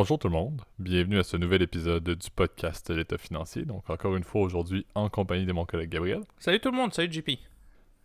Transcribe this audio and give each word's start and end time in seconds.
Bonjour 0.00 0.16
tout 0.16 0.28
le 0.28 0.34
monde, 0.34 0.62
bienvenue 0.78 1.18
à 1.18 1.24
ce 1.24 1.36
nouvel 1.36 1.60
épisode 1.60 2.04
du 2.08 2.30
podcast 2.30 2.88
L'État 2.88 3.18
financier. 3.18 3.64
Donc 3.64 3.90
encore 3.90 4.14
une 4.14 4.22
fois 4.22 4.42
aujourd'hui 4.42 4.86
en 4.94 5.08
compagnie 5.08 5.44
de 5.44 5.52
mon 5.52 5.64
collègue 5.64 5.90
Gabriel. 5.90 6.20
Salut 6.38 6.60
tout 6.60 6.70
le 6.70 6.76
monde, 6.76 6.94
salut 6.94 7.12
JP. 7.12 7.30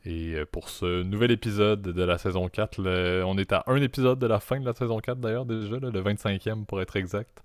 Et 0.06 0.34
euh, 0.34 0.44
pour 0.52 0.70
ce 0.70 1.04
nouvel 1.04 1.30
épisode 1.30 1.84
de 1.84 2.04
la 2.04 2.18
saison 2.18 2.50
4, 2.50 3.24
on 3.28 3.38
est 3.38 3.54
à 3.54 3.64
un 3.68 3.80
épisode 3.80 4.18
de 4.18 4.26
la 4.26 4.40
fin 4.40 4.60
de 4.60 4.66
la 4.66 4.74
saison 4.74 4.98
4 4.98 5.20
d'ailleurs 5.20 5.46
déjà, 5.46 5.76
le 5.78 5.92
25e 5.92 6.66
pour 6.66 6.82
être 6.82 6.96
exact. 6.96 7.44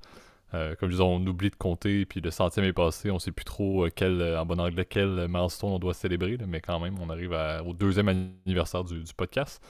Euh, 0.55 0.74
comme 0.77 0.88
je 0.88 0.95
disais, 0.95 1.05
on 1.05 1.21
oublie 1.27 1.51
de 1.51 1.57
compter, 1.57 2.07
puis 2.07 2.23
le 2.23 2.30
centième 2.30 2.65
est 2.65 2.73
passé, 2.73 3.10
on 3.10 3.19
sait 3.19 3.33
plus 3.33 3.45
trop 3.45 3.85
euh, 3.85 3.91
quel, 3.95 4.23
en 4.35 4.46
bon 4.46 4.59
anglais 4.59 4.87
quel 4.88 5.29
milestone 5.29 5.73
on 5.73 5.79
doit 5.79 5.93
célébrer, 5.93 6.38
mais 6.49 6.62
quand 6.62 6.80
même, 6.80 6.99
on 7.02 7.10
arrive 7.10 7.37
au 7.66 7.74
deuxième 7.74 8.09
anniversaire 8.09 8.83
du 8.83 9.02
podcast. 9.15 9.62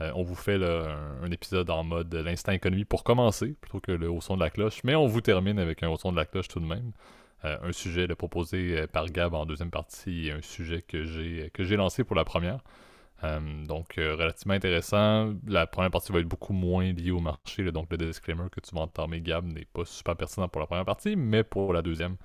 Euh, 0.00 0.12
on 0.14 0.22
vous 0.22 0.34
fait 0.34 0.62
un, 0.62 1.30
épisode 1.30 1.68
en 1.70 1.84
mode 1.84 2.14
l'instant 2.14 2.52
économie 2.52 2.84
pour 2.84 3.04
commencer, 3.04 3.54
plutôt 3.60 3.80
que 3.80 3.92
le 3.92 4.10
haut 4.10 4.20
son 4.20 4.36
de 4.36 4.40
la 4.40 4.50
cloche, 4.50 4.80
mais 4.84 4.94
on 4.94 5.06
vous 5.06 5.20
termine 5.20 5.58
avec 5.58 5.82
un 5.82 5.88
haut 5.88 5.98
son 5.98 6.12
de 6.12 6.16
la 6.16 6.24
cloche 6.24 6.48
tout 6.48 6.60
de 6.60 6.66
même. 6.66 6.92
Euh, 7.44 7.56
un 7.62 7.72
sujet 7.72 8.06
proposé 8.08 8.80
euh, 8.80 8.86
par 8.86 9.06
Gab 9.06 9.34
en 9.34 9.46
deuxième 9.46 9.70
partie 9.70 10.28
et 10.28 10.32
un 10.32 10.42
sujet 10.42 10.82
que 10.82 11.04
j'ai 11.04 11.76
lancé 11.76 12.04
pour 12.04 12.16
la 12.16 12.24
première. 12.24 12.60
donc 13.68 13.94
relativement 13.96 14.54
intéressant. 14.54 15.34
La 15.46 15.66
première 15.66 15.90
partie 15.90 16.12
va 16.12 16.20
être 16.20 16.28
beaucoup 16.28 16.54
moins 16.54 16.92
liée 16.92 17.10
au 17.10 17.20
marché, 17.20 17.70
donc 17.70 17.88
le 17.90 17.98
disclaimer 17.98 18.48
que 18.50 18.60
tu 18.60 18.74
vas 18.74 18.82
entamer 18.82 19.20
Gab 19.20 19.44
n'est 19.44 19.66
pas 19.66 19.84
super 19.84 20.16
pertinent 20.16 20.48
pour 20.48 20.60
la 20.60 20.66
première 20.66 20.86
partie, 20.86 21.16
mais 21.16 21.44
pour 21.44 21.74
la 21.74 21.82
deuxième, 21.82 22.16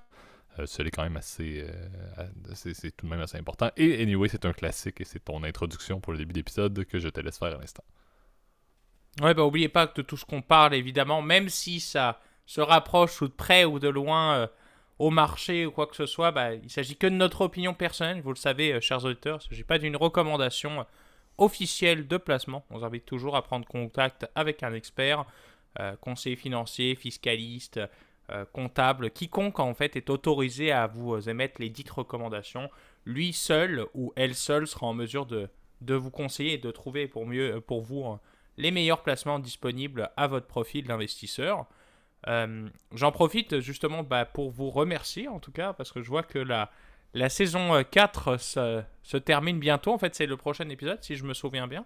euh, 0.59 0.65
c'est 0.65 0.89
quand 0.89 1.03
même 1.03 1.17
assez. 1.17 1.65
Euh, 1.67 2.27
c'est 2.53 2.95
tout 2.95 3.05
de 3.05 3.11
même 3.11 3.21
assez 3.21 3.37
important. 3.37 3.69
Et 3.75 4.01
anyway, 4.01 4.29
c'est 4.29 4.45
un 4.45 4.53
classique 4.53 5.01
et 5.01 5.05
c'est 5.05 5.19
ton 5.19 5.43
introduction 5.43 5.99
pour 5.99 6.13
le 6.13 6.19
début 6.19 6.33
d'épisode 6.33 6.85
que 6.85 6.99
je 6.99 7.09
te 7.09 7.19
laisse 7.19 7.37
faire 7.37 7.55
à 7.55 7.59
l'instant. 7.59 7.83
Ouais, 9.21 9.33
bah 9.33 9.43
oubliez 9.43 9.69
pas 9.69 9.87
que 9.87 10.01
de 10.01 10.01
tout 10.01 10.17
ce 10.17 10.25
qu'on 10.25 10.41
parle, 10.41 10.73
évidemment, 10.73 11.21
même 11.21 11.49
si 11.49 11.79
ça 11.79 12.19
se 12.45 12.61
rapproche 12.61 13.21
ou 13.21 13.27
de 13.27 13.33
près 13.33 13.65
ou 13.65 13.79
de 13.79 13.87
loin 13.87 14.35
euh, 14.35 14.47
au 14.99 15.09
marché 15.09 15.65
ou 15.65 15.71
quoi 15.71 15.87
que 15.87 15.95
ce 15.95 16.05
soit, 16.05 16.31
bah, 16.31 16.53
il 16.53 16.69
s'agit 16.69 16.95
que 16.95 17.07
de 17.07 17.13
notre 17.13 17.41
opinion 17.41 17.73
personnelle, 17.73 18.21
vous 18.21 18.31
le 18.31 18.37
savez, 18.37 18.79
chers 18.81 19.03
auditeurs, 19.03 19.39
il 19.41 19.45
ne 19.45 19.49
s'agit 19.49 19.63
pas 19.63 19.77
d'une 19.77 19.95
recommandation 19.95 20.85
officielle 21.37 22.07
de 22.07 22.17
placement. 22.17 22.65
On 22.69 22.77
vous 22.77 22.85
invite 22.85 23.05
toujours 23.05 23.35
à 23.35 23.41
prendre 23.41 23.65
contact 23.65 24.29
avec 24.35 24.63
un 24.63 24.73
expert, 24.73 25.25
conseiller 25.99 26.37
financier, 26.37 26.95
fiscaliste, 26.95 27.81
comptable, 28.51 29.11
quiconque 29.11 29.59
en 29.59 29.75
fait 29.75 29.95
est 29.95 30.09
autorisé 30.09 30.71
à 30.71 30.87
vous 30.87 31.13
euh, 31.13 31.21
émettre 31.29 31.61
les 31.61 31.69
dites 31.69 31.91
recommandations, 31.91 32.71
lui 33.05 33.33
seul 33.33 33.85
ou 33.93 34.13
elle 34.15 34.33
seule 34.33 34.65
sera 34.65 34.87
en 34.87 34.95
mesure 34.95 35.27
de, 35.27 35.47
de 35.81 35.93
vous 35.93 36.09
conseiller 36.09 36.53
et 36.53 36.57
de 36.57 36.71
trouver 36.71 37.07
pour, 37.07 37.27
mieux, 37.27 37.57
euh, 37.57 37.61
pour 37.61 37.81
vous 37.81 38.17
les 38.57 38.71
meilleurs 38.71 39.03
placements 39.03 39.37
disponibles 39.37 40.09
à 40.17 40.25
votre 40.25 40.47
profil 40.47 40.85
d'investisseur. 40.85 41.65
J'en 42.25 43.11
profite 43.11 43.59
justement 43.59 44.01
bah, 44.01 44.25
pour 44.25 44.49
vous 44.49 44.71
remercier 44.71 45.27
en 45.27 45.39
tout 45.39 45.51
cas 45.51 45.73
parce 45.73 45.91
que 45.91 46.01
je 46.01 46.09
vois 46.09 46.23
que 46.23 46.39
la, 46.39 46.71
la 47.13 47.29
saison 47.29 47.83
4 47.83 48.37
se, 48.37 48.81
se 49.03 49.17
termine 49.17 49.59
bientôt. 49.59 49.93
En 49.93 49.99
fait, 49.99 50.15
c'est 50.15 50.25
le 50.25 50.35
prochain 50.35 50.67
épisode 50.69 51.03
si 51.03 51.15
je 51.15 51.25
me 51.25 51.35
souviens 51.35 51.67
bien. 51.67 51.85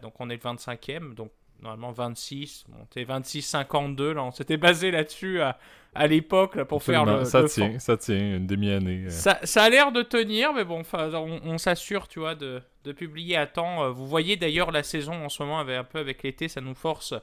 donc 0.00 0.14
on 0.20 0.30
est 0.30 0.42
le 0.42 0.50
25e. 0.50 1.12
Donc 1.12 1.30
normalement 1.62 1.92
26, 1.92 2.66
bon, 2.68 2.86
26-52, 2.94 4.12
là, 4.12 4.24
on 4.24 4.30
s'était 4.30 4.56
basé 4.56 4.90
là-dessus 4.90 5.40
à, 5.40 5.58
à 5.94 6.06
l'époque 6.06 6.62
pour 6.64 6.82
faire 6.82 7.04
le. 7.04 7.24
Ça 7.24 7.44
tient, 7.44 7.78
ça 7.78 7.96
tient, 7.96 8.36
une 8.36 8.46
demi-année. 8.46 9.04
Euh. 9.06 9.10
Ça, 9.10 9.38
ça, 9.42 9.64
a 9.64 9.68
l'air 9.68 9.92
de 9.92 10.02
tenir, 10.02 10.52
mais 10.52 10.64
bon, 10.64 10.82
on, 10.92 11.40
on 11.44 11.58
s'assure, 11.58 12.08
tu 12.08 12.20
vois, 12.20 12.34
de, 12.34 12.62
de, 12.84 12.92
publier 12.92 13.36
à 13.36 13.46
temps. 13.46 13.84
Euh, 13.84 13.90
vous 13.90 14.06
voyez 14.06 14.36
d'ailleurs 14.36 14.70
la 14.70 14.82
saison 14.82 15.24
en 15.24 15.28
ce 15.28 15.42
moment, 15.42 15.58
avec, 15.58 15.76
un 15.76 15.84
peu 15.84 15.98
avec 15.98 16.22
l'été, 16.22 16.48
ça 16.48 16.60
nous 16.60 16.74
force 16.74 17.14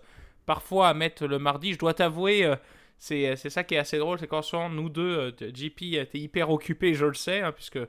parfois 0.45 0.89
à 0.89 0.93
mettre 0.93 1.25
le 1.25 1.39
mardi. 1.39 1.73
Je 1.73 1.79
dois 1.79 1.93
t'avouer. 1.93 2.45
Euh, 2.45 2.55
c'est 2.97 3.35
ça 3.49 3.63
qui 3.63 3.75
est 3.75 3.79
assez 3.79 3.97
drôle, 3.97 4.19
c'est 4.19 4.27
qu'en 4.27 4.41
ce 4.41 4.55
moment, 4.55 4.69
nous 4.69 4.89
deux, 4.89 5.35
JP, 5.39 5.79
t'es 6.09 6.17
hyper 6.17 6.49
occupé, 6.49 6.93
je 6.93 7.05
le 7.05 7.13
sais, 7.13 7.41
hein, 7.41 7.51
puisque 7.51 7.79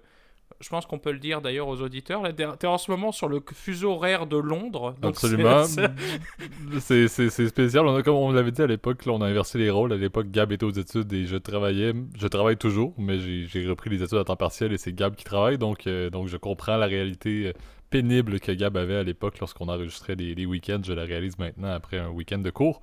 je 0.60 0.68
pense 0.68 0.86
qu'on 0.86 0.98
peut 0.98 1.12
le 1.12 1.18
dire 1.18 1.42
d'ailleurs 1.42 1.68
aux 1.68 1.80
auditeurs. 1.82 2.22
Tu 2.34 2.42
es 2.42 2.66
en 2.66 2.78
ce 2.78 2.90
moment 2.90 3.12
sur 3.12 3.28
le 3.28 3.42
fuseau 3.52 3.92
horaire 3.92 4.26
de 4.26 4.36
Londres. 4.36 4.94
Absolument. 5.02 5.64
C'est 6.80 7.08
spécial. 7.08 7.86
On 7.86 7.94
a, 7.94 8.02
comme 8.02 8.14
on 8.14 8.32
l'avait 8.32 8.52
dit 8.52 8.62
à 8.62 8.66
l'époque, 8.66 9.02
on 9.06 9.20
a 9.20 9.26
inversé 9.26 9.58
les 9.58 9.70
rôles. 9.70 9.92
À 9.92 9.96
l'époque, 9.96 10.30
Gab 10.30 10.52
était 10.52 10.64
aux 10.64 10.70
études 10.70 11.12
et 11.12 11.26
je 11.26 11.36
travaillais. 11.36 11.92
Je 12.16 12.26
travaille 12.26 12.56
toujours, 12.56 12.94
mais 12.98 13.18
j'ai 13.18 13.68
repris 13.68 13.90
les 13.90 14.02
études 14.02 14.18
à 14.18 14.24
temps 14.24 14.36
partiel 14.36 14.72
et 14.72 14.78
c'est 14.78 14.92
Gab 14.92 15.14
qui 15.14 15.24
travaille. 15.24 15.58
Donc, 15.58 15.86
euh, 15.86 16.10
donc 16.10 16.28
je 16.28 16.36
comprends 16.36 16.76
la 16.76 16.86
réalité 16.86 17.48
euh, 17.48 17.52
pénible 17.90 18.40
que 18.40 18.52
Gab 18.52 18.76
avait 18.76 18.96
à 18.96 19.02
l'époque 19.02 19.38
lorsqu'on 19.40 19.68
enregistrait 19.68 20.14
les, 20.14 20.34
les 20.34 20.46
week-ends. 20.46 20.80
Je 20.82 20.92
la 20.92 21.04
réalise 21.04 21.38
maintenant 21.38 21.72
après 21.72 21.98
un 21.98 22.08
week-end 22.08 22.38
de 22.38 22.50
cours. 22.50 22.80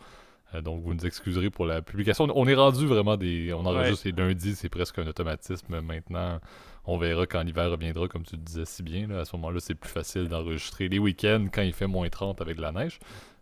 Euh, 0.53 0.61
donc, 0.61 0.83
vous 0.83 0.93
nous 0.93 1.05
excuserez 1.05 1.49
pour 1.49 1.65
la 1.65 1.81
publication. 1.81 2.27
On 2.35 2.47
est 2.47 2.55
rendu 2.55 2.85
vraiment 2.85 3.17
des. 3.17 3.53
On 3.53 3.65
enregistre 3.65 4.07
les 4.07 4.11
lundis, 4.11 4.55
c'est 4.55 4.69
presque 4.69 4.99
un 4.99 5.07
automatisme 5.07 5.81
maintenant. 5.81 6.39
On 6.85 6.97
verra 6.97 7.25
quand 7.25 7.41
l'hiver 7.43 7.71
reviendra, 7.71 8.07
comme 8.07 8.23
tu 8.23 8.35
le 8.35 8.41
disais 8.41 8.65
si 8.65 8.83
bien. 8.83 9.09
À 9.11 9.25
ce 9.25 9.35
moment-là, 9.37 9.59
c'est 9.59 9.75
plus 9.75 9.89
facile 9.89 10.27
d'enregistrer 10.27 10.89
les 10.89 10.99
week-ends 10.99 11.47
quand 11.51 11.61
il 11.61 11.73
fait 11.73 11.87
moins 11.87 12.09
30 12.09 12.41
avec 12.41 12.57
de 12.57 12.61
la 12.61 12.71
neige. 12.71 12.99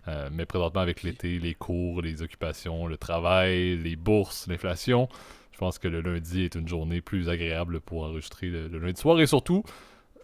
Euh, 0.08 0.30
mais 0.32 0.46
présentement, 0.46 0.82
avec 0.82 1.04
l'été, 1.04 1.40
les 1.40 1.54
cours, 1.54 2.02
les 2.02 2.22
occupations, 2.22 2.88
le 2.88 2.98
travail, 2.98 3.78
les 3.78 3.96
bourses, 3.96 4.48
l'inflation, 4.48 5.08
je 5.52 5.58
pense 5.58 5.78
que 5.78 5.88
le 5.88 6.02
lundi 6.02 6.44
est 6.44 6.56
une 6.56 6.68
journée 6.68 7.02
plus 7.02 7.30
agréable 7.30 7.82
pour 7.82 8.04
enregistrer 8.04 8.48
le 8.48 8.80
lundi 8.80 9.00
soir. 9.00 9.20
Et 9.20 9.28
surtout, 9.28 9.64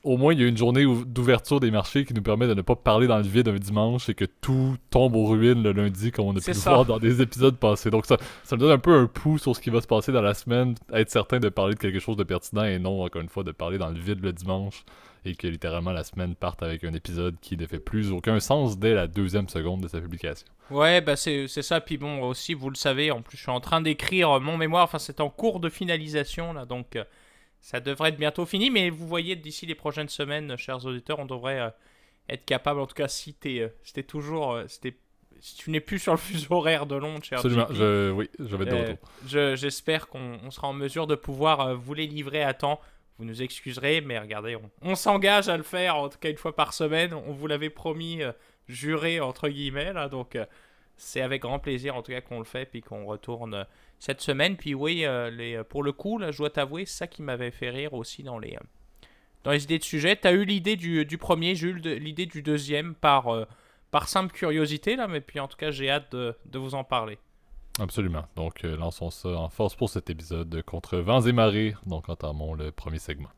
au 0.07 0.17
moins, 0.17 0.33
il 0.33 0.39
y 0.39 0.43
a 0.43 0.47
une 0.47 0.57
journée 0.57 0.85
d'ouverture 1.05 1.59
des 1.59 1.69
marchés 1.69 2.05
qui 2.05 2.13
nous 2.13 2.21
permet 2.21 2.47
de 2.47 2.53
ne 2.53 2.61
pas 2.61 2.75
parler 2.75 3.07
dans 3.07 3.17
le 3.17 3.23
vide 3.23 3.49
un 3.49 3.57
dimanche 3.57 4.07
et 4.07 4.13
que 4.13 4.25
tout 4.25 4.77
tombe 4.89 5.15
aux 5.15 5.25
ruines 5.25 5.61
le 5.61 5.73
lundi, 5.73 6.11
comme 6.11 6.27
on 6.27 6.35
a 6.35 6.39
pu 6.39 6.51
le 6.51 6.57
voir 6.57 6.85
dans 6.85 6.97
des 6.97 7.21
épisodes 7.21 7.57
passés. 7.57 7.89
Donc, 7.89 8.05
ça, 8.05 8.17
ça 8.43 8.55
me 8.55 8.61
donne 8.61 8.71
un 8.71 8.77
peu 8.77 8.95
un 8.95 9.07
pouls 9.07 9.37
sur 9.37 9.55
ce 9.55 9.59
qui 9.61 9.69
va 9.69 9.81
se 9.81 9.87
passer 9.87 10.11
dans 10.13 10.21
la 10.21 10.33
semaine, 10.33 10.75
être 10.93 11.09
certain 11.09 11.39
de 11.39 11.49
parler 11.49 11.75
de 11.75 11.79
quelque 11.79 11.99
chose 11.99 12.15
de 12.15 12.23
pertinent 12.23 12.63
et 12.63 12.79
non, 12.79 13.03
encore 13.03 13.21
une 13.21 13.29
fois, 13.29 13.43
de 13.43 13.51
parler 13.51 13.77
dans 13.77 13.89
le 13.89 13.99
vide 13.99 14.23
le 14.23 14.31
dimanche 14.31 14.85
et 15.25 15.35
que 15.35 15.47
littéralement 15.47 15.91
la 15.91 16.05
semaine 16.05 16.35
parte 16.35 16.63
avec 16.63 16.85
un 16.85 16.93
épisode 16.93 17.35
qui 17.41 17.57
ne 17.57 17.65
fait 17.65 17.79
plus 17.79 18.11
aucun 18.13 18.39
sens 18.39 18.79
dès 18.79 18.93
la 18.93 19.07
deuxième 19.07 19.49
seconde 19.49 19.81
de 19.81 19.89
sa 19.89 19.99
publication. 19.99 20.47
Ouais, 20.69 21.01
bah 21.01 21.17
c'est 21.17 21.47
ça. 21.47 21.81
Puis 21.81 21.97
bon, 21.97 22.21
aussi, 22.21 22.53
vous 22.53 22.69
le 22.69 22.75
savez, 22.75 23.11
en 23.11 23.21
plus, 23.21 23.37
je 23.37 23.43
suis 23.43 23.51
en 23.51 23.59
train 23.59 23.81
d'écrire 23.81 24.39
mon 24.39 24.55
mémoire. 24.55 24.85
Enfin, 24.85 24.99
c'est 24.99 25.19
en 25.19 25.29
cours 25.29 25.59
de 25.59 25.69
finalisation, 25.69 26.53
là, 26.53 26.65
donc. 26.65 26.95
Euh, 26.95 27.03
ça 27.61 27.79
devrait 27.79 28.09
être 28.09 28.17
bientôt 28.17 28.45
fini, 28.45 28.69
mais 28.69 28.89
vous 28.89 29.07
voyez, 29.07 29.35
d'ici 29.35 29.65
les 29.65 29.75
prochaines 29.75 30.09
semaines, 30.09 30.55
chers 30.57 30.85
auditeurs, 30.85 31.19
on 31.19 31.25
devrait 31.25 31.59
euh, 31.59 31.69
être 32.29 32.45
capable, 32.45 32.79
en 32.79 32.87
tout 32.87 32.95
cas, 32.95 33.07
si 33.07 33.33
tu 33.33 33.59
euh, 33.59 34.03
toujours, 34.07 34.53
euh, 34.53 34.65
si 34.67 35.55
tu 35.55 35.71
n'es 35.71 35.79
plus 35.79 35.99
sur 35.99 36.13
le 36.13 36.17
fuseau 36.17 36.55
horaire 36.55 36.85
de 36.85 36.95
Londres, 36.95 37.23
cher 37.23 37.39
Absolument, 37.39 37.67
je, 37.71 38.11
oui, 38.11 38.29
je 38.39 38.55
vais 38.55 38.65
être 38.65 38.71
de 38.71 38.91
retour. 38.91 39.55
J'espère 39.55 40.07
qu'on 40.07 40.49
sera 40.49 40.67
en 40.67 40.73
mesure 40.73 41.07
de 41.07 41.15
pouvoir 41.15 41.75
vous 41.75 41.93
les 41.93 42.07
livrer 42.07 42.43
à 42.43 42.53
temps. 42.53 42.79
Vous 43.19 43.25
nous 43.25 43.41
excuserez, 43.41 44.01
mais 44.01 44.19
regardez, 44.19 44.55
on, 44.55 44.69
on 44.81 44.95
s'engage 44.95 45.49
à 45.49 45.57
le 45.57 45.63
faire, 45.63 45.95
en 45.95 46.09
tout 46.09 46.19
cas 46.19 46.29
une 46.29 46.37
fois 46.37 46.55
par 46.55 46.73
semaine. 46.73 47.13
On 47.13 47.33
vous 47.33 47.47
l'avait 47.47 47.71
promis, 47.71 48.21
juré, 48.67 49.19
entre 49.19 49.49
guillemets, 49.49 49.93
là, 49.93 50.07
donc 50.07 50.37
c'est 50.97 51.21
avec 51.21 51.43
grand 51.43 51.59
plaisir, 51.59 51.95
en 51.95 52.01
tout 52.01 52.11
cas, 52.11 52.21
qu'on 52.21 52.39
le 52.39 52.45
fait, 52.45 52.65
puis 52.65 52.81
qu'on 52.81 53.05
retourne 53.05 53.65
cette 53.99 54.21
semaine. 54.21 54.57
Puis 54.57 54.73
oui, 54.73 55.05
euh, 55.05 55.29
les, 55.29 55.63
pour 55.63 55.83
le 55.83 55.91
coup, 55.91 56.17
là, 56.17 56.31
je 56.31 56.39
dois 56.39 56.49
t'avouer, 56.49 56.85
c'est 56.85 56.97
ça 56.97 57.07
qui 57.07 57.21
m'avait 57.21 57.51
fait 57.51 57.69
rire 57.69 57.93
aussi 57.93 58.23
dans 58.23 58.39
les, 58.39 58.55
euh, 58.55 59.07
dans 59.43 59.51
les 59.51 59.63
idées 59.63 59.79
de 59.79 59.83
sujet. 59.83 60.15
Tu 60.15 60.27
as 60.27 60.33
eu 60.33 60.43
l'idée 60.43 60.75
du, 60.75 61.05
du, 61.05 61.17
premier, 61.17 61.55
Jules, 61.55 61.81
l'idée 61.81 62.25
du 62.25 62.41
deuxième 62.41 62.95
par, 62.95 63.27
euh, 63.29 63.45
par 63.91 64.09
simple 64.09 64.33
curiosité, 64.33 64.95
là, 64.95 65.07
mais 65.07 65.21
puis 65.21 65.39
en 65.39 65.47
tout 65.47 65.57
cas, 65.57 65.71
j'ai 65.71 65.89
hâte 65.89 66.11
de, 66.11 66.35
de, 66.45 66.59
vous 66.59 66.73
en 66.73 66.83
parler. 66.83 67.19
Absolument. 67.79 68.25
Donc, 68.35 68.63
lançons 68.63 69.11
ça 69.11 69.29
en 69.29 69.49
force 69.49 69.75
pour 69.75 69.89
cet 69.89 70.09
épisode 70.09 70.63
contre 70.63 70.97
vents 70.97 71.21
et 71.21 71.31
marées. 71.31 71.75
Donc, 71.85 72.09
entamons 72.09 72.55
le 72.55 72.71
premier 72.71 72.97
segment. 72.97 73.29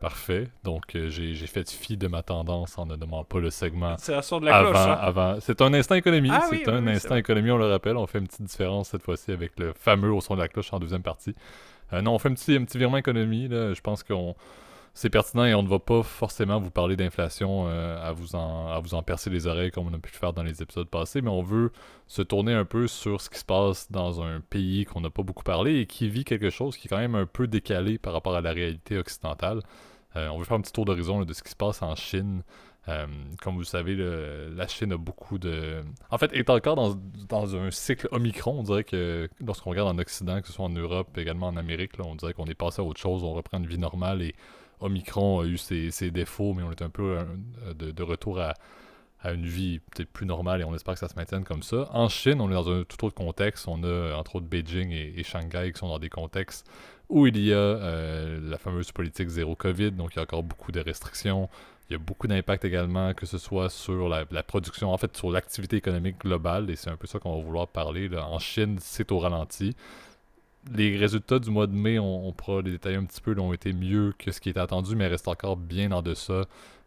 Parfait. 0.00 0.48
Donc, 0.62 0.94
euh, 0.94 1.08
j'ai 1.08 1.34
fait 1.34 1.68
fi 1.68 1.96
de 1.96 2.06
ma 2.06 2.22
tendance 2.22 2.78
en 2.78 2.86
ne 2.86 2.94
demandant 2.94 3.24
pas 3.24 3.40
le 3.40 3.50
segment. 3.50 3.96
C'est 3.98 4.12
la 4.12 4.20
de 4.20 4.44
la 4.44 4.56
avant, 4.56 4.70
cloche. 4.70 4.86
Hein? 4.86 4.98
Avant. 5.00 5.36
C'est 5.40 5.60
un 5.60 5.74
instant 5.74 5.96
économie. 5.96 6.30
Ah 6.32 6.46
c'est 6.48 6.68
un 6.68 6.86
instant 6.86 7.16
économie, 7.16 7.50
on 7.50 7.58
le 7.58 7.68
rappelle. 7.68 7.96
On 7.96 8.06
fait 8.06 8.18
une 8.18 8.28
petite 8.28 8.44
différence 8.44 8.90
cette 8.90 9.02
fois-ci 9.02 9.32
avec 9.32 9.58
le 9.58 9.72
fameux 9.72 10.12
au 10.12 10.20
son 10.20 10.36
de 10.36 10.40
la 10.40 10.48
cloche 10.48 10.72
en 10.72 10.78
deuxième 10.78 11.02
partie. 11.02 11.34
Euh, 11.92 12.00
non, 12.00 12.14
on 12.14 12.18
fait 12.18 12.28
un 12.28 12.34
petit, 12.34 12.54
un 12.54 12.64
petit 12.64 12.78
virement 12.78 12.98
économie. 12.98 13.48
Là. 13.48 13.74
Je 13.74 13.80
pense 13.80 14.04
qu'on 14.04 14.36
c'est 14.98 15.10
pertinent 15.10 15.44
et 15.44 15.54
on 15.54 15.62
ne 15.62 15.68
va 15.68 15.78
pas 15.78 16.02
forcément 16.02 16.58
vous 16.58 16.72
parler 16.72 16.96
d'inflation 16.96 17.68
euh, 17.68 17.96
à, 18.02 18.10
vous 18.10 18.34
en, 18.34 18.66
à 18.66 18.80
vous 18.80 18.94
en 18.94 19.02
percer 19.04 19.30
les 19.30 19.46
oreilles 19.46 19.70
comme 19.70 19.86
on 19.86 19.94
a 19.94 19.98
pu 19.98 20.10
le 20.12 20.18
faire 20.18 20.32
dans 20.32 20.42
les 20.42 20.60
épisodes 20.60 20.88
passés, 20.88 21.20
mais 21.20 21.30
on 21.30 21.40
veut 21.40 21.70
se 22.08 22.20
tourner 22.20 22.52
un 22.52 22.64
peu 22.64 22.88
sur 22.88 23.20
ce 23.20 23.30
qui 23.30 23.38
se 23.38 23.44
passe 23.44 23.92
dans 23.92 24.22
un 24.22 24.40
pays 24.40 24.86
qu'on 24.86 25.00
n'a 25.00 25.10
pas 25.10 25.22
beaucoup 25.22 25.44
parlé 25.44 25.78
et 25.78 25.86
qui 25.86 26.08
vit 26.08 26.24
quelque 26.24 26.50
chose 26.50 26.76
qui 26.76 26.88
est 26.88 26.90
quand 26.90 26.98
même 26.98 27.14
un 27.14 27.26
peu 27.26 27.46
décalé 27.46 27.96
par 27.96 28.12
rapport 28.12 28.34
à 28.34 28.40
la 28.40 28.50
réalité 28.50 28.98
occidentale. 28.98 29.60
Euh, 30.16 30.26
on 30.30 30.38
veut 30.38 30.44
faire 30.44 30.56
un 30.56 30.62
petit 30.62 30.72
tour 30.72 30.84
d'horizon 30.84 31.24
de 31.24 31.32
ce 31.32 31.44
qui 31.44 31.50
se 31.50 31.56
passe 31.56 31.80
en 31.80 31.94
Chine. 31.94 32.42
Euh, 32.88 33.06
comme 33.40 33.54
vous 33.54 33.60
le 33.60 33.66
savez, 33.66 33.94
la 33.94 34.66
Chine 34.66 34.92
a 34.94 34.96
beaucoup 34.96 35.38
de. 35.38 35.80
En 36.10 36.18
fait, 36.18 36.32
est 36.32 36.50
encore 36.50 36.74
dans, 36.74 37.54
un 37.54 37.70
cycle 37.70 38.08
Omicron. 38.10 38.58
On 38.58 38.62
dirait 38.64 38.82
que 38.82 39.28
lorsqu'on 39.46 39.70
regarde 39.70 39.94
en 39.94 39.98
Occident, 40.00 40.40
que 40.40 40.48
ce 40.48 40.54
soit 40.54 40.64
en 40.64 40.70
Europe, 40.70 41.16
également 41.18 41.46
en 41.46 41.56
Amérique, 41.56 41.92
on 42.00 42.16
dirait 42.16 42.32
qu'on 42.32 42.46
est 42.46 42.54
passé 42.54 42.82
à 42.82 42.84
autre 42.84 43.00
chose, 43.00 43.22
on 43.22 43.32
reprend 43.34 43.58
une 43.58 43.66
vie 43.66 43.78
normale 43.78 44.22
et 44.22 44.34
Omicron 44.80 45.40
a 45.40 45.44
eu 45.44 45.58
ses, 45.58 46.10
défauts, 46.10 46.54
mais 46.54 46.62
on 46.62 46.70
est 46.70 46.82
un 46.82 46.90
peu 46.90 47.18
euh, 47.18 47.74
de, 47.74 48.02
retour 48.02 48.40
à, 48.40 48.54
une 49.24 49.46
vie 49.46 49.80
peut-être 49.80 50.10
plus 50.10 50.26
normale 50.26 50.60
et 50.60 50.64
on 50.64 50.74
espère 50.74 50.94
que 50.94 51.00
ça 51.00 51.08
se 51.08 51.16
maintienne 51.16 51.44
comme 51.44 51.62
ça. 51.62 51.88
En 51.92 52.08
Chine, 52.08 52.40
on 52.40 52.48
est 52.50 52.54
dans 52.54 52.70
un 52.70 52.84
tout 52.84 53.04
autre 53.04 53.16
contexte. 53.16 53.66
On 53.66 53.82
a 53.82 54.14
entre 54.14 54.36
autres 54.36 54.46
Beijing 54.46 54.92
et, 54.92 55.22
Shanghai 55.24 55.72
qui 55.72 55.78
sont 55.78 55.88
dans 55.88 55.98
des 55.98 56.08
contextes 56.08 56.70
où 57.08 57.26
il 57.26 57.38
y 57.38 57.52
a 57.52 57.56
euh, 57.56 58.38
la 58.48 58.58
fameuse 58.58 58.92
politique 58.92 59.28
zéro 59.28 59.56
Covid, 59.56 59.92
donc 59.92 60.12
il 60.12 60.16
y 60.16 60.18
a 60.20 60.22
encore 60.22 60.42
beaucoup 60.42 60.72
de 60.72 60.80
restrictions. 60.80 61.48
Il 61.88 61.94
y 61.94 61.96
a 61.96 61.98
beaucoup 61.98 62.26
d'impact 62.26 62.66
également, 62.66 63.14
que 63.14 63.24
ce 63.24 63.38
soit 63.38 63.70
sur 63.70 64.10
la, 64.10 64.26
production, 64.42 64.92
en 64.92 64.98
fait 64.98 65.16
sur 65.16 65.30
l'activité 65.30 65.76
économique 65.76 66.18
globale, 66.20 66.68
et 66.68 66.76
c'est 66.76 66.90
un 66.90 66.96
peu 66.96 67.06
ça 67.06 67.18
qu'on 67.18 67.36
va 67.36 67.42
vouloir 67.42 67.66
parler. 67.66 68.10
En 68.14 68.38
Chine, 68.38 68.76
c'est 68.78 69.10
au 69.10 69.18
ralenti. 69.18 69.74
Les 70.74 70.96
résultats 70.96 71.38
du 71.38 71.50
mois 71.50 71.66
de 71.66 71.72
mai, 71.72 71.98
on, 71.98 72.32
pourra 72.32 72.60
les 72.62 72.72
détailler 72.72 72.96
un 72.96 73.04
petit 73.04 73.20
peu, 73.20 73.38
ont 73.40 73.52
été 73.52 73.72
mieux 73.72 74.12
que 74.18 74.30
ce 74.30 74.40
qui 74.40 74.50
était 74.50 74.60
attendu, 74.60 74.96
mais 74.96 75.06
restent 75.06 75.28
encore 75.28 75.56
bien 75.56 75.92
en 75.92 76.02
deçà 76.02 76.44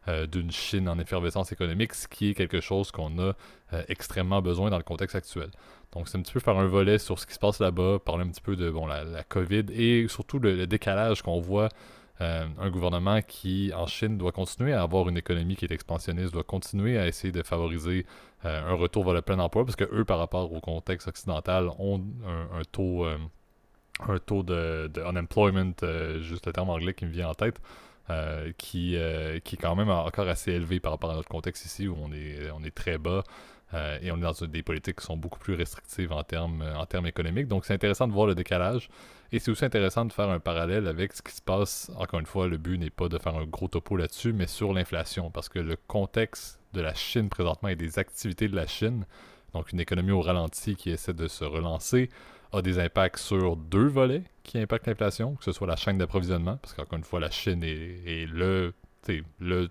euh, 0.08 0.26
d'une 0.26 0.50
Chine 0.50 0.90
en 0.90 0.98
effervescence 0.98 1.52
économique, 1.52 1.94
ce 1.94 2.08
qui 2.08 2.32
est 2.32 2.34
quelque 2.34 2.60
chose 2.60 2.90
qu'on 2.90 3.20
a 3.20 3.34
euh, 3.74 3.84
extrêmement 3.88 4.42
besoin 4.42 4.72
dans 4.72 4.78
le 4.78 4.84
contexte 4.84 5.16
actuel. 5.16 5.52
Donc 5.92 6.08
c'est 6.08 6.18
un 6.18 6.22
petit 6.22 6.34
peu 6.34 6.40
faire 6.40 6.58
un 6.58 6.66
volet 6.66 6.98
sur 6.98 7.20
ce 7.20 7.28
qui 7.28 7.36
se 7.36 7.40
passe 7.40 7.60
là-bas, 7.60 8.00
parler 8.00 8.24
un 8.24 8.30
petit 8.30 8.42
peu 8.42 8.56
de 8.56 8.72
bon, 8.72 8.88
la, 8.88 9.24
COVID 9.24 9.66
et 9.70 10.08
surtout 10.08 10.40
le, 10.40 10.66
décalage 10.66 11.22
qu'on 11.22 11.40
voit. 11.40 11.70
Euh, 12.20 12.48
un 12.60 12.70
gouvernement 12.72 13.22
qui, 13.22 13.72
en 13.76 13.86
Chine, 13.86 14.18
doit 14.18 14.32
continuer 14.32 14.74
à 14.74 14.82
avoir 14.82 15.08
une 15.08 15.18
économie 15.18 15.56
qui 15.56 15.66
est 15.66 15.72
expansionniste, 15.72 16.34
doit 16.34 16.44
continuer 16.44 16.98
à 16.98 17.06
essayer 17.08 17.32
de 17.32 17.44
favoriser 17.44 18.08
un 18.44 18.74
retour 18.74 19.06
vers 19.06 19.14
le 19.14 19.22
plein 19.22 19.38
emploi, 19.38 19.66
parce 19.66 19.76
que 19.76 19.88
eux, 19.92 20.04
par 20.04 20.18
rapport 20.18 20.52
au 20.52 20.60
contexte 20.60 21.08
occidental, 21.08 21.70
ont 21.78 22.04
un, 22.26 22.62
taux, 22.72 23.06
un 24.08 24.18
taux 24.18 24.44
de, 24.44 24.92
unemployment, 24.98 25.74
juste 26.22 26.46
le 26.46 26.54
terme 26.54 26.70
anglais 26.70 26.94
qui 26.94 27.06
me 27.06 27.12
vient 27.12 27.30
en 27.30 27.34
tête, 27.34 27.62
euh, 28.12 28.52
qui, 28.58 28.98
euh, 28.98 29.40
qui 29.40 29.56
est 29.56 29.58
quand 29.58 29.76
même 29.76 29.90
encore 29.90 30.28
assez 30.28 30.52
élevé 30.52 30.80
par 30.80 30.92
rapport 30.92 31.12
à 31.12 31.16
notre 31.16 31.30
contexte 31.30 31.66
ici 31.66 31.88
où 31.88 31.96
on 32.02 32.12
est, 32.12 32.50
on 32.52 32.64
est 32.64 32.76
très 32.76 32.98
bas 32.98 33.24
euh, 33.74 34.00
et 34.02 34.12
on 34.12 34.18
est 34.18 34.22
dans 34.22 34.34
des 34.48 34.64
politiques 34.64 34.98
qui 34.98 35.06
sont 35.06 35.16
beaucoup 35.16 35.40
plus 35.40 35.54
restrictives 35.54 36.12
en 36.12 36.24
termes, 36.24 36.64
en 36.76 36.86
termes 36.88 37.06
économiques. 37.06 37.48
Donc 37.48 37.64
c'est 37.64 37.74
intéressant 37.74 38.08
de 38.08 38.14
voir 38.14 38.28
le 38.28 38.36
décalage 38.36 38.90
et 39.32 39.40
c'est 39.40 39.52
aussi 39.52 39.64
intéressant 39.64 40.04
de 40.04 40.12
faire 40.12 40.30
un 40.30 40.40
parallèle 40.40 40.88
avec 40.88 41.14
ce 41.14 41.22
qui 41.22 41.32
se 41.32 41.42
passe. 41.42 41.90
Encore 41.96 42.20
une 42.20 42.26
fois, 42.26 42.48
le 42.48 42.58
but 42.58 42.78
n'est 42.78 42.90
pas 42.90 43.08
de 43.08 43.18
faire 43.18 43.36
un 43.36 43.46
gros 43.46 43.68
topo 43.70 43.96
là-dessus, 43.96 44.34
mais 44.34 44.48
sur 44.48 44.74
l'inflation 44.74 45.32
parce 45.32 45.48
que 45.48 45.60
le 45.60 45.78
contexte 45.88 46.60
de 46.74 46.82
la 46.82 46.96
Chine 46.96 47.30
présentement 47.30 47.70
et 47.70 47.76
des 47.76 47.98
activités 47.98 48.50
de 48.50 48.56
la 48.56 48.68
Chine, 48.68 49.06
donc 49.54 49.72
une 49.72 49.80
économie 49.80 50.12
au 50.12 50.22
ralenti 50.22 50.76
qui 50.76 50.90
essaie 50.90 51.14
de 51.14 51.28
se 51.28 51.46
relancer, 51.46 52.10
a 52.54 52.62
des 52.62 52.80
impacts 52.80 53.18
sur 53.18 53.56
deux 53.56 53.88
volets 53.88 54.24
qui 54.44 54.58
impactent 54.58 54.88
l'inflation, 54.88 55.36
que 55.36 55.44
ce 55.44 55.52
soit 55.52 55.68
la 55.68 55.76
chaîne 55.76 55.98
d'approvisionnement, 55.98 56.58
parce 56.58 56.74
qu'encore 56.74 56.98
une 56.98 57.04
fois, 57.04 57.20
la 57.20 57.32
Chine 57.32 57.64
est, 57.64 58.28
le, 58.32 58.74
le 59.40 59.70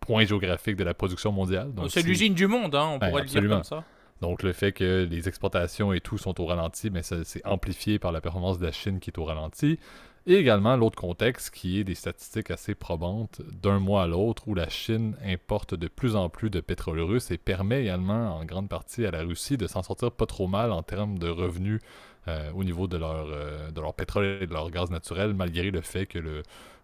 point 0.00 0.24
géographique 0.24 0.76
de 0.76 0.84
la 0.84 0.94
production 0.94 1.32
mondiale. 1.32 1.72
C'est 1.88 2.02
l'usine 2.02 2.34
du 2.34 2.46
monde, 2.46 2.74
hein, 2.74 2.90
on 2.94 2.98
ben, 2.98 3.08
pourrait 3.08 3.22
le 3.22 3.28
dire 3.28 3.48
comme 3.48 3.64
ça. 3.64 3.84
Donc 4.20 4.44
le 4.44 4.52
fait 4.52 4.70
que 4.72 5.06
les 5.08 5.28
exportations 5.28 5.92
et 5.92 6.00
tout 6.00 6.16
sont 6.16 6.40
au 6.40 6.46
ralenti, 6.46 6.90
mais 6.90 7.02
ben, 7.10 7.22
c'est 7.24 7.44
amplifié 7.44 7.98
par 7.98 8.12
la 8.12 8.20
performance 8.20 8.58
de 8.58 8.66
la 8.66 8.72
Chine 8.72 9.00
qui 9.00 9.10
est 9.10 9.18
au 9.18 9.24
ralenti. 9.24 9.78
Et 10.24 10.34
également 10.34 10.76
l'autre 10.76 10.96
contexte 10.96 11.50
qui 11.52 11.80
est 11.80 11.84
des 11.84 11.96
statistiques 11.96 12.52
assez 12.52 12.76
probantes 12.76 13.42
d'un 13.60 13.80
mois 13.80 14.04
à 14.04 14.06
l'autre 14.06 14.46
où 14.46 14.54
la 14.54 14.68
Chine 14.68 15.16
importe 15.24 15.74
de 15.74 15.88
plus 15.88 16.14
en 16.14 16.28
plus 16.28 16.48
de 16.48 16.60
pétrole 16.60 17.00
russe 17.00 17.32
et 17.32 17.38
permet 17.38 17.82
également 17.82 18.36
en 18.36 18.44
grande 18.44 18.68
partie 18.68 19.04
à 19.04 19.10
la 19.10 19.22
Russie 19.22 19.56
de 19.56 19.66
s'en 19.66 19.82
sortir 19.82 20.12
pas 20.12 20.26
trop 20.26 20.46
mal 20.46 20.70
en 20.70 20.84
termes 20.84 21.18
de 21.18 21.28
revenus 21.28 21.80
euh, 22.28 22.52
au 22.52 22.62
niveau 22.62 22.86
de 22.86 22.96
leur, 22.98 23.26
euh, 23.32 23.72
de 23.72 23.80
leur 23.80 23.94
pétrole 23.94 24.38
et 24.42 24.46
de 24.46 24.52
leur 24.52 24.70
gaz 24.70 24.92
naturel, 24.92 25.34
malgré 25.34 25.72
le 25.72 25.80
fait 25.80 26.06
que 26.06 26.20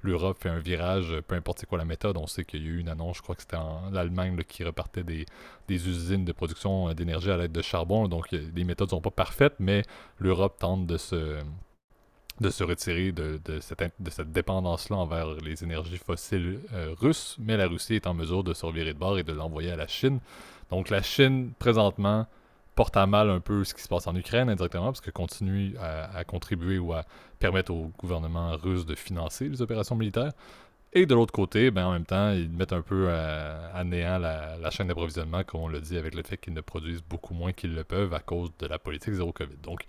l'Europe 0.02 0.38
fait 0.40 0.48
un 0.48 0.58
virage, 0.58 1.14
peu 1.28 1.36
importe 1.36 1.60
c'est 1.60 1.66
quoi 1.66 1.78
la 1.78 1.84
méthode. 1.84 2.16
On 2.16 2.26
sait 2.26 2.44
qu'il 2.44 2.64
y 2.64 2.66
a 2.66 2.70
eu 2.70 2.80
une 2.80 2.88
annonce, 2.88 3.18
je 3.18 3.22
crois 3.22 3.36
que 3.36 3.42
c'était 3.42 3.56
en 3.56 3.94
Allemagne 3.94 4.36
qui 4.48 4.64
repartait 4.64 5.04
des, 5.04 5.26
des, 5.68 5.88
usines 5.88 6.24
de 6.24 6.32
production 6.32 6.92
d'énergie 6.92 7.30
à 7.30 7.36
l'aide 7.36 7.52
de 7.52 7.62
charbon. 7.62 8.08
Donc 8.08 8.32
les 8.32 8.64
méthodes 8.64 8.90
sont 8.90 9.00
pas 9.00 9.12
parfaites, 9.12 9.54
mais 9.60 9.84
l'Europe 10.18 10.58
tente 10.58 10.88
de 10.88 10.96
se 10.96 11.38
de 12.40 12.50
se 12.50 12.64
retirer 12.64 13.12
de, 13.12 13.40
cette, 13.60 13.92
de 13.98 14.10
cette 14.10 14.30
dépendance-là 14.30 14.96
envers 14.96 15.34
les 15.34 15.64
énergies 15.64 15.98
fossiles 15.98 16.60
euh, 16.72 16.94
russes, 16.98 17.36
mais 17.38 17.56
la 17.56 17.66
Russie 17.66 17.94
est 17.94 18.06
en 18.06 18.14
mesure 18.14 18.44
de 18.44 18.54
se 18.54 18.66
de 18.66 18.92
bord 18.92 19.18
et 19.18 19.24
de 19.24 19.32
l'envoyer 19.32 19.72
à 19.72 19.76
la 19.76 19.88
Chine. 19.88 20.20
Donc 20.70 20.90
la 20.90 21.02
Chine, 21.02 21.52
présentement, 21.58 22.26
porte 22.74 22.96
à 22.96 23.06
mal 23.06 23.28
un 23.28 23.40
peu 23.40 23.64
ce 23.64 23.74
qui 23.74 23.82
se 23.82 23.88
passe 23.88 24.06
en 24.06 24.14
Ukraine 24.14 24.48
indirectement, 24.48 24.86
parce 24.86 25.00
qu'elle 25.00 25.12
continue 25.12 25.74
à, 25.80 26.22
contribuer 26.22 26.78
ou 26.78 26.92
à 26.92 27.04
permettre 27.40 27.72
au 27.72 27.90
gouvernement 27.98 28.52
russe 28.56 28.86
de 28.86 28.94
financer 28.94 29.48
les 29.48 29.60
opérations 29.60 29.96
militaires. 29.96 30.32
Et 30.92 31.04
de 31.04 31.14
l'autre 31.14 31.32
côté, 31.32 31.70
ben, 31.70 31.86
en 31.86 31.92
même 31.92 32.06
temps, 32.06 32.30
ils 32.30 32.48
mettent 32.48 32.72
un 32.72 32.80
peu 32.80 33.10
à, 33.10 33.82
néant 33.84 34.18
la, 34.18 34.56
la 34.58 34.70
chaîne 34.70 34.86
d'approvisionnement, 34.86 35.42
comme 35.42 35.62
on 35.62 35.68
le 35.68 35.80
dit, 35.80 35.98
avec 35.98 36.14
le 36.14 36.22
fait 36.22 36.36
qu'ils 36.36 36.54
ne 36.54 36.60
produisent 36.60 37.02
beaucoup 37.02 37.34
moins 37.34 37.52
qu'ils 37.52 37.74
le 37.74 37.82
peuvent 37.82 38.14
à 38.14 38.20
cause 38.20 38.50
de 38.58 38.66
la 38.66 38.78
politique 38.78 39.12
zéro 39.12 39.32
Covid. 39.32 39.56
Donc, 39.62 39.84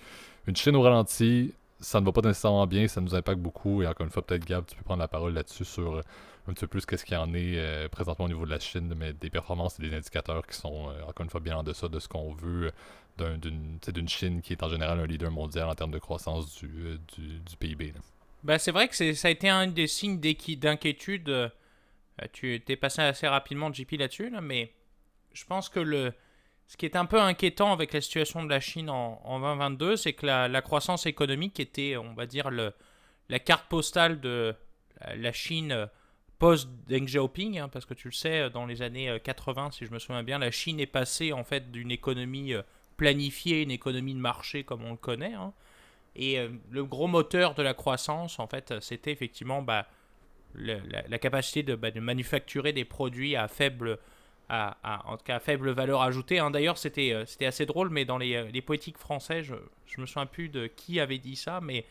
une 0.48 0.56
Chine 0.56 0.76
au 0.76 0.82
ralenti, 0.82 1.54
ça 1.80 2.00
ne 2.02 2.06
va 2.06 2.12
pas 2.12 2.22
nécessairement 2.22 2.68
bien, 2.68 2.88
ça 2.88 3.02
nous 3.02 3.16
impacte 3.16 3.40
beaucoup. 3.40 3.82
Et 3.82 3.88
encore 3.88 4.06
une 4.06 4.12
fois, 4.12 4.26
peut-être 4.26 4.46
Gab, 4.46 4.66
tu 4.66 4.76
peux 4.76 4.84
prendre 4.84 5.00
la 5.00 5.08
parole 5.08 5.34
là-dessus 5.34 5.66
sur 5.66 5.96
euh, 5.96 6.02
un 6.48 6.54
petit 6.54 6.62
peu 6.62 6.68
plus 6.68 6.86
qu'est-ce 6.86 7.06
qu'il 7.06 7.16
y 7.16 7.18
en 7.18 7.34
est 7.34 7.58
euh, 7.58 7.88
présentement 7.88 8.26
au 8.26 8.28
niveau 8.28 8.46
de 8.46 8.52
la 8.52 8.60
Chine, 8.60 8.94
mais 8.98 9.14
des 9.14 9.30
performances 9.30 9.80
et 9.80 9.90
des 9.90 9.96
indicateurs 9.96 10.46
qui 10.46 10.58
sont 10.58 10.90
euh, 10.90 11.04
encore 11.04 11.24
une 11.24 11.30
fois 11.30 11.40
bien 11.40 11.58
en 11.58 11.64
deçà 11.64 11.88
de 11.88 12.00
ce 12.00 12.08
qu'on 12.08 12.34
veut 12.34 12.72
d'une 13.18 14.08
Chine 14.08 14.42
qui 14.42 14.54
est 14.54 14.64
en 14.64 14.70
général 14.70 14.98
un 15.00 15.06
leader 15.06 15.30
mondial 15.30 15.68
en 15.68 15.76
termes 15.76 15.92
de 15.92 16.00
croissance 16.00 16.58
du, 16.64 17.00
PIB. 17.60 17.94
Ben, 18.44 18.58
c'est 18.58 18.72
vrai 18.72 18.88
que 18.88 19.14
ça 19.14 19.28
a 19.28 19.32
été 19.32 19.50
un 19.50 19.68
des 19.68 19.88
signes 19.88 20.22
d'inquiétude. 20.22 21.52
tu 22.32 22.64
es 22.66 22.76
passé 22.78 23.02
assez 23.02 23.28
rapidement, 23.28 23.74
JP, 23.74 23.92
là-dessus, 24.00 24.30
là, 24.30 24.40
mais 24.40 24.72
je 25.34 25.44
pense 25.44 25.68
que 25.68 25.82
le, 25.82 26.14
ce 26.70 26.78
qui 26.78 26.86
est 26.86 26.96
un 26.96 27.06
peu 27.06 27.20
inquiétant 27.20 27.74
avec 27.74 27.92
la 27.92 28.00
situation 28.00 28.44
de 28.44 28.50
la 28.50 28.60
Chine 28.60 28.90
en, 28.90 29.40
2022, 29.40 29.98
c'est 29.98 30.14
que 30.14 30.26
la, 30.26 30.62
croissance 30.62 31.08
économique 31.08 31.60
était, 31.60 31.98
on 31.98 32.14
va 32.14 32.28
dire, 32.28 32.52
la 32.52 33.40
carte 33.40 33.68
postale 33.68 34.22
de 34.22 34.56
la 35.16 35.34
Chine 35.34 35.90
post-Deng 36.40 37.06
Xiaoping, 37.06 37.60
hein, 37.60 37.68
parce 37.68 37.86
que 37.86 37.94
tu 37.94 38.08
le 38.08 38.14
sais, 38.14 38.50
dans 38.50 38.66
les 38.66 38.82
années 38.82 39.20
80, 39.22 39.68
euh, 39.68 39.72
si 39.72 39.86
je 39.86 39.92
me 39.92 40.00
souviens 40.00 40.24
bien, 40.24 40.40
la 40.40 40.52
Chine 40.52 40.80
est 40.80 40.86
passée 40.86 41.34
en 41.34 41.44
fait 41.44 41.70
d'une 41.72 41.92
économie 41.92 42.54
euh, 42.54 42.62
planifiée, 42.98 43.62
une 43.62 43.72
économie 43.72 44.14
de 44.14 44.20
marché 44.20 44.64
comme 44.64 44.84
on 44.86 44.92
le 44.92 44.98
connaît. 44.98 45.34
Hein. 45.34 45.54
et 46.16 46.40
euh, 46.40 46.50
le 46.72 46.86
gros 46.86 47.08
moteur 47.08 47.56
de 47.56 47.62
la 47.62 47.74
croissance, 47.74 48.40
en 48.40 48.48
fait, 48.48 48.74
c'était 48.80 49.12
effectivement 49.12 49.62
bah, 49.62 49.88
la, 50.56 51.20
capacité 51.20 51.64
bah, 51.76 51.92
de, 51.92 52.00
manufacturer 52.00 52.74
des 52.74 52.86
produits 52.86 53.36
à 53.36 53.48
faible 53.48 54.00
à, 54.50 55.04
en 55.06 55.18
tout 55.18 55.24
cas 55.24 55.40
faible 55.40 55.70
valeur 55.72 56.02
ajoutée. 56.02 56.40
Hein. 56.40 56.52
D'ailleurs, 56.52 56.78
c'était, 56.78 57.14
euh, 57.14 57.26
c'était 57.26 57.46
assez 57.46 57.66
drôle, 57.66 57.90
mais 57.90 58.06
dans 58.06 58.18
les, 58.18 58.36
euh, 58.36 58.50
les 58.52 58.62
poétiques 58.62 58.98
français, 58.98 59.44
je, 59.44 59.56
je 59.86 60.02
me 60.02 60.06
souviens 60.06 60.26
plus 60.26 60.50
de 60.50 60.68
qui 60.68 61.00
avait 61.00 61.20
dit 61.20 61.36
ça, 61.36 61.60
mais 61.62 61.86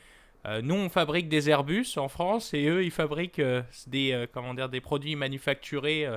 euh, 0.47 0.61
nous, 0.61 0.75
on 0.75 0.89
fabrique 0.89 1.29
des 1.29 1.49
Airbus 1.49 1.87
en 1.97 2.09
France 2.09 2.55
et 2.55 2.67
eux, 2.67 2.85
ils 2.85 2.91
fabriquent 2.91 3.43
des, 3.87 4.27
comment 4.33 4.55
dire, 4.55 4.69
des 4.69 4.81
produits 4.81 5.17
manufacturés 5.17 6.09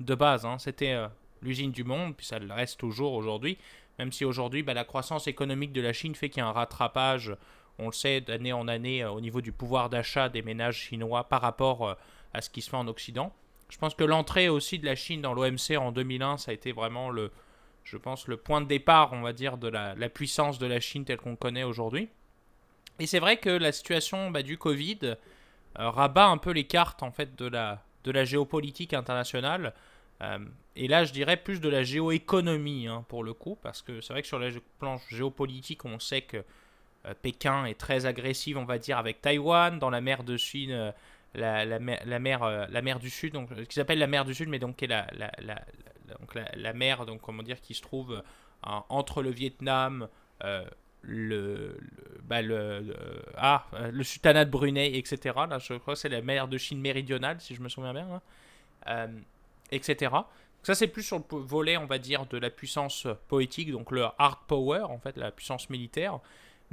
de 0.00 0.14
base. 0.14 0.44
Hein. 0.46 0.58
C'était 0.58 0.96
l'usine 1.42 1.72
du 1.72 1.84
monde, 1.84 2.14
puis 2.16 2.26
ça 2.26 2.38
le 2.38 2.52
reste 2.52 2.78
toujours 2.78 3.12
aujourd'hui, 3.14 3.58
même 3.98 4.12
si 4.12 4.24
aujourd'hui, 4.24 4.62
bah, 4.62 4.74
la 4.74 4.84
croissance 4.84 5.26
économique 5.26 5.72
de 5.72 5.80
la 5.80 5.92
Chine 5.92 6.14
fait 6.14 6.28
qu'il 6.28 6.42
y 6.42 6.44
a 6.44 6.48
un 6.48 6.52
rattrapage, 6.52 7.34
on 7.78 7.86
le 7.86 7.92
sait, 7.92 8.20
d'année 8.20 8.52
en 8.52 8.68
année 8.68 9.04
au 9.04 9.20
niveau 9.20 9.40
du 9.40 9.52
pouvoir 9.52 9.88
d'achat 9.88 10.28
des 10.28 10.42
ménages 10.42 10.76
chinois 10.76 11.24
par 11.24 11.40
rapport 11.40 11.96
à 12.34 12.40
ce 12.40 12.50
qui 12.50 12.60
se 12.60 12.70
fait 12.70 12.76
en 12.76 12.88
Occident. 12.88 13.32
Je 13.72 13.78
pense 13.78 13.94
que 13.94 14.04
l'entrée 14.04 14.50
aussi 14.50 14.78
de 14.78 14.84
la 14.84 14.94
Chine 14.94 15.22
dans 15.22 15.32
l'OMC 15.32 15.78
en 15.78 15.92
2001, 15.92 16.36
ça 16.36 16.50
a 16.50 16.54
été 16.54 16.72
vraiment 16.72 17.08
le, 17.08 17.32
je 17.84 17.96
pense, 17.96 18.28
le 18.28 18.36
point 18.36 18.60
de 18.60 18.66
départ, 18.66 19.14
on 19.14 19.22
va 19.22 19.32
dire, 19.32 19.56
de 19.56 19.66
la, 19.66 19.94
puissance 20.10 20.58
de 20.58 20.66
la 20.66 20.78
Chine 20.78 21.06
telle 21.06 21.16
qu'on 21.16 21.36
connaît 21.36 21.62
aujourd'hui. 21.64 22.10
Et 22.98 23.06
c'est 23.06 23.18
vrai 23.18 23.38
que 23.38 23.48
la 23.48 23.72
situation 23.72 24.30
bah, 24.30 24.42
du 24.42 24.58
Covid 24.58 24.98
euh, 25.04 25.16
rabat 25.74 26.26
un 26.26 26.36
peu 26.36 26.50
les 26.50 26.64
cartes 26.64 27.02
en 27.02 27.12
fait 27.12 27.34
de 27.34 27.46
la, 27.46 27.82
la 28.04 28.24
géopolitique 28.26 28.92
internationale. 28.92 29.72
Euh, 30.20 30.38
et 30.76 30.86
là, 30.86 31.04
je 31.04 31.14
dirais 31.14 31.38
plus 31.38 31.62
de 31.62 31.70
la 31.70 31.82
géoéconomie 31.82 32.88
hein, 32.88 33.06
pour 33.08 33.24
le 33.24 33.32
coup, 33.32 33.56
parce 33.62 33.80
que 33.80 34.02
c'est 34.02 34.12
vrai 34.12 34.20
que 34.20 34.28
sur 34.28 34.38
le 34.38 34.52
plan 34.80 35.00
géopolitique, 35.08 35.86
on 35.86 35.98
sait 35.98 36.20
que 36.20 36.44
euh, 37.06 37.14
Pékin 37.22 37.64
est 37.64 37.80
très 37.80 38.04
agressif, 38.04 38.54
on 38.58 38.66
va 38.66 38.76
dire, 38.76 38.98
avec 38.98 39.22
Taïwan. 39.22 39.78
Dans 39.78 39.88
la 39.88 40.02
mer 40.02 40.24
de 40.24 40.36
Chine, 40.36 40.92
la, 41.34 41.64
la, 41.64 41.78
mer, 41.78 42.02
la, 42.04 42.18
mer, 42.18 42.42
euh, 42.42 42.66
la 42.68 42.82
mer 42.82 42.98
du 42.98 43.10
Sud, 43.10 43.32
donc, 43.32 43.54
qui 43.66 43.74
s'appelle 43.74 43.98
la 43.98 44.06
mer 44.06 44.24
du 44.24 44.34
Sud, 44.34 44.48
mais 44.48 44.58
donc 44.58 44.76
qui 44.76 44.84
est 44.84 44.88
la, 44.88 45.06
la, 45.12 45.30
la, 45.40 45.62
donc 46.18 46.34
la, 46.34 46.72
mer 46.72 47.06
donc, 47.06 47.20
comment 47.20 47.42
dire, 47.42 47.60
qui 47.60 47.74
se 47.74 47.82
trouve 47.82 48.12
euh, 48.12 48.20
entre 48.88 49.22
le 49.22 49.30
Vietnam, 49.30 50.08
euh, 50.44 50.64
le, 51.02 51.78
bah, 52.22 52.42
le, 52.42 52.94
ah, 53.36 53.66
le 53.90 54.04
sultanat 54.04 54.44
de 54.44 54.50
Brunei, 54.50 54.96
etc. 54.96 55.34
Là, 55.48 55.58
je 55.58 55.74
crois 55.74 55.94
que 55.94 56.00
c'est 56.00 56.08
la 56.08 56.22
mer 56.22 56.48
de 56.48 56.58
Chine 56.58 56.80
méridionale, 56.80 57.40
si 57.40 57.54
je 57.54 57.60
me 57.60 57.68
souviens 57.68 57.92
bien, 57.92 58.20
hein. 58.86 59.08
etc. 59.70 60.14
ça, 60.62 60.74
c'est 60.74 60.86
plus 60.86 61.02
sur 61.02 61.18
le 61.18 61.38
volet, 61.38 61.76
on 61.76 61.86
va 61.86 61.98
dire, 61.98 62.26
de 62.26 62.38
la 62.38 62.50
puissance 62.50 63.08
poétique, 63.28 63.72
donc 63.72 63.90
le 63.90 64.04
hard 64.18 64.38
power, 64.46 64.82
en 64.82 64.98
fait, 64.98 65.16
la 65.16 65.32
puissance 65.32 65.70
militaire. 65.70 66.20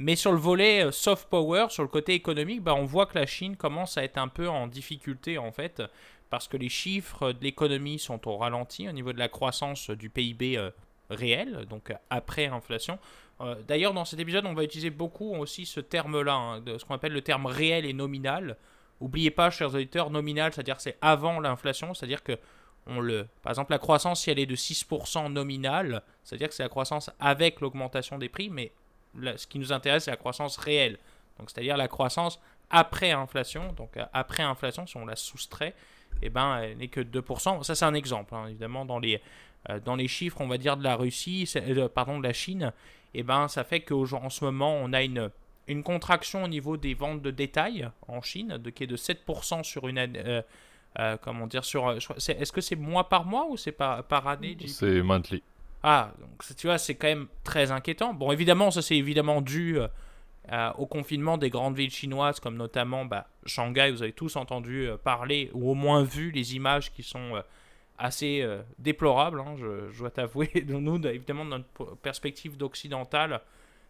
Mais 0.01 0.15
sur 0.15 0.32
le 0.32 0.38
volet 0.38 0.86
euh, 0.86 0.91
soft 0.91 1.27
power, 1.27 1.65
sur 1.68 1.84
le 1.84 1.89
côté 1.89 2.13
économique, 2.13 2.62
bah, 2.63 2.74
on 2.74 2.86
voit 2.86 3.06
que 3.06 3.20
la 3.20 3.25
Chine 3.25 3.58
commence 3.58 3.98
à 3.98 4.03
être 4.06 4.18
un 4.18 4.29
peu 4.29 4.48
en 4.48 4.65
difficulté 4.65 5.38
en 5.38 5.51
fait, 5.51 5.84
parce 6.29 6.48
que 6.48 6.56
les 6.56 6.70
chiffres 6.70 7.34
de 7.34 7.44
l'économie 7.44 8.00
sont 8.00 8.25
au 8.25 8.38
ralenti 8.38 8.88
au 8.88 8.94
niveau 8.94 9.12
de 9.12 9.20
la 9.20 9.27
croissance 9.27 9.89
du 9.89 10.10
PIB 10.10 10.58
euh, 10.58 10.72
réel, 11.10 11.65
donc 11.70 11.94
après 12.10 12.46
inflation. 12.46 12.98
Euh, 13.41 13.56
d'ailleurs, 13.68 13.94
dans 13.94 14.06
cet 14.06 14.22
épisode, 14.22 14.46
on 14.46 14.53
va 14.53 14.63
utiliser 14.63 14.89
beaucoup 14.89 15.36
aussi 15.36 15.65
ce 15.65 15.82
terme-là, 15.82 16.34
hein, 16.34 16.63
ce 16.65 16.86
qu'on 16.86 16.96
appelle 16.96 17.12
le 17.12 17.22
terme 17.22 17.48
réel 17.48 17.86
et 17.86 17.91
nominal. 17.91 18.56
Oubliez 19.01 19.32
pas, 19.32 19.50
chers 19.50 19.75
auditeurs, 19.75 20.12
nominal, 20.12 20.53
c'est-à-dire 20.53 20.79
c'est 20.79 20.98
avant 21.01 21.41
l'inflation, 21.41 21.94
c'est-à-dire 21.94 22.24
que 22.24 22.39
on 22.88 23.01
le, 23.01 23.27
par 23.44 23.51
exemple, 23.51 23.74
la 23.74 23.79
croissance, 23.79 24.22
si 24.22 24.32
elle 24.32 24.39
est 24.39 24.46
de 24.46 24.56
6% 24.56 25.29
nominale, 25.29 26.03
c'est-à-dire 26.24 26.48
que 26.48 26.56
c'est 26.56 26.63
la 26.63 26.70
croissance 26.70 27.12
avec 27.20 27.60
l'augmentation 27.60 28.18
des 28.18 28.29
prix, 28.29 28.50
mais 28.50 28.72
ce 29.36 29.48
qui 29.48 29.60
nous 29.60 29.72
intéresse, 29.72 30.06
c'est 30.06 30.12
la 30.12 30.18
croissance 30.18 30.58
réelle. 30.58 30.98
Donc, 31.38 31.50
c'est-à-dire 31.50 31.78
la 31.78 31.88
croissance 31.88 32.39
après 32.70 33.12
inflation. 33.12 33.74
Donc, 33.74 33.98
euh, 33.98 34.06
après 34.13 34.44
inflation, 34.44 34.86
si 34.86 34.98
on 34.98 35.06
la 35.06 35.16
soustrait, 35.16 35.74
eh 36.22 36.30
ben, 36.30 36.60
elle 36.60 36.78
n'est 36.78 36.88
que 36.88 37.01
2%. 37.01 37.63
Ça, 37.63 37.75
c'est 37.75 37.86
un 37.86 37.94
exemple. 37.94 38.36
Hein. 38.36 38.48
évidemment, 38.48 38.86
dans 38.86 39.00
les, 39.00 39.22
euh, 39.70 39.80
dans 39.80 39.96
les 39.96 40.08
chiffres, 40.08 40.42
on 40.42 40.48
va 40.48 40.58
dire, 40.58 40.78
de 40.78 40.84
la 40.84 40.96
Russie, 40.96 41.50
euh, 41.56 41.88
pardon, 41.89 42.20
de 42.20 42.24
la 42.24 42.34
Chine, 42.34 42.72
eh 43.13 43.24
ben, 43.24 43.48
ça 43.48 43.63
fait 43.63 43.82
qu'en 43.82 44.30
ce 44.30 44.44
moment, 44.44 44.75
on 44.75 44.94
a 44.94 45.01
une, 45.01 45.32
une 45.68 45.84
contraction 45.84 46.44
au 46.44 46.48
niveau 46.48 46.78
des 46.78 46.94
ventes 46.94 47.22
de 47.22 47.32
détail 47.32 47.89
en 48.08 48.22
Chine, 48.22 48.58
de, 48.58 48.70
qui 48.70 48.84
est 48.84 48.88
de 48.88 48.98
7% 48.98 49.63
sur 49.63 49.88
une 49.88 49.98
année. 49.98 50.42
comment 51.22 51.48
dire 51.48 51.63
sur 51.63 51.92
est-ce 51.92 52.51
que 52.51 52.62
c'est 52.62 52.75
mois 52.75 53.10
par 53.10 53.24
mois 53.24 53.46
ou 53.48 53.58
c'est 53.58 53.72
par, 53.72 54.04
par 54.04 54.28
année 54.28 54.58
c'est 54.68 55.04
monthly 55.04 55.44
ah 55.83 56.12
donc 56.19 56.55
tu 56.57 56.67
vois 56.67 56.77
c'est 56.77 56.95
quand 56.95 57.07
même 57.07 57.27
très 57.43 57.71
inquiétant 57.71 58.13
bon 58.13 58.31
évidemment 58.31 58.71
ça 58.71 58.81
c'est 58.81 58.98
évidemment 58.98 59.41
dû 59.41 59.79
euh, 60.51 60.71
au 60.79 60.88
confinement 60.88 61.38
des 61.38 61.51
grandes 61.51 61.75
villes 61.75 61.91
chinoises, 61.91 62.39
comme 62.39 62.55
notamment 62.55 63.05
bah, 63.05 63.27
Shanghai, 63.45 63.91
vous 63.91 64.01
avez 64.01 64.13
tous 64.13 64.36
entendu 64.36 64.88
euh, 64.88 64.98
parler 64.98 65.51
ou 65.53 65.69
au 65.69 65.75
moins 65.75 66.01
vu 66.01 66.31
les 66.31 66.55
images 66.55 66.91
qui 66.91 67.03
sont 67.03 67.36
euh, 67.36 67.41
assez 68.00 68.48
déplorables, 68.79 69.41
hein, 69.41 69.55
je, 69.57 69.95
dois 70.00 70.09
t'avouer. 70.09 70.50
Nous, 70.67 71.05
évidemment, 71.05 71.45
de 71.45 71.50
notre 71.50 71.95
perspective 71.98 72.57
d'occidental, 72.57 73.41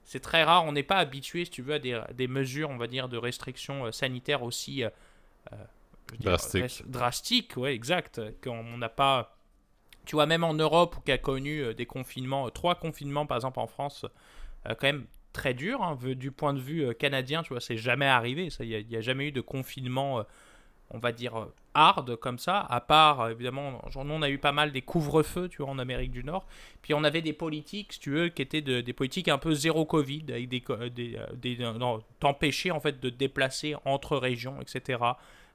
c'est 0.04 0.20
très 0.20 0.44
rare. 0.44 0.66
On 0.66 0.74
n'est 0.74 0.84
pas 0.84 0.98
habitué, 0.98 1.46
si 1.46 1.52
tu 1.52 1.62
veux, 1.62 1.76
à 1.76 1.80
des, 1.80 2.28
mesures, 2.28 2.72
on 2.72 2.78
va 2.78 2.88
dire, 2.88 3.08
de 3.08 3.18
restrictions 3.18 3.90
sanitaires 3.92 4.42
aussi 4.42 4.84
drastiques. 6.20 6.90
drastiques, 6.90 7.56
ouais, 7.56 7.76
exact. 7.76 8.20
Qu'on 8.44 8.78
n'a 8.78 8.90
pas. 8.90 9.38
Tu 10.10 10.16
vois, 10.16 10.26
même 10.26 10.44
en 10.44 10.56
Europe, 10.56 10.96
qui 11.06 11.12
a 11.12 11.20
connu 11.20 11.76
des 11.76 11.86
confinements, 11.86 12.50
trois 12.50 12.74
confinements 12.74 13.28
par 13.28 13.38
exemple 13.38 13.60
en 13.60 13.68
France, 13.68 14.08
quand 14.66 14.84
même 14.84 15.06
très 15.34 15.54
dur. 15.54 15.82
Hein, 15.82 15.98
du 16.16 16.32
point 16.32 16.54
de 16.54 16.60
vue 16.60 16.86
euh, 16.86 16.94
canadien, 16.94 17.44
tu 17.44 17.50
vois, 17.50 17.62
c'est 17.62 17.78
jamais 17.78 18.06
arrivé. 18.06 18.50
Il 18.60 18.88
n'y 18.88 18.96
a, 18.96 19.02
jamais 19.02 19.28
eu 19.28 19.32
de 19.32 19.42
confinement, 19.42 20.20
euh, 20.20 20.24
on 20.92 21.00
va 21.00 21.12
dire, 21.12 21.38
euh, 21.38 21.54
hard 21.74 22.16
comme 22.18 22.40
ça, 22.40 22.60
à 22.60 22.82
part, 22.82 23.30
évidemment, 23.30 23.82
on 23.96 24.22
a 24.22 24.30
eu 24.30 24.38
pas 24.38 24.52
mal 24.52 24.72
des 24.72 24.82
couvre-feux, 24.82 25.48
tu 25.48 25.62
vois, 25.62 25.72
en 25.72 25.80
Amérique 25.80 26.12
du 26.12 26.24
Nord. 26.24 26.46
Puis 26.82 26.94
on 26.94 27.04
avait 27.04 27.22
des 27.22 27.34
politiques, 27.34 27.94
si 27.94 28.00
tu 28.00 28.12
veux, 28.12 28.30
qui 28.30 28.42
étaient 28.42 28.62
des 28.62 28.94
politiques 28.94 29.28
un 29.28 29.38
peu 29.38 29.54
zéro 29.54 29.86
Covid, 29.86 30.26
avec 30.30 30.50
des... 30.50 31.18
des, 31.36 31.58
t'empêcher, 32.20 32.72
en 32.72 32.80
fait, 32.80 33.00
de 33.00 33.10
déplacer 33.10 33.76
entre 33.86 34.18
régions, 34.18 34.60
etc., 34.62 35.00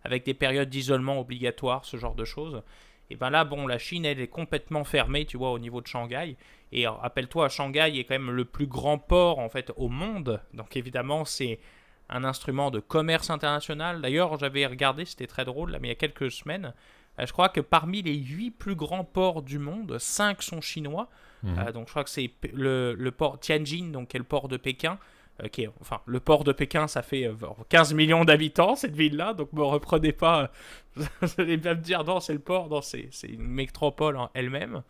avec 0.04 0.24
des 0.24 0.34
périodes 0.34 0.68
d'isolement 0.68 1.18
obligatoires, 1.18 1.84
ce 1.84 1.96
genre 1.96 2.14
de 2.14 2.24
choses. 2.24 2.62
Et 3.10 3.16
ben 3.16 3.30
là, 3.30 3.44
bon, 3.44 3.66
la 3.66 3.78
Chine, 3.78 4.04
elle 4.04 4.20
est 4.20 4.28
complètement 4.28 4.84
fermée, 4.84 5.26
tu 5.26 5.36
vois, 5.36 5.52
au 5.52 5.58
niveau 5.58 5.80
de 5.80 5.86
Shanghai. 5.86 6.36
Et 6.72 6.86
rappelle-toi, 6.86 7.48
Shanghai 7.48 7.98
est 7.98 8.04
quand 8.04 8.14
même 8.14 8.30
le 8.30 8.44
plus 8.44 8.66
grand 8.66 8.98
port, 8.98 9.38
en 9.38 9.48
fait, 9.48 9.72
au 9.76 9.88
monde. 9.88 10.40
Donc 10.54 10.76
évidemment, 10.76 11.24
c'est 11.24 11.60
un 12.08 12.24
instrument 12.24 12.70
de 12.70 12.80
commerce 12.80 13.30
international. 13.30 14.00
D'ailleurs, 14.00 14.38
j'avais 14.38 14.66
regardé, 14.66 15.04
c'était 15.04 15.26
très 15.26 15.44
drôle, 15.44 15.70
là, 15.70 15.78
mais 15.80 15.88
il 15.88 15.90
y 15.90 15.92
a 15.92 15.96
quelques 15.96 16.30
semaines, 16.30 16.72
euh, 17.18 17.26
je 17.26 17.32
crois 17.32 17.48
que 17.48 17.60
parmi 17.60 18.02
les 18.02 18.16
8 18.16 18.50
plus 18.52 18.74
grands 18.74 19.04
ports 19.04 19.42
du 19.42 19.58
monde, 19.58 19.98
5 19.98 20.42
sont 20.42 20.60
chinois. 20.60 21.08
Mhm. 21.42 21.58
Euh, 21.58 21.72
donc 21.72 21.86
je 21.86 21.92
crois 21.92 22.04
que 22.04 22.10
c'est 22.10 22.30
le, 22.52 22.94
le, 22.94 23.10
port 23.10 23.38
Tianjin, 23.38 23.90
donc 23.92 24.08
qui 24.08 24.16
est 24.16 24.18
le 24.18 24.24
port 24.24 24.48
de 24.48 24.56
Pékin. 24.56 24.98
Euh, 25.42 25.66
enfin, 25.80 26.00
le 26.06 26.20
port 26.20 26.44
de 26.44 26.52
Pékin, 26.52 26.86
ça 26.86 27.02
fait 27.02 27.28
15 27.68 27.92
euh, 27.92 27.96
millions 27.96 28.24
d'habitants, 28.24 28.76
cette 28.76 28.94
ville-là, 28.94 29.34
donc 29.34 29.52
me 29.52 29.62
reprenez 29.62 30.12
pas, 30.12 30.50
vous 30.96 31.06
allez 31.38 31.56
bien 31.56 31.74
me 31.74 31.80
dire, 31.80 32.04
non, 32.04 32.20
c'est 32.20 32.32
le 32.32 32.38
port, 32.38 32.82
c'est 32.84 33.10
une 33.24 33.42
métropole 33.42 34.16
en 34.16 34.30
elle-même. 34.34 34.82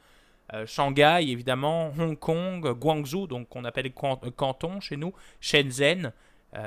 Euh, 0.53 0.67
Shanghai, 0.67 1.21
évidemment, 1.29 1.93
Hong 1.99 2.19
Kong, 2.19 2.73
Guangzhou, 2.79 3.27
donc 3.27 3.49
qu'on 3.49 3.65
appelle 3.65 3.91
canton 3.93 4.81
chez 4.81 4.97
nous, 4.97 5.15
Shenzhen, 5.41 6.13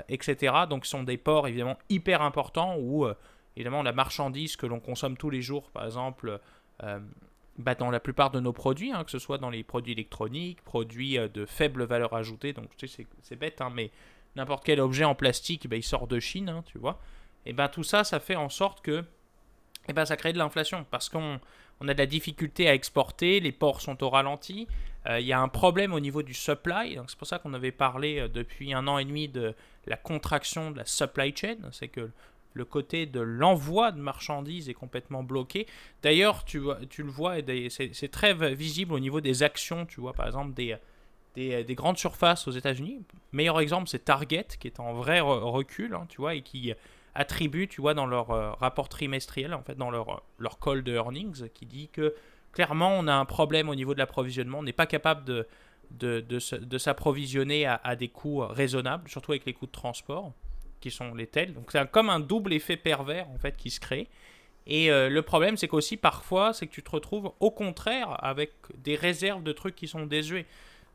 etc. 0.10 0.54
Donc 0.70 0.86
ce 0.86 0.92
sont 0.92 1.04
des 1.04 1.16
ports 1.16 1.48
évidemment 1.48 1.78
hyper 1.88 2.22
importants 2.22 2.76
où 2.78 3.08
évidemment 3.56 3.84
la 3.84 3.94
marchandise 3.94 4.58
que 4.58 4.66
l'on 4.66 4.82
consomme 4.82 5.16
tous 5.16 5.30
les 5.30 5.42
jours, 5.42 5.70
par 5.72 5.86
exemple, 5.86 6.42
bah, 7.58 7.76
dans 7.76 7.90
la 7.90 8.00
plupart 8.00 8.32
de 8.32 8.40
nos 8.40 8.54
produits, 8.54 8.92
hein, 8.92 9.04
que 9.04 9.12
ce 9.12 9.20
soit 9.20 9.38
dans 9.38 9.50
les 9.50 9.64
produits 9.64 9.94
électroniques, 9.94 10.62
produits 10.64 11.18
euh, 11.18 11.28
de 11.28 11.46
faible 11.46 11.84
valeur 11.84 12.14
ajoutée, 12.14 12.54
donc 12.54 12.76
tu 12.78 12.88
sais, 12.88 13.08
c'est 13.22 13.36
bête, 13.36 13.62
hein, 13.62 13.72
mais 13.74 13.92
n'importe 14.36 14.64
quel 14.64 14.80
objet 14.80 15.04
en 15.04 15.16
plastique, 15.16 15.68
bah, 15.68 15.76
il 15.76 15.84
sort 15.84 16.08
de 16.08 16.20
Chine, 16.20 16.50
hein, 16.50 16.64
tu 16.66 16.78
vois. 16.78 17.00
Et 17.46 17.54
ben 17.54 17.70
tout 17.70 17.84
ça, 17.84 18.04
ça 18.04 18.20
fait 18.20 18.36
en 18.36 18.50
sorte 18.50 18.82
que 18.82 19.04
et 19.88 19.94
ben, 19.94 20.06
ça 20.06 20.18
crée 20.18 20.34
de 20.34 20.38
l'inflation, 20.38 20.86
parce 20.92 21.10
qu'on 21.10 21.40
on 21.80 21.88
a 21.88 21.94
de 21.94 22.00
la 22.00 22.06
difficulté 22.06 22.68
à 22.68 22.74
exporter, 22.74 23.40
les 23.40 23.52
ports 23.52 23.82
sont 23.82 24.04
au 24.04 24.10
ralenti, 24.10 24.68
euh, 25.08 25.20
il 25.20 25.26
y 25.26 25.34
a 25.34 25.40
un 25.40 25.48
problème 25.48 25.94
au 25.94 26.00
niveau 26.00 26.24
du 26.24 26.34
supply, 26.34 26.96
donc 26.96 27.10
c'est 27.10 27.18
pour 27.18 27.28
ça 27.28 27.40
qu'on 27.40 27.54
avait 27.54 27.72
parlé 27.72 28.20
euh, 28.20 28.28
depuis 28.28 28.74
un 28.74 28.88
an 28.88 28.98
et 28.98 29.06
demi 29.06 29.30
de 29.30 29.56
la 29.86 29.96
contraction 29.96 30.72
de 30.72 30.78
la 30.78 30.86
supply 30.86 31.34
chain, 31.36 31.58
c'est 31.72 31.88
que 31.88 32.10
le 32.58 32.66
côté 32.66 33.06
de 33.06 33.20
l'envoi 33.20 33.92
de 33.92 34.02
marchandises 34.02 34.68
est 34.68 34.74
complètement 34.74 35.24
bloqué. 35.24 35.68
D'ailleurs, 36.02 36.44
tu, 36.44 36.62
tu 36.90 37.04
le 37.04 37.10
vois, 37.10 37.36
c'est 37.70 38.12
très 38.12 38.34
visible 38.54 38.94
au 38.94 39.00
niveau 39.00 39.22
des 39.22 39.44
actions, 39.44 39.86
tu 39.86 40.02
vois, 40.02 40.14
par 40.14 40.26
exemple, 40.26 40.54
des, 40.54 40.76
des, 41.36 41.76
grandes 41.76 41.98
surfaces 41.98 42.48
aux 42.48 42.52
États-Unis. 42.52 43.02
Meilleur 43.32 43.60
exemple, 43.60 43.88
c'est 43.88 44.04
Target, 44.06 44.48
qui 44.60 44.68
est 44.68 44.80
en 44.80 44.94
vrai 44.94 45.20
recul, 45.20 45.94
hein, 45.94 46.06
tu 46.10 46.18
vois, 46.18 46.34
et 46.34 46.42
qui 46.42 46.74
attribue, 47.14 47.68
tu 47.68 47.82
vois, 47.82 47.94
dans 47.94 48.06
leur 48.06 48.32
euh, 48.32 48.52
rapport 48.52 48.90
trimestriel, 48.90 49.54
en 49.54 49.62
fait, 49.62 49.76
dans 49.76 49.92
leur, 49.92 50.24
leur 50.40 50.60
call 50.60 50.84
de 50.84 50.94
earnings, 50.94 51.50
qui 51.50 51.66
dit 51.66 51.90
que 51.90 52.16
clairement, 52.54 52.92
on 52.98 53.08
a 53.08 53.14
un 53.14 53.26
problème 53.26 53.70
au 53.70 53.76
niveau 53.76 53.94
de 53.94 54.00
l'approvisionnement, 54.00 54.60
on 54.60 54.64
n'est 54.64 54.74
pas 54.74 54.88
capable 54.88 55.46
de, 55.92 56.40
s'approvisionner 56.78 57.66
à, 57.66 57.80
à, 57.84 57.96
des 57.96 58.08
coûts 58.08 58.40
raisonnables, 58.40 59.08
surtout 59.10 59.32
avec 59.32 59.46
les 59.46 59.54
coûts 59.54 59.68
de 59.68 59.72
transport 59.72 60.34
qui 60.80 60.92
sont 60.92 61.14
les 61.14 61.28
tels. 61.28 61.54
Donc 61.54 61.72
c'est 61.72 61.90
comme 61.92 62.10
un 62.10 62.20
double 62.20 62.54
effet 62.54 62.78
pervers 62.78 63.30
en 63.30 63.38
fait 63.38 63.56
qui 63.58 63.70
se 63.70 63.80
crée. 63.80 64.08
Et 64.68 64.92
euh, 64.92 65.10
le 65.10 65.22
problème, 65.22 65.56
c'est 65.56 65.70
qu'aussi 65.70 65.96
parfois, 65.96 66.52
c'est 66.54 66.68
que 66.68 66.74
tu 66.74 66.84
te 66.84 66.92
retrouves 66.92 67.32
au 67.40 67.52
contraire 67.52 68.22
avec 68.24 68.52
des 68.76 68.96
réserves 68.96 69.42
de 69.42 69.54
trucs 69.54 69.76
qui 69.76 69.88
sont 69.88 70.06
désuets. 70.06 70.46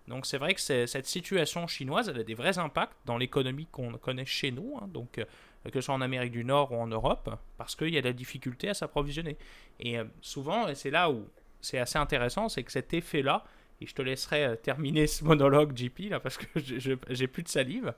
Donc 0.08 0.26
c'est 0.26 0.36
vrai 0.36 0.52
que 0.52 0.60
cette 0.60 1.06
situation 1.06 1.66
chinoise, 1.66 2.08
elle 2.08 2.18
a 2.18 2.24
des 2.24 2.34
vrais 2.34 2.58
impacts 2.58 2.96
dans 3.06 3.16
l'économie 3.16 3.66
qu'on 3.72 3.92
connaît 3.92 4.26
chez 4.26 4.50
nous, 4.50 4.76
hein. 4.76 4.88
donc 4.88 5.18
euh, 5.18 5.24
que 5.70 5.80
ce 5.80 5.86
soit 5.86 5.94
en 5.94 6.00
Amérique 6.02 6.32
du 6.32 6.44
Nord 6.44 6.72
ou 6.72 6.76
en 6.76 6.88
Europe, 6.88 7.30
parce 7.56 7.74
qu'il 7.74 7.94
y 7.94 7.98
a 7.98 8.02
de 8.02 8.08
la 8.08 8.12
difficulté 8.12 8.68
à 8.68 8.74
s'approvisionner. 8.74 9.38
Et 9.80 9.98
euh, 9.98 10.04
souvent, 10.20 10.68
et 10.68 10.74
c'est 10.74 10.90
là 10.90 11.10
où 11.10 11.26
c'est 11.62 11.78
assez 11.78 11.98
intéressant, 11.98 12.50
c'est 12.50 12.64
que 12.64 12.72
cet 12.72 12.92
effet-là, 12.92 13.44
et 13.80 13.86
je 13.86 13.94
te 13.94 14.02
laisserai 14.02 14.56
terminer 14.62 15.06
ce 15.06 15.24
monologue, 15.24 15.74
JP, 15.74 16.10
là, 16.10 16.20
parce 16.20 16.36
que 16.36 16.44
j'ai 16.56 17.26
plus 17.26 17.42
de 17.42 17.48
salive, 17.48 17.94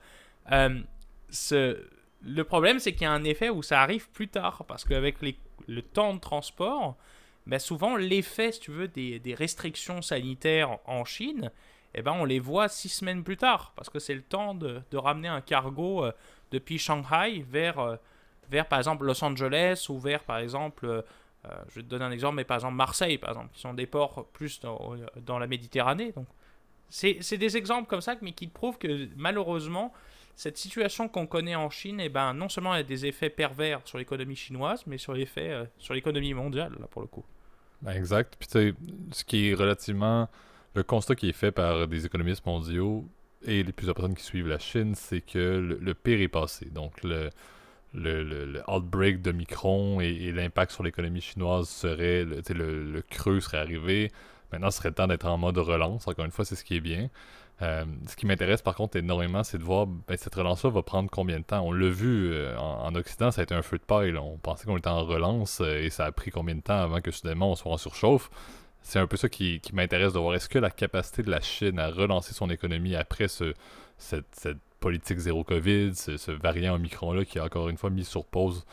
le 1.53 2.43
problème, 2.45 2.79
c'est 2.79 2.93
qu'il 2.93 3.03
y 3.03 3.07
a 3.07 3.13
un 3.13 3.25
effet 3.25 3.51
où 3.51 3.63
ça 3.63 3.83
arrive 3.83 4.09
plus 4.11 4.29
tard, 4.29 4.65
parce 4.67 4.85
qu'avec 4.85 5.17
le 5.21 5.83
temps 5.83 6.15
de 6.15 6.21
transport, 6.21 6.97
ben 7.47 7.59
souvent 7.59 7.97
l'effet, 7.97 8.53
si 8.53 8.61
tu 8.61 8.71
veux, 8.71 8.89
des, 8.89 9.35
restrictions 9.37 10.03
sanitaires 10.03 10.79
en 10.87 11.05
Chine, 11.05 11.51
eh 11.95 12.03
ben 12.03 12.13
on 12.13 12.25
les 12.25 12.39
voit 12.39 12.69
six 12.69 12.89
semaines 12.89 13.23
plus 13.23 13.37
tard, 13.37 13.73
parce 13.77 13.91
que 13.91 13.99
c'est 13.99 14.15
le 14.15 14.23
temps 14.23 14.55
de, 14.55 14.83
ramener 14.95 15.29
un 15.29 15.41
cargo 15.41 16.05
euh, 16.05 16.13
depuis 16.51 16.79
Shanghai 16.79 17.45
vers, 17.49 17.79
euh, 17.79 17.97
vers, 18.51 18.67
par 18.67 18.79
exemple, 18.79 19.05
Los 19.05 19.23
Angeles 19.23 19.87
ou 19.89 19.99
vers, 19.99 20.25
par 20.25 20.39
exemple, 20.39 20.87
euh, 20.87 21.03
je 21.69 21.77
vais 21.77 21.83
te 21.83 21.89
donner 21.89 22.05
un 22.05 22.11
exemple, 22.11 22.37
mais 22.37 22.45
par 22.45 22.57
exemple 22.57 22.75
Marseille, 22.75 23.19
par 23.19 23.31
exemple, 23.31 23.51
qui 23.53 23.61
sont 23.61 23.75
des 23.75 23.87
ports 23.87 24.27
plus 24.33 24.61
dans, 24.61 24.97
dans 25.27 25.39
la 25.39 25.47
Méditerranée. 25.47 26.13
Donc, 26.13 26.27
c'est 26.89 27.37
des 27.37 27.57
exemples 27.57 27.89
comme 27.89 28.01
ça, 28.01 28.17
mais 28.23 28.33
qui 28.33 28.47
prouvent 28.47 28.79
que 28.79 29.09
malheureusement, 29.17 29.93
cette 30.37 30.57
situation 30.57 31.09
qu'on 31.09 31.27
connaît 31.27 31.55
en 31.55 31.71
Chine, 31.71 32.01
eh 32.01 32.09
ben, 32.09 32.35
non 32.35 32.49
seulement 32.49 32.75
elle 32.75 32.81
a 32.81 32.85
des 32.85 33.07
effets 33.07 33.31
pervers 33.31 33.81
sur 33.85 33.99
l'économie 33.99 34.37
chinoise, 34.37 34.85
mais 34.87 34.99
sur, 34.99 35.13
l'effet, 35.13 35.51
euh, 35.51 35.65
sur 35.79 35.95
l'économie 35.95 36.35
mondiale, 36.35 36.73
là, 36.81 36.87
pour 36.91 37.03
le 37.03 37.09
coup. 37.09 37.25
Ben, 37.83 37.93
exact. 37.93 38.35
Puis, 38.39 38.49
tu 38.49 38.53
sais, 38.53 38.75
ce 39.13 39.25
qui 39.25 39.51
est 39.51 39.55
relativement. 39.55 40.29
Le 40.75 40.83
constat 40.83 41.15
qui 41.15 41.29
est 41.29 41.33
fait 41.33 41.53
par 41.53 41.87
des 41.87 42.05
économistes 42.05 42.45
mondiaux 42.45 43.05
et 43.47 43.63
les 43.63 43.73
plusieurs 43.73 43.95
personnes 43.95 44.17
qui 44.17 44.25
suivent 44.25 44.49
la 44.49 44.59
Chine, 44.59 44.97
c'est 44.97 45.21
que 45.21 45.79
le, 45.81 45.95
pire 45.95 46.21
est 46.21 46.27
passé. 46.27 46.67
Donc, 46.67 47.05
le, 47.05 47.31
le, 47.93 48.25
le, 48.25 48.63
outbreak 48.69 49.23
de 49.23 49.31
Micron 49.31 50.01
et, 50.01 50.33
l'impact 50.33 50.73
sur 50.73 50.83
l'économie 50.83 51.21
chinoise 51.21 51.69
serait. 51.69 52.25
Le, 52.25 52.83
le, 52.83 53.03
creux 53.03 53.39
serait 53.39 53.59
arrivé. 53.59 54.11
Maintenant, 54.51 54.73
ce 54.73 54.79
serait 54.79 54.89
le 54.89 54.97
temps 54.97 55.07
d'être 55.07 55.27
en 55.27 55.39
mode 55.39 55.59
relance. 55.59 56.09
Encore 56.09 56.25
une 56.25 56.33
fois, 56.33 56.45
c'est 56.45 56.57
ce 56.57 56.65
qui 56.65 56.75
est 56.75 56.81
bien. 56.81 57.09
Euh, 57.63 57.85
ce 58.09 58.17
qui 58.17 58.27
m'intéresse 58.27 58.63
par 58.63 58.75
contre 58.75 58.97
énormément, 58.97 59.45
c'est 59.45 59.59
de 59.59 59.63
voir 59.63 59.87
ben, 59.87 60.17
cette 60.17 60.35
relance-là 60.35 60.71
va 60.71 60.83
prendre 60.83 61.09
combien 61.11 61.39
de 61.39 61.45
temps? 61.45 61.61
On 61.61 61.73
l'a 61.73 61.89
vu 61.89 62.33
euh, 62.33 62.57
en, 62.59 62.95
Occident, 62.97 63.31
ça 63.31 63.43
a 63.43 63.45
été 63.45 63.55
un 63.55 63.63
feu 63.63 63.79
de 63.79 63.83
paille. 63.83 64.17
On 64.17 64.39
pensait 64.39 64.67
qu'on 64.67 64.77
était 64.77 64.89
en 64.89 65.05
relance 65.05 65.61
euh, 65.61 65.83
et 65.83 65.91
ça 65.91 66.05
a 66.05 66.13
pris 66.13 66.31
combien 66.31 66.57
de 66.57 66.61
temps 66.61 66.81
avant 66.81 67.01
que 67.01 67.11
soudainement 67.11 67.53
on 67.53 67.55
soit 67.55 67.73
en 67.73 67.77
surchauffe? 67.77 68.31
C'est 68.83 68.99
un 68.99 69.07
peu 69.07 69.17
ça 69.17 69.29
qui, 69.29 69.61
m'intéresse 69.73 70.13
de 70.13 70.19
voir. 70.19 70.35
Est-ce 70.35 70.49
que 70.49 70.59
la 70.59 70.71
capacité 70.71 71.23
de 71.23 71.31
la 71.31 71.41
Chine 71.41 71.79
à 71.79 71.89
relancer 71.89 72.35
son 72.35 72.51
économie 72.51 72.97
après 72.97 73.29
ce, 73.29 73.55
cette, 73.97 74.59
politique 74.81 75.17
zéro 75.17 75.45
Covid, 75.45 75.95
ce, 75.95 76.31
variant 76.31 76.75
Omicron-là 76.75 77.25
qui 77.25 77.39
a 77.39 77.45
encore 77.45 77.71
une 77.71 77.79
fois 77.79 77.89
mis 77.89 78.05
sur 78.05 78.27
pause 78.27 78.67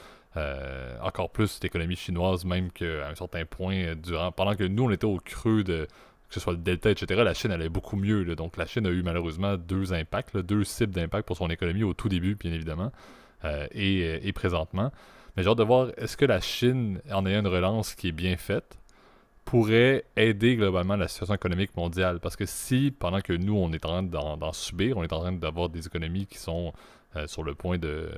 encore 1.01 1.29
plus 1.29 1.59
l'économie 1.61 1.95
chinoise, 1.95 2.43
même 2.43 2.71
qu'à 2.71 3.07
un 3.07 3.15
certain 3.15 3.45
point, 3.45 3.95
durant, 3.95 4.31
pendant 4.33 4.55
que 4.55 4.63
nous 4.63 4.83
on 4.83 4.91
était 4.91 5.05
au 5.05 5.17
creux 5.17 5.63
de 5.63 5.87
que 6.31 6.35
ce 6.35 6.39
soit 6.39 6.53
le 6.53 6.59
Delta, 6.59 6.89
etc., 6.89 7.21
la 7.25 7.33
Chine 7.33 7.51
allait 7.51 7.67
beaucoup 7.67 7.97
mieux. 7.97 8.23
Donc 8.37 8.55
la 8.55 8.65
Chine 8.65 8.87
a 8.87 8.89
eu 8.89 9.03
malheureusement 9.03 9.57
deux 9.57 9.91
impacts, 9.91 10.37
deux 10.37 10.63
cibles 10.63 10.93
d'impact 10.93 11.27
pour 11.27 11.35
son 11.35 11.49
économie 11.49 11.83
au 11.83 11.93
tout 11.93 12.07
début, 12.07 12.35
bien 12.35 12.53
évidemment, 12.53 12.93
euh, 13.43 13.67
euh, 13.75 14.19
et, 14.23 14.31
présentement. 14.31 14.93
Mais 15.35 15.43
j'ai 15.43 15.49
hâte 15.49 15.57
de 15.57 15.63
voir, 15.63 15.89
est-ce 15.97 16.15
que 16.15 16.23
la 16.23 16.39
Chine, 16.39 17.01
en 17.11 17.25
ayant 17.25 17.41
une 17.41 17.47
relance 17.47 17.95
qui 17.95 18.07
est 18.07 18.13
bien 18.13 18.37
faite, 18.37 18.79
pourrait 19.43 20.05
aider 20.15 20.55
globalement 20.55 20.95
la 20.95 21.09
situation 21.09 21.35
économique 21.35 21.75
mondiale? 21.75 22.21
Parce 22.21 22.37
que 22.37 22.45
si, 22.45 22.95
pendant 22.97 23.19
que 23.19 23.33
nous, 23.33 23.57
on 23.57 23.73
est 23.73 23.85
en 23.85 24.07
train 24.07 24.37
d'en 24.37 24.53
subir, 24.53 24.97
on 24.97 25.03
est 25.03 25.11
en 25.11 25.19
train 25.19 25.33
d'avoir 25.33 25.67
des 25.67 25.85
économies 25.85 26.27
qui 26.27 26.37
sont 26.37 26.71
euh, 27.17 27.27
sur 27.27 27.43
le 27.43 27.55
point 27.55 27.77
de, 27.77 28.09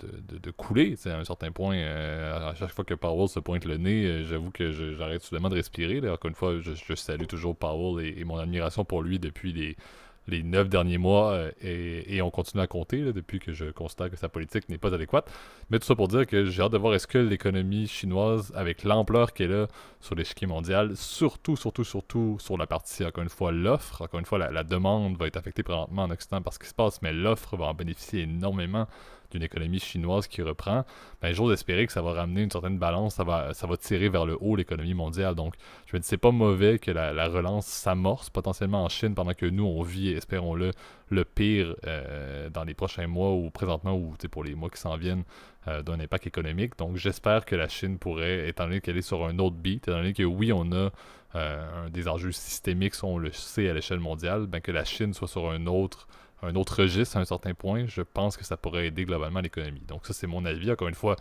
de, 0.00 0.38
de, 0.38 0.50
couler. 0.50 0.96
À 1.04 1.18
un 1.18 1.24
certain 1.24 1.52
point, 1.52 1.76
euh, 1.76 2.50
à 2.50 2.54
chaque 2.56 2.70
fois 2.70 2.84
que 2.84 2.94
Powell 2.94 3.28
se 3.28 3.38
pointe 3.38 3.64
le 3.64 3.76
nez, 3.76 4.04
euh, 4.04 4.24
j'avoue 4.24 4.50
que 4.50 4.72
j'arrête 4.72 5.22
soudainement 5.22 5.50
de 5.50 5.54
respirer. 5.54 6.00
Encore 6.10 6.28
une 6.28 6.34
fois, 6.34 6.58
je, 6.60 6.94
salue 6.96 7.26
toujours 7.26 7.56
Powell 7.56 8.04
et, 8.04 8.24
mon 8.24 8.38
admiration 8.38 8.84
pour 8.84 9.02
lui 9.02 9.20
depuis 9.20 9.52
les, 9.52 9.76
les 10.30 10.42
neuf 10.42 10.68
derniers 10.68 10.98
mois 10.98 11.32
euh, 11.32 11.50
et, 11.62 12.22
on 12.22 12.30
continue 12.30 12.62
à 12.62 12.66
compter 12.66 13.12
depuis 13.12 13.40
que 13.40 13.52
je 13.52 13.66
constate 13.66 14.10
que 14.10 14.16
sa 14.16 14.28
politique 14.28 14.68
n'est 14.68 14.78
pas 14.78 14.94
adéquate. 14.94 15.30
Mais 15.70 15.78
tout 15.78 15.86
ça 15.86 15.94
pour 15.94 16.08
dire 16.08 16.26
que 16.26 16.44
j'ai 16.44 16.62
hâte 16.62 16.72
de 16.72 16.78
voir 16.78 16.94
est-ce 16.94 17.06
que 17.06 17.18
l'économie 17.18 17.86
chinoise, 17.86 18.52
avec 18.54 18.84
l'ampleur 18.84 19.32
qu'elle 19.32 19.52
a 19.52 19.68
sur 20.00 20.14
l'échiquier 20.14 20.46
mondial, 20.46 20.96
surtout, 20.96 21.56
surtout, 21.56 21.84
surtout 21.84 22.36
sur 22.40 22.56
la 22.56 22.66
partie, 22.66 23.04
encore 23.04 23.22
une 23.22 23.28
fois, 23.28 23.52
l'offre, 23.52 24.02
encore 24.02 24.20
une 24.20 24.26
fois, 24.26 24.38
la, 24.38 24.50
la, 24.50 24.64
demande 24.64 25.16
va 25.18 25.26
être 25.26 25.36
affectée 25.36 25.62
présentement 25.62 26.04
en 26.04 26.10
Occident 26.10 26.42
par 26.42 26.52
ce 26.52 26.58
qui 26.58 26.68
se 26.68 26.74
passe, 26.74 27.02
mais 27.02 27.12
l'offre 27.12 27.56
va 27.56 27.66
en 27.66 27.74
bénéficier 27.74 28.22
énormément 28.22 28.86
d'une 29.30 29.42
économie 29.42 29.78
chinoise 29.78 30.26
qui 30.26 30.42
reprend, 30.42 30.84
ben, 31.22 31.32
j'ose 31.32 31.52
espérer 31.52 31.86
que 31.86 31.92
ça 31.92 32.02
va 32.02 32.12
ramener 32.12 32.42
une 32.42 32.50
certaine 32.50 32.78
balance, 32.78 33.14
ça 33.14 33.24
va, 33.24 33.54
ça 33.54 33.68
tirer 33.80 34.08
vers 34.08 34.26
le 34.26 34.36
haut 34.40 34.56
l'économie 34.56 34.94
mondiale. 34.94 35.34
Donc, 35.34 35.54
je 35.86 35.96
me 35.96 36.00
dis, 36.00 36.06
c'est 36.06 36.16
pas 36.16 36.30
mauvais 36.30 36.78
que 36.78 36.90
la, 36.90 37.28
relance 37.28 37.66
s'amorce 37.66 38.30
potentiellement 38.30 38.84
en 38.84 38.88
Chine 38.88 39.14
pendant 39.14 39.34
que 39.34 39.46
nous, 39.46 39.64
on 39.64 39.82
vit, 39.82 40.10
espérons-le, 40.10 40.72
le 41.10 41.24
pire 41.24 41.76
euh, 41.86 42.50
dans 42.50 42.64
les 42.64 42.74
prochains 42.74 43.06
mois 43.06 43.32
ou 43.32 43.50
présentement 43.50 43.94
ou 43.94 44.14
pour 44.30 44.44
les 44.44 44.54
mois 44.54 44.70
qui 44.70 44.80
s'en 44.80 44.96
viennent 44.96 45.24
euh, 45.68 45.82
d'un 45.82 46.00
impact 46.00 46.26
économique. 46.26 46.76
Donc, 46.78 46.96
j'espère 46.96 47.44
que 47.44 47.54
la 47.54 47.68
Chine 47.68 47.98
pourrait, 47.98 48.48
étant 48.48 48.64
donné 48.64 48.80
qu'elle 48.80 48.96
est 48.96 49.02
sur 49.02 49.24
un 49.24 49.38
autre 49.38 49.56
beat, 49.56 49.88
étant 49.88 49.98
donné 49.98 50.12
que 50.12 50.22
oui, 50.22 50.52
on 50.52 50.72
a 50.72 50.90
euh, 51.36 51.88
des 51.90 52.08
enjeux 52.08 52.32
systémiques, 52.32 52.94
on 53.02 53.18
le 53.18 53.30
sait 53.30 53.68
à 53.68 53.74
l'échelle 53.74 54.00
mondiale, 54.00 54.46
ben, 54.46 54.60
que 54.60 54.72
la 54.72 54.84
Chine 54.84 55.14
soit 55.14 55.28
sur 55.28 55.48
un 55.48 55.66
autre 55.66 56.08
un 56.42 56.54
autre 56.54 56.82
registre 56.82 57.16
à 57.16 57.20
un 57.20 57.24
certain 57.24 57.54
point, 57.54 57.86
je 57.86 58.02
pense 58.02 58.36
que 58.36 58.44
ça 58.44 58.56
pourrait 58.56 58.86
aider 58.86 59.04
globalement 59.04 59.40
l'économie. 59.40 59.82
Donc 59.86 60.06
ça, 60.06 60.12
c'est 60.12 60.26
mon 60.26 60.44
avis. 60.44 60.70
Encore 60.70 60.88
une 60.88 60.94
fois, 60.94 61.16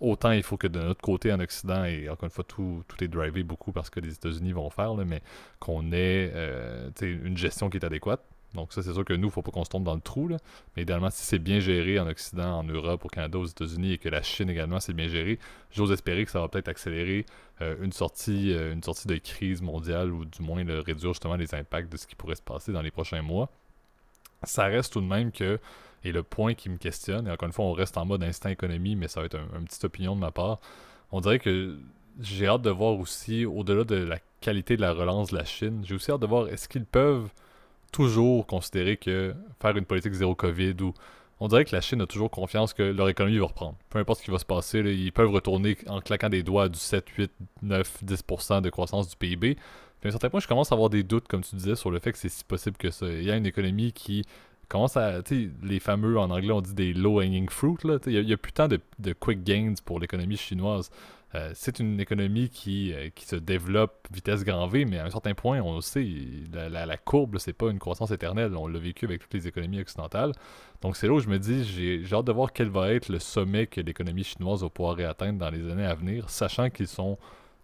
autant 0.00 0.32
il 0.32 0.42
faut 0.42 0.56
que 0.56 0.66
de 0.66 0.80
notre 0.80 1.00
côté 1.00 1.32
en 1.32 1.40
Occident, 1.40 1.84
et 1.84 2.08
encore 2.08 2.24
une 2.24 2.30
fois, 2.30 2.44
tout, 2.44 2.84
tout 2.88 3.02
est 3.02 3.08
drivé 3.08 3.42
beaucoup 3.42 3.72
parce 3.72 3.90
que 3.90 4.00
les 4.00 4.12
États-Unis 4.14 4.52
vont 4.52 4.70
faire, 4.70 4.94
mais 4.94 5.22
qu'on 5.60 5.92
ait 5.92 6.30
euh, 6.34 6.90
une 7.00 7.36
gestion 7.36 7.70
qui 7.70 7.78
est 7.78 7.84
adéquate. 7.84 8.22
Donc 8.54 8.72
ça, 8.72 8.82
c'est 8.84 8.92
sûr 8.92 9.04
que 9.04 9.12
nous, 9.12 9.22
il 9.22 9.26
ne 9.26 9.30
faut 9.30 9.42
pas 9.42 9.50
qu'on 9.50 9.64
se 9.64 9.70
tombe 9.70 9.82
dans 9.82 9.96
le 9.96 10.00
trou. 10.00 10.30
Mais 10.76 10.82
idéalement, 10.82 11.10
si 11.10 11.24
c'est 11.24 11.40
bien 11.40 11.58
géré 11.58 11.98
en 11.98 12.06
Occident, 12.06 12.60
en 12.60 12.64
Europe, 12.64 13.04
au 13.04 13.08
Canada, 13.08 13.38
aux 13.38 13.46
États-Unis, 13.46 13.94
et 13.94 13.98
que 13.98 14.08
la 14.08 14.22
Chine 14.22 14.48
également, 14.48 14.78
c'est 14.78 14.92
bien 14.92 15.08
géré, 15.08 15.40
j'ose 15.72 15.90
espérer 15.90 16.24
que 16.24 16.30
ça 16.30 16.40
va 16.40 16.48
peut-être 16.48 16.68
accélérer 16.68 17.26
euh, 17.62 17.76
une, 17.82 17.90
sortie, 17.90 18.52
euh, 18.52 18.72
une 18.72 18.82
sortie 18.82 19.08
de 19.08 19.16
crise 19.16 19.60
mondiale, 19.60 20.12
ou 20.12 20.24
du 20.24 20.40
moins 20.40 20.64
réduire 20.64 21.12
justement 21.12 21.34
les 21.34 21.52
impacts 21.54 21.90
de 21.90 21.96
ce 21.96 22.06
qui 22.06 22.14
pourrait 22.14 22.36
se 22.36 22.42
passer 22.42 22.70
dans 22.70 22.82
les 22.82 22.92
prochains 22.92 23.22
mois 23.22 23.50
ça 24.44 24.64
reste 24.64 24.92
tout 24.92 25.00
de 25.00 25.06
même 25.06 25.32
que, 25.32 25.58
et 26.04 26.12
le 26.12 26.22
point 26.22 26.54
qui 26.54 26.68
me 26.68 26.76
questionne, 26.76 27.26
et 27.26 27.30
encore 27.30 27.46
une 27.46 27.52
fois, 27.52 27.64
on 27.64 27.72
reste 27.72 27.96
en 27.96 28.04
mode 28.04 28.22
instant 28.22 28.50
économie, 28.50 28.96
mais 28.96 29.08
ça 29.08 29.20
va 29.20 29.26
être 29.26 29.36
un, 29.36 29.58
une 29.58 29.64
petite 29.64 29.84
opinion 29.84 30.14
de 30.14 30.20
ma 30.20 30.30
part, 30.30 30.60
on 31.12 31.20
dirait 31.20 31.38
que 31.38 31.78
j'ai 32.20 32.46
hâte 32.46 32.62
de 32.62 32.70
voir 32.70 32.98
aussi, 32.98 33.44
au-delà 33.44 33.84
de 33.84 33.96
la 33.96 34.18
qualité 34.40 34.76
de 34.76 34.82
la 34.82 34.92
relance 34.92 35.30
de 35.30 35.36
la 35.36 35.44
Chine, 35.44 35.82
j'ai 35.84 35.94
aussi 35.94 36.10
hâte 36.10 36.20
de 36.20 36.26
voir 36.26 36.48
est-ce 36.48 36.68
qu'ils 36.68 36.84
peuvent 36.84 37.30
toujours 37.92 38.46
considérer 38.46 38.96
que 38.96 39.34
faire 39.60 39.76
une 39.76 39.84
politique 39.84 40.12
zéro 40.12 40.34
Covid 40.34 40.74
ou 40.82 40.92
on 41.40 41.48
dirait 41.48 41.64
que 41.64 41.74
la 41.74 41.80
Chine 41.80 42.00
a 42.00 42.06
toujours 42.06 42.30
confiance 42.30 42.72
que 42.72 42.82
leur 42.82 43.08
économie 43.08 43.38
va 43.38 43.46
reprendre. 43.46 43.76
Peu 43.90 43.98
importe 43.98 44.20
ce 44.20 44.24
qui 44.24 44.30
va 44.30 44.38
se 44.38 44.44
passer, 44.44 44.80
ils 44.80 45.12
peuvent 45.12 45.30
retourner 45.30 45.76
en 45.88 46.00
claquant 46.00 46.28
des 46.28 46.42
doigts 46.42 46.68
du 46.68 46.78
7, 46.78 47.08
8, 47.08 47.32
9, 47.62 48.04
10% 48.04 48.62
de 48.62 48.70
croissance 48.70 49.08
du 49.08 49.16
PIB 49.16 49.56
à 50.04 50.08
un 50.08 50.10
certain 50.12 50.30
point, 50.30 50.40
je 50.40 50.48
commence 50.48 50.72
à 50.72 50.74
avoir 50.74 50.90
des 50.90 51.02
doutes, 51.02 51.28
comme 51.28 51.42
tu 51.42 51.56
disais, 51.56 51.76
sur 51.76 51.90
le 51.90 51.98
fait 51.98 52.12
que 52.12 52.18
c'est 52.18 52.28
si 52.28 52.44
possible 52.44 52.76
que 52.76 52.90
ça. 52.90 53.06
Il 53.06 53.24
y 53.24 53.30
a 53.30 53.36
une 53.36 53.46
économie 53.46 53.92
qui 53.92 54.24
commence 54.68 54.96
à. 54.96 55.22
Tu 55.22 55.52
les 55.62 55.80
fameux, 55.80 56.18
en 56.18 56.30
anglais, 56.30 56.52
on 56.52 56.60
dit 56.60 56.74
des 56.74 56.92
low-hanging 56.92 57.48
fruit. 57.48 57.76
Là, 57.84 57.98
il 58.06 58.28
y, 58.28 58.32
a 58.32 58.36
plus 58.36 58.52
tant 58.52 58.68
de, 58.68 58.80
quick 59.12 59.42
gains 59.44 59.74
pour 59.84 60.00
l'économie 60.00 60.36
chinoise. 60.36 60.90
Euh, 61.34 61.50
c'est 61.54 61.80
une 61.80 61.98
économie 61.98 62.48
qui, 62.48 62.92
euh, 62.92 63.08
qui 63.12 63.24
se 63.26 63.34
développe 63.34 64.06
vitesse 64.12 64.44
grand 64.44 64.68
V, 64.68 64.84
mais 64.84 64.98
à 65.00 65.04
un 65.04 65.10
certain 65.10 65.34
point, 65.34 65.60
on 65.60 65.74
le 65.74 65.80
sait, 65.80 66.06
la, 66.52 66.68
la, 66.68 66.86
la 66.86 66.96
courbe, 66.96 67.38
c'est 67.38 67.52
pas 67.52 67.70
une 67.70 67.80
croissance 67.80 68.12
éternelle. 68.12 68.54
On 68.54 68.68
l'a 68.68 68.78
vécu 68.78 69.04
avec 69.04 69.20
toutes 69.20 69.34
les 69.34 69.48
économies 69.48 69.80
occidentales. 69.80 70.30
Donc 70.80 70.96
c'est 70.96 71.08
là 71.08 71.14
où 71.14 71.18
je 71.18 71.28
me 71.28 71.38
dis, 71.38 71.64
j'ai 71.64 72.04
hâte 72.14 72.26
de 72.26 72.32
voir 72.32 72.52
quel 72.52 72.68
va 72.68 72.92
être 72.92 73.08
le 73.08 73.18
sommet 73.18 73.66
que 73.66 73.80
l'économie 73.80 74.22
chinoise 74.22 74.62
va 74.62 74.68
pouvoir 74.68 74.94
réatteindre 74.94 75.40
dans 75.40 75.50
les 75.50 75.68
années 75.72 75.86
à 75.86 75.94
venir, 75.94 76.30
sachant 76.30 76.70
qu'ils 76.70 76.86
sont 76.86 77.18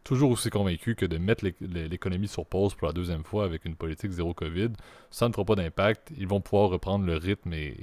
toujours 0.05 0.31
aussi 0.31 0.51
convaincu 0.51 0.95
que 0.95 1.05
de 1.05 1.19
mettre 1.19 1.45
l'économie 1.61 2.29
sur 2.29 2.47
pause 2.47 2.75
pour 2.75 2.87
la 2.87 2.93
deuxième 2.93 3.25
fois 3.25 3.45
avec 3.45 3.65
une 3.65 3.77
politique 3.77 4.11
zéro 4.11 4.33
Covid, 4.33 4.71
ça 5.11 5.29
ne 5.29 5.33
fera 5.33 5.45
pas 5.45 5.55
d'impact. 5.55 6.13
Ils 6.17 6.27
vont 6.27 6.41
pouvoir 6.41 6.71
reprendre 6.71 7.05
le 7.05 7.17
rythme 7.17 7.53
et, 7.53 7.75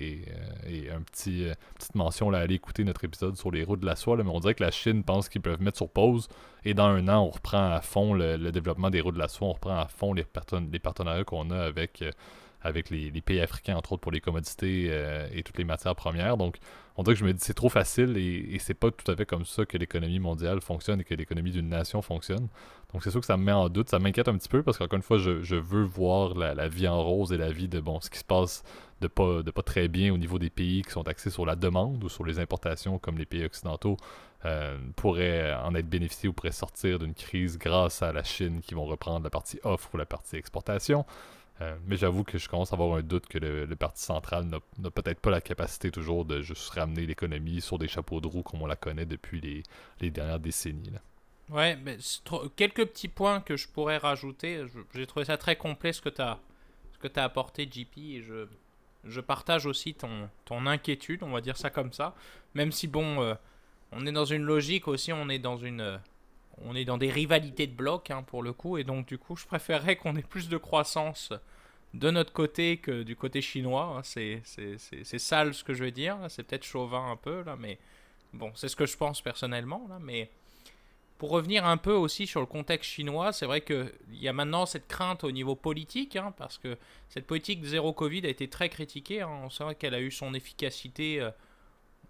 et, 0.67 0.89
euh, 0.89 0.97
un 0.97 1.01
petit 1.01 1.45
euh, 1.45 1.53
petite 1.75 1.95
mention 1.95 2.29
là, 2.29 2.39
aller 2.39 2.55
écouter 2.55 2.83
notre 2.83 3.03
épisode 3.03 3.37
sur 3.37 3.51
les 3.51 3.63
routes 3.63 3.81
de 3.81 3.85
la 3.85 3.95
soie. 3.95 4.17
mais 4.17 4.29
on 4.29 4.39
dirait 4.39 4.55
que 4.55 4.63
la 4.63 4.71
Chine 4.71 5.03
pense 5.03 5.29
qu'ils 5.29 5.41
peuvent 5.41 5.61
mettre 5.61 5.77
sur 5.77 5.89
pause 5.89 6.27
et 6.65 6.73
dans 6.73 6.87
un 6.87 7.07
an, 7.07 7.23
on 7.23 7.29
reprend 7.29 7.71
à 7.71 7.81
fond 7.81 8.13
le, 8.13 8.51
développement 8.51 8.89
des 8.89 9.01
routes 9.01 9.15
de 9.15 9.19
la 9.19 9.27
soie, 9.27 9.47
on 9.47 9.53
reprend 9.53 9.77
à 9.77 9.87
fond 9.87 10.13
les, 10.13 10.25
les 10.71 10.79
partenariats 10.79 11.23
qu'on 11.23 11.51
a 11.51 11.59
avec. 11.59 12.01
Euh, 12.01 12.11
avec 12.63 12.89
les, 12.89 13.11
pays 13.21 13.39
africains, 13.39 13.77
entre 13.77 13.93
autres 13.93 14.01
pour 14.01 14.11
les 14.11 14.19
commodités 14.19 14.91
et 15.31 15.43
toutes 15.43 15.59
les 15.59 15.63
matières 15.63 15.95
premières. 15.95 16.37
Donc, 16.37 16.57
on 16.97 17.03
dirait 17.03 17.13
que 17.13 17.19
je 17.19 17.25
me 17.25 17.31
dis 17.31 17.39
c'est 17.39 17.53
trop 17.53 17.69
facile 17.69 18.17
et, 18.17 18.57
c'est 18.59 18.73
pas 18.73 18.89
tout 18.89 19.09
à 19.09 19.15
fait 19.15 19.25
comme 19.25 19.45
ça 19.45 19.65
que 19.65 19.77
l'économie 19.77 20.19
mondiale 20.19 20.61
fonctionne 20.61 20.99
et 20.99 21.03
que 21.03 21.13
l'économie 21.13 21.51
d'une 21.51 21.69
nation 21.69 22.01
fonctionne. 22.01 22.47
Donc, 22.91 23.03
c'est 23.03 23.11
sûr 23.11 23.19
que 23.19 23.25
ça 23.25 23.37
me 23.37 23.43
met 23.43 23.51
en 23.51 23.69
doute, 23.69 23.89
ça 23.89 23.99
m'inquiète 23.99 24.27
un 24.27 24.37
petit 24.37 24.49
peu 24.49 24.63
parce 24.63 24.77
qu'encore 24.77 24.97
une 24.97 25.03
fois, 25.03 25.17
je, 25.19 25.55
veux 25.55 25.83
voir 25.83 26.33
la, 26.33 26.67
vie 26.67 26.87
en 26.87 27.03
rose 27.03 27.31
et 27.31 27.37
la 27.37 27.51
vie 27.51 27.67
de 27.67 27.79
bon, 27.79 28.01
ce 28.01 28.09
qui 28.09 28.17
se 28.17 28.23
passe 28.23 28.63
de 29.01 29.07
pas, 29.07 29.43
très 29.63 29.87
bien 29.87 30.11
au 30.11 30.17
niveau 30.17 30.39
des 30.39 30.49
pays 30.49 30.81
qui 30.81 30.89
sont 30.89 31.07
axés 31.07 31.29
sur 31.29 31.45
la 31.45 31.55
demande 31.55 32.03
ou 32.03 32.09
sur 32.09 32.25
les 32.25 32.39
importations 32.39 32.97
comme 32.97 33.17
les 33.17 33.25
pays 33.25 33.45
occidentaux. 33.45 33.97
Euh, 34.45 34.77
pourraient 34.95 35.51
en 35.55 35.73
être 35.73 35.89
bénéficiés 35.89 36.29
ou 36.29 36.33
pourraient 36.33 36.51
sortir 36.51 36.99
d'une 36.99 37.15
crise 37.15 37.57
grâce 37.57 38.03
à 38.03 38.13
la 38.13 38.23
Chine 38.23 38.61
qui 38.61 38.75
vont 38.75 38.85
reprendre 38.85 39.23
la 39.23 39.31
partie 39.31 39.59
offre 39.63 39.89
ou 39.95 39.97
la 39.97 40.05
partie 40.05 40.35
exportation. 40.35 41.05
Euh, 41.61 41.75
mais 41.85 41.97
j'avoue 41.97 42.23
que 42.23 42.37
je 42.37 42.47
commence 42.47 42.71
à 42.71 42.75
avoir 42.75 42.97
un 42.97 43.01
doute 43.01 43.27
que 43.27 43.37
le, 43.39 43.75
Parti 43.75 44.03
central 44.03 44.45
n'a 44.45 44.91
peut-être 44.91 45.19
pas 45.19 45.31
la 45.31 45.41
capacité 45.41 45.91
toujours 45.91 46.25
de 46.25 46.41
juste 46.41 46.69
ramener 46.69 47.05
l'économie 47.05 47.61
sur 47.61 47.79
des 47.79 47.87
chapeaux 47.87 48.21
de 48.21 48.27
roue 48.27 48.43
comme 48.43 48.61
on 48.61 48.67
la 48.67 48.75
connaît 48.75 49.05
depuis 49.05 49.63
les, 49.99 50.11
dernières 50.11 50.39
décennies. 50.39 50.91
Là. 50.91 50.99
Ouais, 51.49 51.75
mais 51.77 51.97
quelques 52.55 52.85
petits 52.85 53.07
points 53.07 53.41
que 53.41 53.55
je 53.55 53.67
pourrais 53.67 53.97
rajouter. 53.97 54.65
J'ai 54.93 55.07
trouvé 55.07 55.25
ça 55.25 55.37
très 55.37 55.55
complet 55.55 55.93
ce 55.93 56.01
que 56.01 56.09
tu 56.09 56.21
as, 56.21 57.23
apporté, 57.23 57.67
JP, 57.71 57.97
et 57.97 58.21
je, 58.21 58.47
je 59.03 59.21
partage 59.21 59.65
aussi 59.65 59.93
ton, 59.93 60.29
ton 60.45 60.65
inquiétude, 60.65 61.23
on 61.23 61.31
va 61.31 61.41
dire 61.41 61.57
ça 61.57 61.69
comme 61.69 61.93
ça. 61.93 62.15
Même 62.53 62.71
si, 62.71 62.87
bon, 62.87 63.21
euh, 63.21 63.33
on 63.91 64.05
est 64.05 64.11
dans 64.11 64.25
une 64.25 64.43
logique 64.43 64.87
aussi, 64.87 65.13
on 65.13 65.29
est 65.29 65.39
dans 65.39 65.57
une 65.57 65.99
on 66.63 66.75
est 66.75 66.85
dans 66.85 66.97
des 66.97 67.09
rivalités 67.09 67.67
de 67.67 67.73
blocs 67.73 68.11
hein, 68.11 68.23
pour 68.23 68.43
le 68.43 68.53
coup, 68.53 68.77
et 68.77 68.83
donc 68.83 69.07
du 69.07 69.17
coup, 69.17 69.35
je 69.35 69.45
préférerais 69.45 69.95
qu'on 69.95 70.15
ait 70.15 70.21
plus 70.21 70.49
de 70.49 70.57
croissance 70.57 71.33
de 71.93 72.11
notre 72.11 72.33
côté 72.33 72.77
que 72.77 73.03
du 73.03 73.15
côté 73.15 73.41
chinois. 73.41 73.97
Hein. 73.97 74.01
C'est, 74.03 74.41
sale 75.19 75.53
ce 75.53 75.63
que 75.63 75.73
je 75.73 75.83
veux 75.83 75.91
dire, 75.91 76.17
c'est 76.29 76.43
peut-être 76.43 76.65
chauvin 76.65 77.11
un 77.11 77.15
peu, 77.15 77.43
là, 77.43 77.55
mais 77.57 77.77
bon, 78.33 78.51
c'est 78.55 78.67
ce 78.67 78.75
que 78.75 78.85
je 78.85 78.97
pense 78.97 79.21
personnellement. 79.21 79.85
Là, 79.89 79.99
mais 80.01 80.29
pour 81.17 81.31
revenir 81.31 81.65
un 81.65 81.77
peu 81.77 81.93
aussi 81.93 82.27
sur 82.27 82.39
le 82.39 82.45
contexte 82.45 82.91
chinois, 82.91 83.33
c'est 83.33 83.45
vrai 83.45 83.61
qu'il 83.61 83.91
y 84.11 84.27
a 84.27 84.33
maintenant 84.33 84.65
cette 84.65 84.87
crainte 84.87 85.23
au 85.23 85.31
niveau 85.31 85.55
politique, 85.55 86.15
hein, 86.15 86.33
parce 86.37 86.57
que 86.57 86.77
cette 87.09 87.25
politique 87.25 87.61
de 87.61 87.67
zéro 87.67 87.93
Covid 87.93 88.25
a 88.25 88.29
été 88.29 88.47
très 88.47 88.69
critiquée. 88.69 89.23
On 89.23 89.49
sait 89.49 89.75
qu'elle 89.75 89.95
a 89.95 90.01
eu 90.01 90.11
son 90.11 90.33
efficacité, 90.33 91.19
euh, 91.19 91.31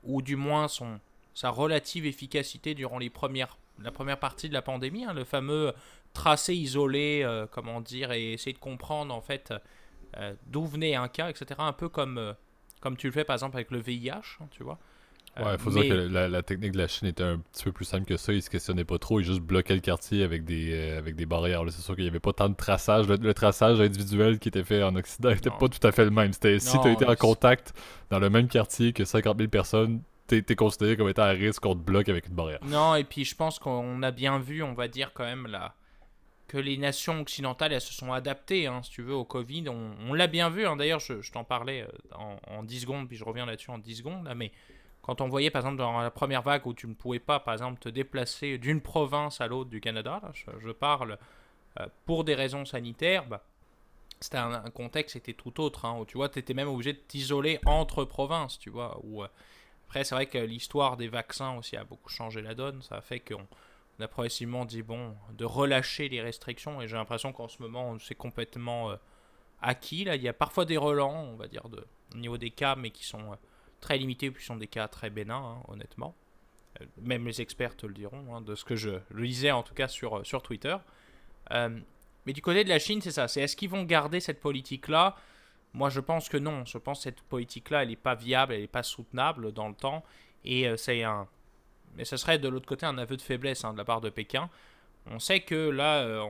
ou 0.04 0.22
du 0.22 0.36
moins 0.36 0.68
son, 0.68 1.00
sa 1.34 1.50
relative 1.50 2.06
efficacité 2.06 2.74
durant 2.74 2.98
les 2.98 3.10
premières 3.10 3.58
la 3.82 3.92
première 3.92 4.20
partie 4.20 4.50
de 4.50 4.54
la 4.54 4.62
pandémie, 4.62 5.06
hein, 5.06 5.14
le 5.14 5.24
fameux 5.24 5.74
tracé 6.14 6.56
isolé, 6.56 7.22
euh, 7.24 7.46
comment 7.50 7.82
dire, 7.82 8.12
et 8.12 8.34
essayer 8.34 8.54
de 8.54 8.60
comprendre 8.60 9.14
en 9.14 9.22
fait 9.22 9.54
d'où 10.48 10.66
venait 10.66 10.96
un 10.96 11.10
cas, 11.10 11.30
etc. 11.30 11.46
Un 11.60 11.74
peu 11.74 11.90
comme, 11.90 12.34
comme 12.82 12.98
tu 12.98 13.08
le 13.08 13.14
fais 13.14 13.24
par 13.24 13.36
exemple 13.36 13.56
avec 13.56 13.70
le 13.70 13.80
VIH, 13.80 14.40
hein, 14.42 14.48
tu 14.50 14.64
vois. 14.64 14.80
Ouais, 15.40 15.54
il 15.54 15.60
faut 15.60 15.70
dire 15.70 15.88
que 15.88 15.94
la, 15.94 16.42
technique 16.42 16.72
de 16.72 16.80
la 16.80 16.88
Chine 16.88 17.08
était 17.08 17.24
un 17.24 17.38
petit 17.38 17.66
peu 17.66 17.72
plus 17.72 17.86
simple 17.86 18.06
que 18.06 18.18
ça. 18.18 18.34
Ils 18.34 18.42
se 18.42 18.50
questionnaient 18.50 18.86
pas 18.86 18.98
trop. 18.98 19.20
Ils 19.20 19.26
juste 19.26 19.42
bloquaient 19.42 19.76
le 19.76 19.82
quartier 19.82 20.24
avec 20.24 20.46
des, 20.46 20.96
avec 20.98 21.16
des 21.16 21.26
barrières. 21.26 21.64
C'est 21.70 21.82
sûr 21.82 21.96
qu'il 21.96 22.06
n'y 22.06 22.10
avait 22.10 22.20
pas 22.20 22.34
tant 22.34 22.50
de 22.50 22.56
traçage. 22.56 23.08
Le, 23.08 23.34
traçage 23.34 23.80
individuel 23.80 24.40
qui 24.40 24.50
était 24.50 24.64
fait 24.64 24.82
en 24.82 24.96
Occident 24.96 25.30
n'était 25.30 25.52
pas 25.52 25.68
tout 25.68 25.86
à 25.86 25.92
fait 25.92 26.06
le 26.06 26.12
même. 26.12 26.34
C'était 26.34 26.60
si 26.60 26.80
tu 26.80 26.88
as 26.88 26.92
été 26.92 27.06
en 27.06 27.16
contact 27.16 27.74
dans 28.10 28.20
le 28.20 28.30
même 28.30 28.48
quartier 28.48 28.94
que 28.94 29.06
50 29.06 29.38
000 29.38 29.50
personnes, 29.50 30.02
t'es 30.28 30.44
es 30.48 30.56
considéré 30.56 30.98
comme 30.98 31.10
étant 31.10 31.24
à 31.24 31.30
risque 31.30 31.62
qu'on 31.62 31.76
te 31.76 31.80
bloque 31.80 32.10
avec 32.10 32.28
une 32.28 32.36
barrière. 32.36 32.60
Non, 32.64 32.96
et 32.96 33.04
puis 33.04 33.26
je 33.26 33.36
pense 33.36 33.60
qu'on 33.60 34.04
a 34.04 34.12
bien 34.12 34.40
vu, 34.40 34.62
on 34.64 34.74
va 34.74 34.88
dire 34.88 35.12
quand 35.14 35.24
même 35.24 35.48
là, 35.48 35.76
que 36.48 36.58
les 36.58 36.78
nations 36.78 37.22
occidentales 37.22 37.74
elles 37.74 37.82
se 37.82 37.94
sont 37.94 38.14
adaptées, 38.14 38.68
hein, 38.68 38.82
si 38.84 38.92
tu 38.92 39.02
veux, 39.02 39.16
au 39.16 39.26
Covid. 39.26 39.70
On, 39.70 40.14
l'a 40.14 40.28
bien 40.28 40.50
vu, 40.50 40.66
hein. 40.66 40.76
d'ailleurs, 40.76 41.00
je, 41.00 41.32
t'en 41.32 41.44
parlais 41.44 41.82
euh, 41.82 42.16
en, 42.16 42.38
en, 42.48 42.64
10 42.64 42.82
secondes, 42.82 43.08
puis 43.08 43.18
je 43.18 43.24
reviens 43.24 43.46
là-dessus 43.46 43.72
en 43.72 43.78
10 43.78 43.96
secondes, 43.96 44.32
mais 44.36 44.52
quand 45.08 45.22
on 45.22 45.30
voyait 45.30 45.50
par 45.50 45.62
exemple 45.62 45.78
dans 45.78 46.02
la 46.02 46.12
première 46.12 46.42
vague 46.42 46.68
où 46.68 46.74
tu 46.74 46.86
ne 46.86 46.94
pouvais 46.94 47.20
pas, 47.20 47.40
par 47.40 47.54
exemple, 47.54 47.80
te 47.80 47.88
déplacer 47.88 48.58
d'une 48.58 48.82
province 48.82 49.40
à 49.40 49.48
l'autre 49.48 49.70
du 49.70 49.80
Canada, 49.80 50.22
je, 50.34 50.72
parle 50.72 51.18
euh, 51.80 51.88
pour 52.06 52.26
des 52.26 52.36
raisons 52.36 52.66
sanitaires, 52.66 53.26
bah, 53.26 53.42
c'était 54.20 54.38
un, 54.38 54.70
contexte 54.72 55.16
était 55.16 55.34
tout 55.34 55.62
autre. 55.62 55.86
Hein, 55.86 55.98
où, 56.00 56.06
tu 56.06 56.18
vois, 56.18 56.28
tu 56.28 56.40
étais 56.40 56.54
même 56.54 56.68
obligé 56.68 56.92
de 56.92 57.00
t'isoler 57.00 57.60
entre 57.66 58.04
provinces, 58.04 58.60
tu 58.60 58.70
vois. 58.70 59.00
Où, 59.04 59.24
après, 59.88 60.04
c'est 60.04 60.16
vrai 60.16 60.26
que 60.26 60.38
l'histoire 60.38 60.98
des 60.98 61.08
vaccins 61.08 61.56
aussi 61.56 61.78
a 61.78 61.86
beaucoup 61.86 62.10
changé 62.10 62.42
la 62.42 62.54
donne. 62.54 62.82
Ça 62.82 62.96
a 62.96 63.02
fait 63.02 63.22
qu'on 63.22 63.48
a 64.02 64.08
progressivement 64.10 64.66
dit, 64.66 64.82
bon, 64.82 65.16
de 65.32 65.46
relâcher 65.46 66.10
les 66.10 66.22
restrictions. 66.22 66.82
Et 66.82 66.90
j'ai 66.90 66.98
l'impression 66.98 67.32
qu'en 67.32 67.48
ce 67.48 67.62
moment, 67.62 67.98
c'est 68.00 68.14
complètement 68.14 68.92
euh, 68.92 68.96
acquis. 69.62 70.04
Là, 70.04 70.18
il 70.18 70.22
y 70.22 70.28
a 70.28 70.34
parfois 70.34 70.66
des 70.66 70.76
relents, 70.76 71.24
on 71.32 71.38
va 71.38 71.48
dire, 71.48 71.64
au 72.14 72.18
niveau 72.18 72.38
des 72.38 72.52
cas, 72.52 72.76
mais 72.76 72.90
qui 72.90 73.06
sont 73.06 73.32
euh, 73.32 73.36
très 73.80 73.98
limités, 73.98 74.30
puis 74.30 74.44
sont 74.44 74.58
des 74.58 74.68
cas 74.68 74.90
très 74.90 75.10
bénins, 75.10 75.36
hein, 75.38 75.64
honnêtement. 75.70 76.16
Euh, 76.82 76.86
même 77.02 77.26
les 77.26 77.40
experts 77.40 77.78
te 77.78 77.86
le 77.86 77.94
diront, 77.94 78.36
hein, 78.36 78.42
de 78.42 78.56
ce 78.56 78.66
que 78.66 78.76
je 78.76 79.00
lisais 79.12 79.52
en 79.52 79.64
tout 79.64 79.74
cas 79.74 79.88
sur, 79.88 80.26
sur 80.26 80.42
Twitter. 80.42 80.76
mais 81.50 82.34
du 82.34 82.42
côté 82.42 82.66
de 82.66 82.70
la 82.70 82.80
Chine, 82.80 83.00
c'est 83.02 83.12
ça. 83.12 83.30
C'est 83.30 83.40
est-ce 83.40 83.56
qu'ils 83.56 83.70
vont 83.70 83.84
garder 83.84 84.20
cette 84.20 84.42
politique-là? 84.42 85.16
Moi, 85.78 85.90
je 85.90 86.00
pense 86.00 86.28
que 86.28 86.38
non. 86.38 86.66
Je 86.66 86.80
pense 86.80 87.00
que 87.00 87.04
cette 87.04 87.22
politique-là, 87.22 87.84
elle 87.84 87.90
n'est 87.90 87.96
pas 87.96 88.16
viable, 88.16 88.54
elle 88.54 88.62
n'est 88.62 88.68
pas 88.68 88.84
soutenable 88.84 89.54
dans 89.54 89.68
le 89.68 89.76
temps. 89.76 90.04
Et 90.44 90.68
euh, 90.68 90.76
c'est 90.76 91.04
un. 91.04 91.28
Mais 91.96 92.04
ce 92.04 92.18
serait 92.18 92.40
de 92.40 92.50
l'autre 92.50 92.66
côté 92.66 92.86
un 92.86 92.98
aveu 92.98 93.16
de 93.16 93.22
faiblesse 93.22 93.64
hein, 93.64 93.74
de 93.74 93.78
la 93.78 93.86
part 93.86 94.02
de 94.02 94.10
Pékin. 94.10 94.50
On 95.10 95.20
sait 95.20 95.40
que 95.40 95.70
là, 95.70 96.00
euh, 96.00 96.26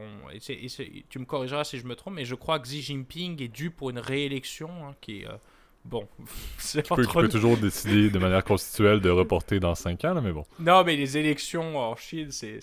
tu 1.10 1.20
me 1.20 1.26
corrigeras 1.26 1.64
si 1.64 1.80
je 1.80 1.86
me 1.86 1.96
trompe, 1.96 2.14
mais 2.14 2.26
je 2.26 2.36
crois 2.36 2.60
que 2.60 2.68
Xi 2.68 2.82
Jinping 2.82 3.42
est 3.42 3.48
dû 3.48 3.72
pour 3.72 3.90
une 3.90 4.00
réélection 4.00 4.70
hein, 4.86 4.96
qui 5.00 5.22
est. 5.22 5.28
Euh, 5.28 5.38
bon, 5.86 6.08
c'est 6.58 6.84
tu, 6.84 6.94
peux, 6.94 7.06
tu 7.06 7.14
peux 7.14 7.30
toujours 7.30 7.58
décider 7.58 8.10
de 8.10 8.20
manière 8.20 8.44
constituelle 8.44 9.00
de 9.00 9.10
reporter 9.10 9.62
dans 9.62 9.76
5 9.76 10.04
ans, 10.04 10.14
là, 10.14 10.22
mais 10.22 10.34
bon. 10.34 10.46
Non, 10.60 10.84
mais 10.84 10.98
les 10.98 11.18
élections 11.18 11.78
en 11.78 11.96
Chine, 11.96 12.32
c'est 12.32 12.60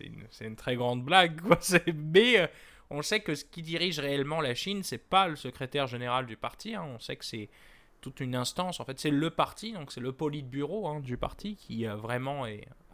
une, 0.00 0.24
une, 0.46 0.56
très 0.56 0.76
grande 0.76 1.02
blague. 1.02 1.40
Quoi. 1.40 1.58
Mais 1.94 2.50
on 2.90 3.02
sait 3.02 3.20
que 3.20 3.34
ce 3.34 3.44
qui 3.44 3.62
dirige 3.62 3.98
réellement 3.98 4.40
la 4.40 4.54
Chine, 4.54 4.82
c'est 4.82 4.98
pas 4.98 5.28
le 5.28 5.36
secrétaire 5.36 5.86
général 5.86 6.26
du 6.26 6.36
parti. 6.36 6.74
Hein. 6.74 6.84
On 6.94 6.98
sait 6.98 7.16
que 7.16 7.24
c'est 7.24 7.48
toute 8.00 8.20
une 8.20 8.34
instance. 8.34 8.80
En 8.80 8.84
fait, 8.84 8.98
c'est 8.98 9.10
le 9.10 9.30
parti, 9.30 9.72
donc 9.72 9.92
c'est 9.92 10.00
le 10.00 10.12
politburo 10.12 10.88
hein, 10.88 11.00
du 11.00 11.16
parti 11.16 11.56
qui 11.56 11.86
euh, 11.86 11.96
vraiment 11.96 12.46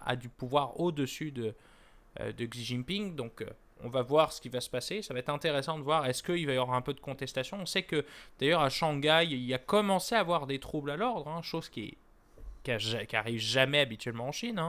a 0.05 0.17
du 0.17 0.29
pouvoir 0.29 0.81
au-dessus 0.81 1.31
de, 1.31 1.55
euh, 2.21 2.33
Xi 2.33 2.65
Jinping. 2.65 3.15
Donc, 3.15 3.43
euh, 3.43 3.51
on 3.83 3.89
va 3.89 4.03
voir 4.03 4.33
ce 4.33 4.41
qui 4.41 4.49
va 4.49 4.61
se 4.61 4.71
passer. 4.71 5.03
Ça 5.03 5.15
va 5.15 5.21
être 5.21 5.29
intéressant 5.29 5.79
de 5.79 5.85
voir 5.85 6.07
est-ce 6.07 6.23
qu'il 6.23 6.47
va 6.47 6.55
y 6.55 6.57
avoir 6.57 6.77
un 6.77 6.83
peu 6.83 6.95
de 6.95 7.01
contestation? 7.01 7.59
On 7.61 7.67
sait 7.67 7.83
que 7.83 8.05
d'ailleurs 8.39 8.63
à 8.63 8.71
Shanghai, 8.71 9.27
il 9.31 9.45
y 9.45 9.55
a 9.55 9.59
commencé 9.59 10.15
à 10.15 10.21
avoir 10.21 10.47
des 10.47 10.59
troubles 10.59 10.91
à 10.91 10.97
l'ordre, 10.97 11.29
hein, 11.29 11.43
chose 11.43 11.69
qui, 11.69 11.97
arrive 13.13 13.41
jamais 13.41 13.81
habituellement 13.81 14.29
en 14.29 14.33
Chine. 14.33 14.61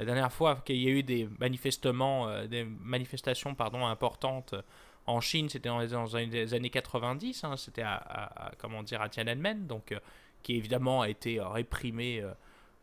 La 0.00 0.06
dernière 0.06 0.32
fois 0.32 0.62
qu'il 0.64 0.76
y 0.76 0.86
a 0.86 0.90
eu 0.90 1.02
des 1.02 1.24
euh, 1.24 2.66
manifestations 2.80 3.54
importantes 3.58 4.54
euh, 4.54 4.62
en 5.06 5.20
Chine, 5.20 5.50
c'était 5.50 5.68
dans, 5.68 5.78
les 5.78 6.54
années 6.54 6.70
90, 6.70 7.44
hein, 7.44 7.56
c'était 7.58 7.82
à, 7.82 8.50
comment 8.58 8.82
dire, 8.82 9.02
à 9.02 9.10
Tiananmen, 9.10 9.66
donc, 9.66 9.92
euh, 9.92 9.98
qui 10.42 10.56
évidemment 10.56 11.02
a 11.02 11.08
été 11.10 11.38
réprimé. 11.40 12.24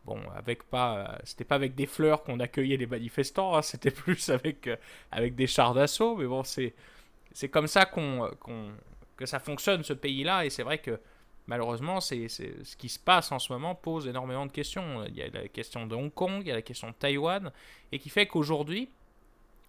bon, 0.04 0.20
avec 0.36 0.62
pas, 0.64 1.18
c'était 1.24 1.44
pas 1.44 1.56
avec 1.56 1.74
des 1.74 1.86
fleurs 1.86 2.22
qu'on 2.22 2.38
accueillait 2.38 2.76
les 2.76 2.86
manifestants, 2.86 3.56
hein, 3.56 3.62
c'était 3.62 3.90
plus 4.04 4.28
avec, 4.28 4.68
avec 5.10 5.34
des 5.34 5.48
chars 5.48 5.74
d'assaut, 5.74 6.16
mais 6.16 6.26
bon, 6.26 6.44
c'est, 6.44 6.74
c'est 7.32 7.48
comme 7.48 7.66
ça 7.66 7.84
qu'on, 7.86 8.30
que 9.16 9.26
ça 9.26 9.40
fonctionne 9.40 9.82
ce 9.82 9.94
pays-là, 9.94 10.44
et 10.44 10.50
c'est 10.50 10.62
vrai 10.62 10.78
que 10.78 11.00
malheureusement, 11.48 12.00
c'est 12.00 12.28
ce 12.28 12.76
qui 12.76 12.88
se 12.88 12.98
passe 12.98 13.32
en 13.32 13.40
ce 13.40 13.52
moment 13.52 13.74
pose 13.74 14.06
énormément 14.06 14.46
de 14.46 14.52
questions. 14.52 15.04
Il 15.06 15.16
y 15.16 15.22
a 15.22 15.28
la 15.28 15.48
question 15.48 15.86
de 15.86 15.96
Hong 15.96 16.12
Kong, 16.12 16.42
il 16.42 16.48
y 16.48 16.52
a 16.52 16.54
la 16.54 16.62
question 16.62 16.90
de 16.90 16.94
Taïwan, 16.94 17.50
et 17.90 17.98
qui 17.98 18.10
fait 18.10 18.26
qu'aujourd'hui, 18.26 18.90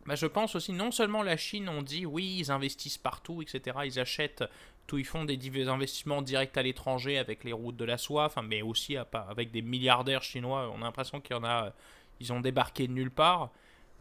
bah, 0.06 0.16
je 0.16 0.28
pense 0.28 0.56
aussi, 0.56 0.74
non 0.74 0.92
seulement 0.92 1.24
la 1.24 1.38
Chine, 1.38 1.70
on 1.70 1.82
dit 1.82 2.06
oui, 2.06 2.38
ils 2.40 2.52
investissent 2.52 2.98
partout, 2.98 3.42
etc., 3.42 3.80
ils 3.86 4.00
achètent 4.00 4.44
tout, 4.88 4.98
ils 4.98 5.06
font 5.06 5.24
des 5.24 5.68
investissements 5.68 6.22
directs 6.22 6.58
à 6.58 6.64
l'étranger 6.64 7.18
avec 7.18 7.44
les 7.44 7.54
routes 7.54 7.78
de 7.78 7.86
la 7.86 7.98
soie, 7.98 8.30
mais 8.44 8.62
aussi 8.62 8.98
avec 8.98 9.52
des 9.52 9.62
milliardaires 9.62 10.24
chinois, 10.24 10.72
on 10.76 10.82
a 10.82 10.86
l'impression 10.86 11.22
qu'il 11.22 11.36
y 11.36 11.40
en 11.40 11.44
a, 11.44 11.72
ils 12.20 12.34
ont 12.34 12.42
débarqué 12.42 12.88
de 12.88 12.94
nulle 12.94 13.12
part. 13.12 13.52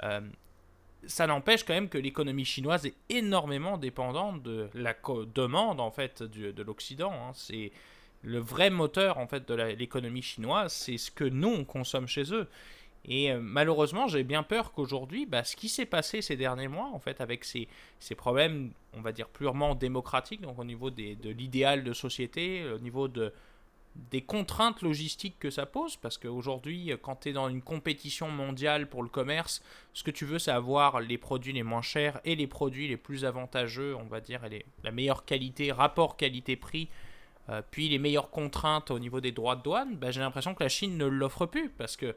Euh, 0.02 0.20
ça 1.06 1.26
n'empêche 1.26 1.64
quand 1.64 1.74
même 1.74 1.88
que 1.88 1.98
l'économie 1.98 2.44
chinoise 2.44 2.87
est 2.87 2.94
énormément 3.08 3.78
dépendante 3.78 4.42
de 4.42 4.68
la 4.74 4.94
demande 5.34 5.80
en 5.80 5.90
fait 5.90 6.22
de 6.22 6.62
l'Occident. 6.62 7.12
Hein. 7.12 7.32
C'est 7.34 7.72
le 8.22 8.38
vrai 8.38 8.70
moteur 8.70 9.18
en 9.18 9.26
fait 9.26 9.48
de 9.48 9.54
l'économie 9.54 10.22
chinoise, 10.22 10.72
c'est 10.72 10.98
ce 10.98 11.11
que 11.11 11.24
nous 11.24 11.48
on 11.48 11.64
consomme 11.64 12.06
chez 12.06 12.32
eux. 12.34 12.48
Et 13.04 13.30
euh, 13.30 13.38
malheureusement, 13.40 14.06
j'ai 14.06 14.22
bien 14.22 14.42
peur 14.42 14.72
qu'aujourd'hui, 14.72 15.24
bah, 15.24 15.44
ce 15.44 15.56
qui 15.56 15.68
s'est 15.68 15.87
passé 15.87 16.20
ces 16.20 16.37
derniers 16.37 16.68
mois, 16.68 16.90
en 16.92 16.98
fait, 16.98 17.20
avec 17.20 17.44
ces, 17.44 17.68
ces, 18.00 18.14
problèmes, 18.14 18.72
on 18.92 19.00
va 19.00 19.12
dire 19.12 19.28
purement 19.28 19.74
démocratiques, 19.74 20.42
donc 20.42 20.58
au 20.58 20.64
niveau 20.64 20.90
des, 20.90 21.14
de 21.14 21.30
l'idéal 21.30 21.84
de 21.84 21.92
société, 21.92 22.68
au 22.70 22.78
niveau 22.78 23.08
de, 23.08 23.32
des 24.11 24.22
contraintes 24.22 24.82
logistiques 24.82 25.38
que 25.38 25.50
ça 25.50 25.66
pose, 25.66 25.96
parce 25.96 26.18
qu'aujourd'hui, 26.18 26.92
quand 27.02 27.16
tu 27.16 27.30
es 27.30 27.32
dans 27.32 27.48
une 27.48 27.62
compétition 27.62 28.30
mondiale 28.30 28.88
pour 28.88 29.02
le 29.02 29.08
commerce, 29.08 29.62
ce 29.92 30.04
que 30.04 30.11
tu 30.11 30.24
veux, 30.24 30.38
c'est 30.38 30.52
avoir 30.52 31.00
les 31.00 31.18
produits 31.18 31.52
les 31.52 31.64
moins 31.64 31.82
chers 31.82 32.20
et 32.24 32.37
les 32.37 32.46
produits 32.46 32.88
les 32.88 32.96
plus 32.96 33.24
avantageux, 33.24 33.96
on 33.96 34.04
va 34.04 34.20
dire, 34.20 34.44
et 34.44 34.48
les, 34.48 34.66
la 34.84 34.92
meilleure 34.92 35.24
qualité, 35.24 35.72
rapport 35.72 36.16
qualité-prix, 36.16 36.88
euh, 37.50 37.62
puis 37.70 37.88
les 37.88 37.98
meilleures 37.98 38.30
contraintes 38.30 38.90
au 38.90 38.98
niveau 38.98 39.20
des 39.20 39.32
droits 39.32 39.56
de 39.56 39.62
douane, 39.62 39.96
bah, 39.96 40.11
j'ai 40.11 40.20
l'impression 40.20 40.54
que 40.54 40.62
la 40.62 40.68
Chine 40.68 40.96
ne 40.96 41.06
l'offre 41.06 41.46
plus, 41.46 41.68
parce 41.68 41.96
que 41.96 42.14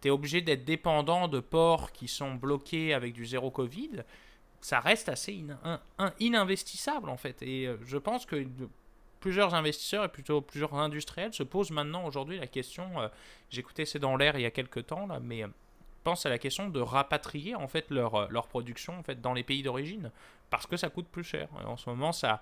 tu 0.00 0.08
es 0.08 0.10
obligé 0.10 0.42
d'être 0.42 0.64
dépendant 0.64 1.28
de 1.28 1.40
ports 1.40 1.92
qui 1.92 2.08
sont 2.08 2.34
bloqués 2.34 2.94
avec 2.94 3.14
du 3.14 3.26
zéro 3.26 3.50
Covid. 3.50 4.04
Ça 4.60 4.80
reste 4.80 5.08
assez 5.08 5.44
ininvestissable 6.18 7.08
en 7.08 7.16
fait. 7.16 7.42
Et 7.42 7.66
euh, 7.66 7.76
je 7.84 7.96
pense 7.98 8.26
que 8.26 8.46
plusieurs 9.26 9.54
investisseurs 9.54 10.04
et 10.04 10.08
plutôt 10.08 10.40
plusieurs 10.40 10.72
industriels 10.74 11.34
se 11.34 11.42
posent 11.42 11.72
maintenant 11.72 12.06
aujourd'hui 12.06 12.38
la 12.38 12.46
question, 12.46 13.00
euh, 13.00 13.08
j'écoutais 13.50 13.84
c'est 13.84 13.98
dans 13.98 14.16
l'air 14.16 14.38
il 14.38 14.42
y 14.42 14.46
a 14.46 14.52
quelques 14.52 14.86
temps 14.86 15.08
là, 15.08 15.18
mais 15.20 15.42
euh, 15.42 15.48
pensent 16.04 16.26
à 16.26 16.28
la 16.28 16.38
question 16.38 16.68
de 16.68 16.78
rapatrier 16.78 17.56
en 17.56 17.66
fait 17.66 17.90
leur, 17.90 18.14
euh, 18.14 18.26
leur 18.30 18.46
production 18.46 18.96
en 18.96 19.02
fait 19.02 19.20
dans 19.20 19.32
les 19.32 19.42
pays 19.42 19.64
d'origine 19.64 20.12
parce 20.48 20.68
que 20.68 20.76
ça 20.76 20.90
coûte 20.90 21.08
plus 21.08 21.24
cher. 21.24 21.48
en 21.66 21.76
ce 21.76 21.90
moment, 21.90 22.12
ça 22.12 22.40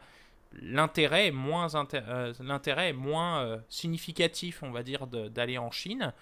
l'intérêt 0.60 1.28
est 1.28 1.32
moins 1.32 1.68
est 1.74 2.92
moins 2.92 3.62
significatif, 3.70 4.62
on 4.62 4.70
va 4.70 4.82
dire, 4.82 5.06
d'aller 5.06 5.56
en 5.56 5.70
Chine. 5.70 6.12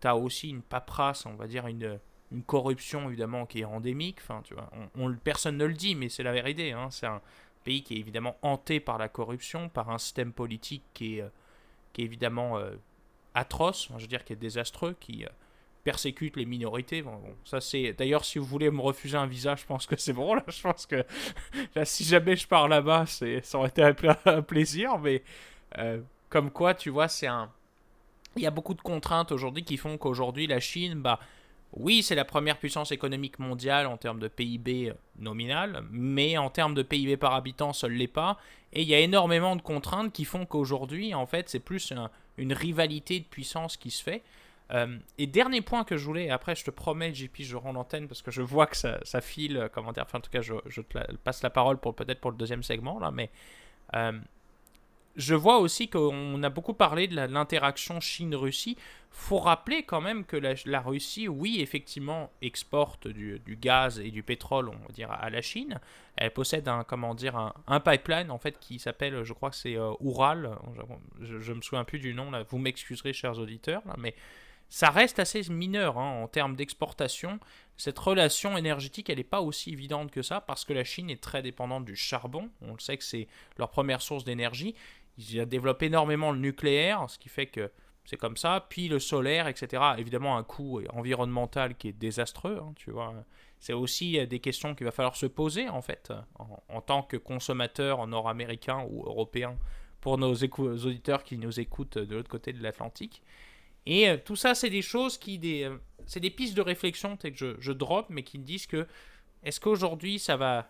tu 0.00 0.08
as 0.08 0.16
aussi 0.16 0.50
une 0.50 0.62
paperasse, 0.62 1.26
on 1.26 1.34
va 1.34 1.46
dire 1.46 1.68
une 1.68 2.00
une 2.32 2.42
corruption 2.42 3.08
évidemment 3.08 3.46
qui 3.46 3.60
est 3.60 3.64
endémique. 3.64 4.18
Enfin, 4.22 4.40
tu 4.42 4.54
vois, 4.54 4.68
on, 4.96 5.14
personne 5.14 5.58
ne 5.58 5.64
le 5.64 5.74
dit, 5.74 5.94
mais 5.94 6.08
c'est 6.08 6.22
la 6.22 6.32
vérité. 6.32 6.72
Hein. 6.72 6.88
Pays 7.62 7.82
qui 7.82 7.94
est 7.94 7.98
évidemment 7.98 8.36
hanté 8.42 8.80
par 8.80 8.98
la 8.98 9.08
corruption, 9.08 9.68
par 9.68 9.90
un 9.90 9.98
système 9.98 10.32
politique 10.32 10.82
qui 10.94 11.18
est, 11.18 11.22
euh, 11.22 11.28
qui 11.92 12.02
est 12.02 12.04
évidemment 12.04 12.58
euh, 12.58 12.72
atroce, 13.34 13.88
je 13.96 14.02
veux 14.02 14.08
dire 14.08 14.24
qui 14.24 14.32
est 14.32 14.36
désastreux, 14.36 14.96
qui 15.00 15.24
euh, 15.24 15.28
persécute 15.84 16.36
les 16.36 16.44
minorités. 16.44 17.02
Bon, 17.02 17.20
ça 17.44 17.60
c'est 17.60 17.92
d'ailleurs 17.92 18.24
si 18.24 18.38
vous 18.38 18.44
voulez 18.44 18.70
me 18.70 18.80
refuser 18.80 19.16
un 19.16 19.26
visa, 19.26 19.56
je 19.56 19.64
pense 19.64 19.86
que 19.86 19.96
c'est 19.96 20.12
bon 20.12 20.34
là. 20.34 20.44
Je 20.48 20.62
pense 20.62 20.86
que 20.86 21.04
là, 21.74 21.84
si 21.84 22.04
jamais 22.04 22.36
je 22.36 22.46
pars 22.46 22.68
là-bas, 22.68 23.06
c'est 23.06 23.44
ça 23.44 23.58
aurait 23.58 23.68
été 23.68 23.82
un, 23.82 24.42
plaisir, 24.42 24.98
mais 24.98 25.22
comme 26.28 26.50
quoi 26.50 26.74
tu 26.74 26.90
vois 26.90 27.08
c'est 27.08 27.26
un 27.26 27.50
il 28.36 28.42
y 28.42 28.46
a 28.46 28.50
beaucoup 28.50 28.74
de 28.74 28.80
contraintes 28.80 29.32
aujourd'hui 29.32 29.62
qui 29.62 29.76
font 29.76 29.98
qu'aujourd'hui 29.98 30.46
la 30.46 30.60
Chine 30.60 30.94
bah 31.02 31.18
oui, 31.74 32.02
c'est 32.02 32.14
la 32.14 32.24
première 32.24 32.58
puissance 32.58 32.92
économique 32.92 33.38
mondiale 33.38 33.86
en 33.86 33.96
termes 33.96 34.20
de 34.20 34.28
PIB 34.28 34.90
euh, 34.90 34.94
nominal, 35.18 35.84
mais 35.90 36.36
en 36.36 36.50
termes 36.50 36.74
de 36.74 36.82
PIB 36.82 37.16
par 37.16 37.34
habitant, 37.34 37.72
ne 37.82 37.88
l'est 37.88 38.06
pas. 38.06 38.38
Et 38.72 38.82
il 38.82 38.88
y 38.88 38.94
a 38.94 39.00
énormément 39.00 39.56
de 39.56 39.62
contraintes 39.62 40.12
qui 40.12 40.24
font 40.24 40.44
qu'aujourd'hui, 40.44 41.14
en 41.14 41.26
fait, 41.26 41.48
c'est 41.48 41.60
plus 41.60 41.92
une 42.36 42.52
rivalité 42.52 43.20
de 43.20 43.24
puissance 43.24 43.76
qui 43.76 43.90
se 43.90 44.02
fait. 44.02 44.22
Euh, 44.72 44.98
et 45.18 45.26
dernier 45.26 45.60
point 45.60 45.84
que 45.84 45.96
je 45.96 46.04
voulais, 46.04 46.30
après 46.30 46.54
je 46.54 46.64
te 46.64 46.70
promets, 46.70 47.12
JP, 47.12 47.36
je 47.40 47.56
rends 47.56 47.72
l'antenne 47.72 48.08
parce 48.08 48.22
que 48.22 48.30
je 48.30 48.40
vois 48.40 48.66
que 48.66 48.76
ça, 48.76 49.20
file, 49.20 49.56
euh, 49.56 49.68
comment 49.68 49.92
dire, 49.92 50.04
enfin 50.06 50.18
en 50.18 50.22
tout 50.22 50.30
cas, 50.30 50.40
je, 50.40 50.54
te 50.54 51.16
passe 51.16 51.42
la 51.42 51.50
parole 51.50 51.76
pour 51.78 51.94
peut-être 51.94 52.20
pour 52.20 52.30
le 52.30 52.36
deuxième 52.38 52.62
segment, 52.62 52.98
là, 52.98 53.10
mais 53.10 53.30
je 55.16 55.34
vois 55.34 55.58
aussi 55.58 55.88
qu'on 55.88 56.42
a 56.42 56.48
beaucoup 56.48 56.74
parlé 56.74 57.06
de 57.06 57.14
l'interaction 57.14 58.00
Chine-Russie. 58.00 58.76
faut 59.10 59.38
rappeler 59.38 59.82
quand 59.82 60.00
même 60.00 60.24
que 60.24 60.36
la, 60.36 60.80
Russie, 60.80 61.28
oui, 61.28 61.60
effectivement, 61.60 62.30
exporte 62.40 63.08
du, 63.08 63.40
gaz 63.60 64.00
et 64.00 64.10
du 64.10 64.22
pétrole, 64.22 64.68
on 64.68 64.86
va 64.86 64.92
dire, 64.92 65.10
à 65.10 65.28
la 65.28 65.42
Chine. 65.42 65.80
Elle 66.16 66.32
possède 66.32 66.66
un, 66.68 66.84
comment 66.84 67.14
dire, 67.14 67.52
un, 67.66 67.80
pipeline, 67.80 68.30
en 68.30 68.38
fait, 68.38 68.58
qui 68.58 68.78
s'appelle, 68.78 69.22
je 69.22 69.32
crois 69.32 69.50
que 69.50 69.56
c'est 69.56 69.76
euh, 69.76 69.92
Ural. 70.00 70.56
Je, 71.20 71.50
ne 71.50 71.56
me 71.56 71.62
souviens 71.62 71.84
plus 71.84 71.98
du 71.98 72.14
nom, 72.14 72.30
là. 72.30 72.44
Vous 72.48 72.58
m'excuserez, 72.58 73.12
chers 73.12 73.38
auditeurs, 73.38 73.82
mais 73.98 74.14
ça 74.72 74.88
reste 74.88 75.18
assez 75.18 75.42
mineur 75.50 75.98
hein, 75.98 76.22
en 76.22 76.28
termes 76.28 76.56
d'exportation. 76.56 77.38
Cette 77.76 77.98
relation 77.98 78.56
énergétique, 78.56 79.10
elle 79.10 79.18
n'est 79.18 79.24
pas 79.24 79.42
aussi 79.42 79.70
évidente 79.70 80.10
que 80.10 80.22
ça, 80.22 80.40
parce 80.40 80.64
que 80.64 80.72
la 80.72 80.82
Chine 80.82 81.10
est 81.10 81.22
très 81.22 81.42
dépendante 81.42 81.84
du 81.84 81.94
charbon. 81.94 82.48
On 82.62 82.72
le 82.72 82.78
sait 82.78 82.96
que 82.96 83.04
c'est 83.04 83.28
leur 83.58 83.68
première 83.68 84.00
source 84.00 84.24
d'énergie. 84.24 84.74
Ils 85.18 85.46
développent 85.46 85.82
énormément 85.82 86.32
le 86.32 86.38
nucléaire, 86.38 87.08
ce 87.08 87.18
qui 87.18 87.28
fait 87.28 87.46
que 87.46 87.70
c'est 88.04 88.16
comme 88.16 88.36
ça. 88.36 88.66
Puis 88.68 88.88
le 88.88 88.98
solaire, 88.98 89.48
etc. 89.48 89.82
Évidemment, 89.98 90.36
un 90.36 90.42
coût 90.42 90.80
environnemental 90.92 91.76
qui 91.76 91.88
est 91.88 91.92
désastreux, 91.92 92.60
hein, 92.62 92.72
tu 92.76 92.90
vois. 92.90 93.14
C'est 93.60 93.72
aussi 93.72 94.18
euh, 94.18 94.26
des 94.26 94.40
questions 94.40 94.74
qu'il 94.74 94.84
va 94.84 94.90
falloir 94.90 95.16
se 95.16 95.26
poser, 95.26 95.68
en 95.68 95.82
fait, 95.82 96.12
en, 96.68 96.80
tant 96.80 97.02
que 97.02 97.16
consommateur 97.16 98.06
nord-américain 98.08 98.84
ou 98.90 99.04
européen, 99.04 99.56
pour 100.00 100.18
nos 100.18 100.34
auditeurs 100.34 101.22
qui 101.22 101.38
nous 101.38 101.60
écoutent 101.60 101.98
de 101.98 102.16
l'autre 102.16 102.28
côté 102.28 102.52
de 102.52 102.60
l'Atlantique. 102.60 103.22
Et 103.86 104.08
euh, 104.08 104.16
tout 104.16 104.36
ça, 104.36 104.54
c'est 104.54 104.70
des 104.70 104.82
choses 104.82 105.16
qui. 105.16 105.40
Euh, 105.64 105.76
c'est 106.06 106.20
des 106.20 106.30
pistes 106.30 106.56
de 106.56 106.62
réflexion 106.62 107.16
que 107.16 107.32
je, 107.32 107.54
je 107.60 107.72
drop, 107.72 108.06
mais 108.08 108.24
qui 108.24 108.38
me 108.38 108.44
disent 108.44 108.66
que 108.66 108.86
est-ce 109.44 109.60
qu'aujourd'hui, 109.60 110.18
ça 110.18 110.36
va. 110.36 110.68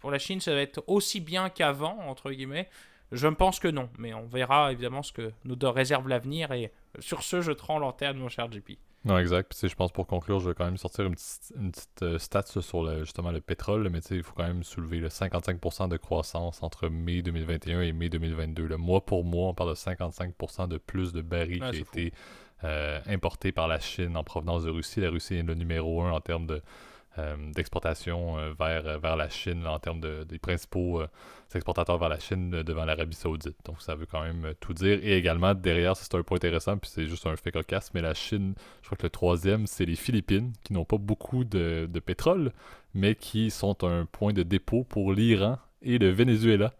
Pour 0.00 0.10
la 0.10 0.18
Chine, 0.18 0.40
ça 0.40 0.52
va 0.52 0.60
être 0.60 0.84
aussi 0.86 1.20
bien 1.20 1.48
qu'avant, 1.48 1.98
entre 2.08 2.30
guillemets 2.30 2.68
je 3.14 3.28
pense 3.28 3.60
que 3.60 3.68
non, 3.68 3.88
mais 3.98 4.12
on 4.14 4.26
verra 4.26 4.72
évidemment 4.72 5.02
ce 5.02 5.12
que 5.12 5.32
nous 5.44 5.56
réserve 5.70 6.08
l'avenir. 6.08 6.52
Et 6.52 6.72
sur 6.98 7.22
ce, 7.22 7.40
je 7.40 7.52
te 7.52 7.62
rends 7.62 7.78
l'antenne, 7.78 8.18
mon 8.18 8.28
cher 8.28 8.50
JP. 8.50 8.72
Non, 9.04 9.18
exact. 9.18 9.54
Puis, 9.54 9.68
je 9.68 9.74
pense 9.74 9.92
pour 9.92 10.06
conclure, 10.06 10.40
je 10.40 10.48
vais 10.48 10.54
quand 10.54 10.64
même 10.64 10.78
sortir 10.78 11.04
une 11.04 11.14
petite, 11.14 12.02
euh, 12.02 12.18
stat 12.18 12.44
sur 12.46 12.82
le, 12.82 13.00
justement 13.00 13.32
le 13.32 13.40
pétrole. 13.40 13.88
Mais 13.90 14.00
il 14.10 14.22
faut 14.22 14.32
quand 14.34 14.46
même 14.46 14.62
soulever 14.62 14.98
le 14.98 15.08
55% 15.08 15.88
de 15.88 15.96
croissance 15.96 16.62
entre 16.62 16.88
mai 16.88 17.20
2021 17.22 17.82
et 17.82 17.92
mai 17.92 18.08
2022. 18.08 18.64
Le 18.66 18.76
mois 18.78 19.04
pour 19.04 19.24
mois, 19.24 19.48
on 19.48 19.54
parle 19.54 19.70
de 19.70 19.74
55% 19.74 20.68
de 20.68 20.78
plus 20.78 21.12
de 21.12 21.20
barils 21.20 21.58
qui 21.58 21.64
a 21.64 21.80
été 21.80 22.12
euh, 22.64 23.00
importé 23.06 23.52
par 23.52 23.68
la 23.68 23.78
Chine 23.78 24.16
en 24.16 24.24
provenance 24.24 24.64
de 24.64 24.70
Russie. 24.70 25.00
La 25.00 25.10
Russie 25.10 25.34
est 25.34 25.42
le 25.42 25.54
numéro 25.54 26.02
un 26.02 26.12
en 26.12 26.20
termes 26.20 26.46
de 26.46 26.54
euh, 26.54 26.60
d'exportation 27.54 28.38
euh, 28.38 28.52
vers, 28.58 28.86
euh, 28.86 28.98
vers 28.98 29.16
la 29.16 29.28
Chine 29.28 29.66
en 29.66 29.78
termes 29.78 30.00
de, 30.00 30.24
des 30.24 30.38
principaux 30.38 31.02
exportateurs 31.54 31.98
vers 31.98 32.08
la 32.08 32.18
Chine 32.18 32.50
devant 32.50 32.84
l'Arabie 32.84 33.14
Saoudite. 33.14 33.56
Donc 33.64 33.80
ça 33.80 33.94
veut 33.94 34.06
quand 34.06 34.22
même 34.22 34.54
tout 34.58 34.74
dire. 34.74 34.98
Et 35.02 35.16
également, 35.16 35.54
derrière, 35.54 35.96
c'est 35.96 36.12
un 36.14 36.22
point 36.22 36.36
intéressant, 36.36 36.76
puis 36.78 36.90
c'est 36.92 37.06
juste 37.06 37.26
un 37.26 37.36
fait 37.36 37.52
cocasse, 37.52 37.94
mais 37.94 38.00
la 38.00 38.14
Chine, 38.14 38.54
je 38.82 38.86
crois 38.86 38.96
que 38.98 39.04
le 39.04 39.10
troisième, 39.10 39.66
c'est 39.68 39.84
les 39.84 39.94
Philippines, 39.94 40.52
qui 40.64 40.72
n'ont 40.72 40.84
pas 40.84 40.98
beaucoup 40.98 41.44
de, 41.44 41.88
de 41.88 42.00
pétrole, 42.00 42.52
mais 42.92 43.14
qui 43.14 43.50
sont 43.50 43.84
un 43.84 44.04
point 44.06 44.32
de 44.32 44.42
dépôt 44.42 44.82
pour 44.82 45.12
l'Iran 45.12 45.58
et 45.82 45.98
le 45.98 46.10
Venezuela 46.10 46.72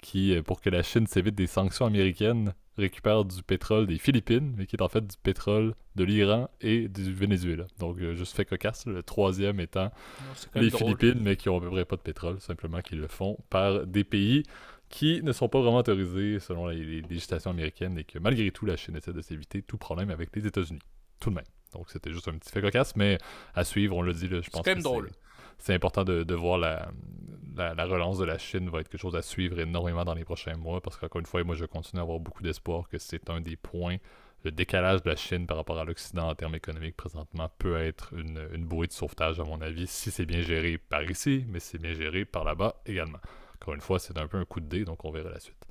qui, 0.00 0.36
pour 0.42 0.60
que 0.60 0.70
la 0.70 0.82
Chine 0.82 1.06
s'évite 1.06 1.34
des 1.34 1.46
sanctions 1.46 1.86
américaines, 1.86 2.54
récupère 2.78 3.24
du 3.24 3.42
pétrole 3.42 3.86
des 3.86 3.98
Philippines, 3.98 4.54
mais 4.56 4.66
qui 4.66 4.76
est 4.76 4.82
en 4.82 4.88
fait 4.88 5.06
du 5.06 5.16
pétrole 5.22 5.74
de 5.94 6.04
l'Iran 6.04 6.48
et 6.60 6.88
du 6.88 7.12
Venezuela. 7.12 7.66
Donc, 7.78 7.98
euh, 8.00 8.14
juste 8.14 8.34
fait 8.34 8.44
cocasse, 8.44 8.86
le 8.86 9.02
troisième 9.02 9.60
étant 9.60 9.90
les 10.54 10.70
Philippines, 10.70 11.20
mais 11.20 11.36
qui 11.36 11.48
ont 11.48 11.58
à 11.58 11.60
peu 11.60 11.70
près 11.70 11.84
pas 11.84 11.96
de 11.96 12.02
pétrole, 12.02 12.40
simplement 12.40 12.80
qu'ils 12.80 13.00
le 13.00 13.08
font 13.08 13.38
par 13.50 13.86
des 13.86 14.04
pays 14.04 14.44
qui 14.88 15.22
ne 15.22 15.32
sont 15.32 15.48
pas 15.48 15.60
vraiment 15.60 15.78
autorisés 15.78 16.38
selon 16.38 16.66
les, 16.66 17.00
législations 17.00 17.50
américaines 17.50 17.98
et 17.98 18.04
que 18.04 18.18
malgré 18.18 18.50
tout, 18.50 18.66
la 18.66 18.76
Chine 18.76 18.96
essaie 18.96 19.12
de 19.12 19.22
s'éviter 19.22 19.62
tout 19.62 19.78
problème 19.78 20.10
avec 20.10 20.34
les 20.36 20.46
États-Unis. 20.46 20.82
Tout 21.18 21.30
de 21.30 21.36
même. 21.36 21.44
Donc, 21.72 21.88
c'était 21.88 22.12
juste 22.12 22.28
un 22.28 22.32
petit 22.32 22.52
fait 22.52 22.60
cocasse, 22.60 22.94
mais 22.96 23.16
à 23.54 23.64
suivre, 23.64 23.96
on 23.96 24.02
le 24.02 24.12
dit, 24.12 24.28
là, 24.28 24.42
je 24.42 24.50
pense. 24.50 24.62
C'est 24.62 24.70
quand 24.70 24.76
même 24.76 24.82
drôle 24.82 25.10
c'est 25.58 25.74
important 25.74 26.04
de, 26.04 26.34
voir 26.34 26.58
la, 26.58 26.90
la, 27.56 27.84
relance 27.84 28.18
de 28.18 28.24
la 28.24 28.38
Chine 28.38 28.68
va 28.68 28.80
être 28.80 28.88
quelque 28.88 29.00
chose 29.00 29.16
à 29.16 29.22
suivre 29.22 29.58
énormément 29.58 30.04
dans 30.04 30.14
les 30.14 30.24
prochains 30.24 30.56
mois 30.56 30.80
parce 30.80 30.96
qu'encore 30.96 31.20
une 31.20 31.26
fois, 31.26 31.44
moi 31.44 31.54
je 31.54 31.64
continue 31.64 32.00
à 32.00 32.02
avoir 32.02 32.18
beaucoup 32.18 32.42
d'espoir 32.42 32.88
que 32.88 32.98
c'est 32.98 33.30
un 33.30 33.40
des 33.40 33.56
points. 33.56 33.96
Le 34.44 34.50
décalage 34.50 35.02
de 35.02 35.10
la 35.10 35.16
Chine 35.16 35.46
par 35.46 35.56
rapport 35.56 35.78
à 35.78 35.84
l'Occident 35.84 36.28
en 36.28 36.34
termes 36.34 36.56
économiques 36.56 36.96
présentement 36.96 37.48
peut 37.58 37.76
être 37.76 38.12
une, 38.14 38.48
une 38.52 38.64
bouée 38.64 38.88
de 38.88 38.92
sauvetage 38.92 39.38
à 39.38 39.44
mon 39.44 39.60
avis 39.60 39.86
si 39.86 40.10
c'est 40.10 40.26
bien 40.26 40.40
géré 40.40 40.78
par 40.78 41.08
ici, 41.08 41.44
mais 41.48 41.60
c'est 41.60 41.78
bien 41.78 41.92
géré 41.92 42.24
par 42.24 42.42
là-bas 42.42 42.82
également. 42.86 43.20
Encore 43.54 43.74
une 43.74 43.80
fois, 43.80 44.00
c'est 44.00 44.18
un 44.18 44.26
peu 44.26 44.38
un 44.38 44.44
coup 44.44 44.58
de 44.58 44.66
dé, 44.66 44.84
donc 44.84 45.04
on 45.04 45.12
verra 45.12 45.30
la 45.30 45.38
suite. 45.38 45.64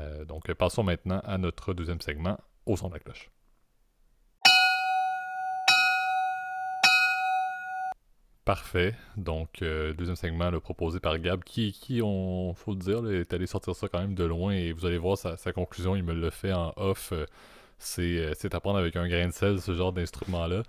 Euh, 0.00 0.24
donc 0.24 0.52
passons 0.54 0.82
maintenant 0.82 1.20
à 1.24 1.38
notre 1.38 1.74
deuxième 1.74 2.00
segment, 2.00 2.36
au 2.66 2.76
son 2.76 2.88
de 2.88 2.94
la 2.94 3.00
cloche. 3.00 3.30
Parfait. 8.50 8.96
Donc, 9.16 9.62
euh, 9.62 9.92
deuxième 9.92 10.16
segment 10.16 10.50
proposé 10.58 10.98
par 10.98 11.16
Gab, 11.20 11.44
qui, 11.44 11.70
qui 11.70 12.02
on 12.02 12.52
faut 12.54 12.72
le 12.72 12.78
dire, 12.78 13.08
est 13.08 13.32
allé 13.32 13.46
sortir 13.46 13.76
ça 13.76 13.86
quand 13.86 14.00
même 14.00 14.16
de 14.16 14.24
loin 14.24 14.50
et 14.50 14.72
vous 14.72 14.86
allez 14.86 14.98
voir 14.98 15.16
sa, 15.16 15.52
conclusion, 15.52 15.94
il 15.94 16.02
me 16.02 16.12
le 16.12 16.30
fait 16.30 16.52
en 16.52 16.72
off. 16.76 17.12
Euh, 17.12 17.26
euh, 18.00 18.32
c'est 18.36 18.52
à 18.52 18.58
prendre 18.58 18.80
avec 18.80 18.96
un 18.96 19.06
grain 19.06 19.28
de 19.28 19.32
sel, 19.32 19.60
ce 19.60 19.72
genre 19.72 19.92
d'instrument-là. 19.92 20.64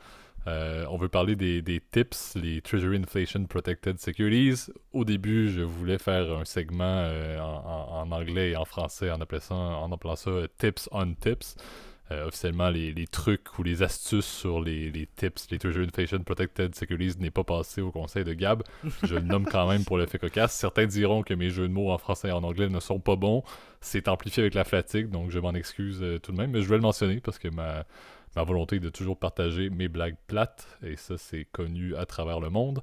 on 0.46 0.98
veut 1.00 1.10
parler 1.10 1.36
des, 1.36 1.82
TIPS, 1.92 2.36
les 2.36 2.62
Treasury 2.62 2.98
Inflation 2.98 3.46
Protected 3.46 4.00
Securities. 4.00 4.72
Au 4.94 5.04
début, 5.04 5.50
je 5.50 5.64
voulais 5.64 5.98
faire 5.98 6.32
un 6.32 6.46
segment 6.46 7.10
en, 7.40 8.04
en, 8.04 8.12
anglais 8.12 8.52
et 8.52 8.56
en 8.56 8.66
français 8.66 9.10
en 9.10 9.20
appelant 9.22 9.40
ça, 9.40 9.56
en 9.56 9.92
appelant 9.92 10.16
ça 10.16 10.30
Tips 10.60 10.88
on 10.92 11.16
Tips. 11.16 11.56
Euh, 12.12 12.28
officiellement, 12.28 12.70
les, 12.70 13.08
trucs 13.08 13.58
ou 13.58 13.64
les 13.64 13.84
astuces 13.84 14.26
sur 14.26 14.60
les, 14.60 14.92
tips, 15.16 15.50
les 15.50 15.58
Treasury 15.60 15.86
Inflation 15.86 16.20
Protected 16.20 16.76
Securities 16.76 17.20
n'est 17.20 17.32
pas 17.32 17.46
passé 17.46 17.80
au 17.80 17.92
conseil 17.92 18.26
de 18.26 18.34
Gab. 18.34 18.64
Je 19.04 19.16
le 19.16 19.22
nomme 19.22 19.46
quand 19.46 19.70
même 19.70 19.86
pour 19.86 19.98
le 19.98 20.06
fait 20.06 20.20
cocasse. 20.20 20.54
Certains 20.54 20.88
diront 20.88 21.24
que 21.24 21.34
mes 21.34 21.50
jeux 21.50 21.70
de 21.70 21.74
mots 21.74 21.92
en 21.92 21.98
français 21.98 22.30
et 22.30 22.32
en 22.32 22.44
anglais 22.44 22.68
ne 22.68 22.80
sont 22.82 23.00
pas 23.00 23.16
bons. 23.16 23.44
C'est 23.80 24.10
amplifié 24.10 24.44
avec 24.44 24.56
la 24.56 24.66
fatigue, 24.66 25.10
donc 25.10 25.32
je 25.32 25.40
m'en 25.40 25.54
excuse 25.54 26.00
euh, 26.02 26.20
tout 26.20 26.34
de 26.34 26.38
même. 26.38 26.52
Mais 26.52 26.62
je 26.62 26.68
vais 26.68 26.76
le 26.76 26.82
mentionner 26.82 27.22
parce 27.22 27.40
que 27.40 27.48
ma, 27.48 27.86
ma 28.36 28.44
volonté 28.44 28.76
est 28.76 28.80
de 28.80 28.90
toujours 28.90 29.18
partager 29.18 29.70
mes 29.70 29.88
blagues 29.88 30.18
plates, 30.28 30.68
et 30.84 30.98
ça, 30.98 31.18
c'est 31.18 31.46
connu 31.52 31.96
à 31.96 32.06
travers 32.06 32.42
le 32.42 32.50
monde. 32.50 32.82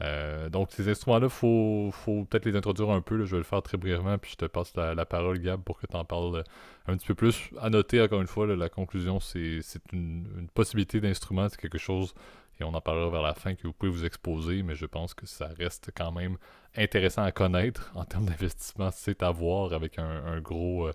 Euh, 0.00 0.48
donc, 0.48 0.72
ces 0.72 0.88
instruments-là, 0.88 1.28
faut, 1.28 1.90
faut 1.92 2.24
peut-être 2.24 2.46
les 2.46 2.56
introduire 2.56 2.90
un 2.90 3.00
peu. 3.00 3.24
Je 3.24 3.32
vais 3.32 3.38
le 3.38 3.44
faire 3.44 3.62
très 3.62 3.76
brièvement, 3.76 4.18
puis 4.18 4.32
je 4.32 4.36
te 4.36 4.44
passe 4.46 4.74
la, 4.76 5.06
parole, 5.06 5.38
Gab, 5.38 5.62
pour 5.62 5.78
que 5.78 5.86
tu 5.86 5.96
en 5.96 6.04
parles 6.04 6.44
un 6.86 6.96
petit 6.96 7.06
peu 7.06 7.14
plus. 7.14 7.50
À 7.60 7.70
noter, 7.70 8.00
encore 8.00 8.20
une 8.20 8.26
fois, 8.26 8.46
la 8.46 8.68
conclusion, 8.68 9.20
c'est 9.20 9.60
une, 9.92 10.26
une, 10.38 10.48
possibilité 10.48 11.00
d'instrument, 11.00 11.48
c'est 11.48 11.60
quelque 11.60 11.78
chose, 11.78 12.14
et 12.60 12.64
on 12.64 12.74
en 12.74 12.80
parlera 12.80 13.10
vers 13.10 13.22
la 13.22 13.34
fin, 13.34 13.54
que 13.54 13.66
vous 13.66 13.72
pouvez 13.72 13.90
vous 13.90 14.04
exposer, 14.04 14.62
mais 14.62 14.74
je 14.74 14.86
pense 14.86 15.14
que 15.14 15.26
ça 15.26 15.48
reste 15.58 15.90
quand 15.96 16.12
même 16.12 16.38
intéressant 16.76 17.22
à 17.22 17.30
connaître 17.30 17.92
en 17.94 18.04
termes 18.04 18.26
d'investissement. 18.26 18.90
C'est 18.92 19.22
à 19.22 19.30
voir 19.30 19.72
avec 19.72 19.98
un, 19.98 20.40
gros, 20.40 20.88
euh, 20.88 20.92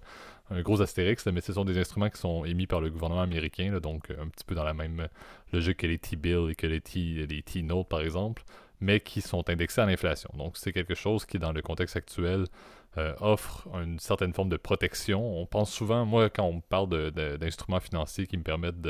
un 0.50 0.62
gros 0.62 0.82
astérix, 0.82 1.26
mais 1.28 1.40
ce 1.40 1.54
sont 1.54 1.64
des 1.64 1.78
instruments 1.78 2.10
qui 2.10 2.20
sont 2.20 2.44
émis 2.44 2.68
par 2.68 2.82
le 2.82 2.90
gouvernement 2.90 3.22
américain, 3.22 3.80
donc 3.80 4.12
un 4.12 4.28
petit 4.28 4.44
peu 4.44 4.56
dans 4.56 4.66
la 4.66 4.74
même 4.74 5.08
logique 5.54 5.78
que 5.78 5.88
les 5.88 5.98
T-bills 5.98 6.50
et 6.50 6.56
que 6.56 6.68
les 6.68 6.82
T-notes, 6.82 7.88
par 7.88 8.02
exemple 8.02 8.44
mais 8.82 9.00
qui 9.00 9.22
sont 9.22 9.50
indexés 9.50 9.82
à 9.82 9.86
l'inflation. 9.86 10.30
Donc 10.38 10.58
c'est 10.58 10.72
quelque 10.72 10.96
chose 10.96 11.26
qui, 11.26 11.40
dans 11.40 11.52
le 11.52 11.62
contexte 11.62 11.96
actuel, 11.96 12.46
euh, 12.98 13.14
offre 13.20 13.68
une 13.76 14.00
certaine 14.00 14.34
forme 14.34 14.50
de 14.50 14.58
protection. 14.58 15.40
On 15.40 15.46
pense 15.46 15.72
souvent, 15.72 16.06
moi, 16.06 16.30
quand 16.30 16.46
on 16.46 16.60
parle 16.60 17.12
d'instruments 17.12 17.80
financiers 17.80 18.26
qui 18.26 18.36
me 18.36 18.42
permettent 18.44 18.82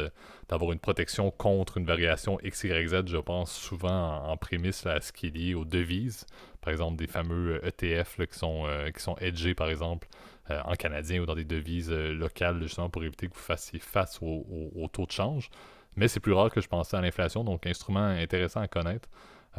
d'avoir 0.47 0.71
une 0.71 0.80
protection 0.80 1.32
contre 1.32 1.78
une 1.78 1.86
variation 1.86 2.39
X, 2.41 2.63
Y, 2.63 2.88
Z, 2.88 3.08
je 3.08 3.17
pense 3.17 3.52
souvent 3.52 4.23
en, 4.23 4.38
prémisse 4.38 4.86
à 4.86 5.02
ce 5.02 5.12
qui 5.12 5.28
est 5.28 5.36
lié 5.36 5.54
aux 5.54 5.65
devises. 5.65 6.25
Par 6.62 6.71
exemple, 6.71 6.97
des 6.97 7.08
fameux 7.08 7.60
ETF 7.65 8.25
qui, 8.25 8.39
sont, 8.39 8.65
euh, 8.67 8.89
qui 8.91 9.02
sont 9.02 9.17
hedgés, 9.17 9.54
par 9.54 9.69
exemple, 9.69 10.08
euh, 10.49 10.62
en 10.63 10.75
canadien 10.75 11.21
ou 11.21 11.25
dans 11.25 11.36
des 11.36 11.45
devises 11.45 11.91
locales, 11.91 12.62
justement, 12.62 12.89
pour 12.89 13.04
éviter 13.04 13.28
que 13.28 13.34
vous 13.34 13.39
fassiez 13.39 13.80
face 13.80 14.19
au, 14.21 14.71
au 14.75 14.88
taux 14.88 15.08
de 15.08 15.12
change. 15.12 15.49
Mais 15.97 16.08
c'est 16.08 16.21
plus 16.21 16.34
rare 16.34 16.49
que 16.49 16.62
je 16.62 16.69
pensais 16.69 16.95
à 16.95 17.02
l'inflation, 17.02 17.43
donc 17.43 17.67
instrument 17.67 18.08
intéressant 18.08 18.62
à 18.62 18.67
connaître. 18.69 19.10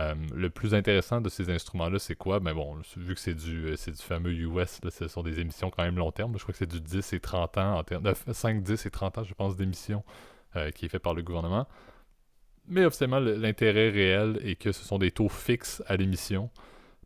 Euh, 0.01 0.15
le 0.35 0.51
plus 0.51 0.75
intéressant 0.75 1.21
de 1.21 1.29
ces 1.29 1.51
instruments-là, 1.51 1.99
c'est 1.99 2.15
quoi? 2.15 2.41
Ben 2.41 2.55
bon, 2.55 2.77
vu 2.97 3.15
que 3.15 3.21
c'est 3.21 3.35
du, 3.35 3.67
euh, 3.67 3.75
du 3.75 4.03
fameux 4.03 4.33
US, 4.33 4.81
ce 4.89 5.09
sont 5.09 5.23
des 5.23 5.41
émissions 5.41 5.71
quand 5.71 5.83
même 5.83 5.97
long 5.97 6.11
terme. 6.11 6.33
Je 6.37 6.43
crois 6.43 6.53
que 6.53 6.59
c'est 6.59 6.71
du 6.71 6.81
10 6.81 7.13
et 7.13 7.21
30 7.21 7.59
ans, 7.59 7.79
en 7.79 7.85
termes, 7.85 8.11
5, 8.15 8.63
10 8.63 8.87
et 8.87 8.91
30 8.91 9.19
ans, 9.19 9.25
je 9.25 9.35
pense, 9.35 9.57
d'émissions 9.57 10.03
euh, 10.57 10.71
qui 10.71 10.87
est 10.87 10.89
fait 10.89 10.99
par 10.99 11.15
le 11.15 11.23
gouvernement. 11.23 11.67
Mais 12.67 12.85
officiellement, 12.85 13.19
l'intérêt 13.19 13.91
réel 13.91 14.39
est 14.43 14.55
que 14.55 14.73
ce 14.73 14.85
sont 14.85 14.99
des 14.99 15.11
taux 15.11 15.29
fixes 15.29 15.83
à 15.87 15.97
l'émission. 15.97 16.51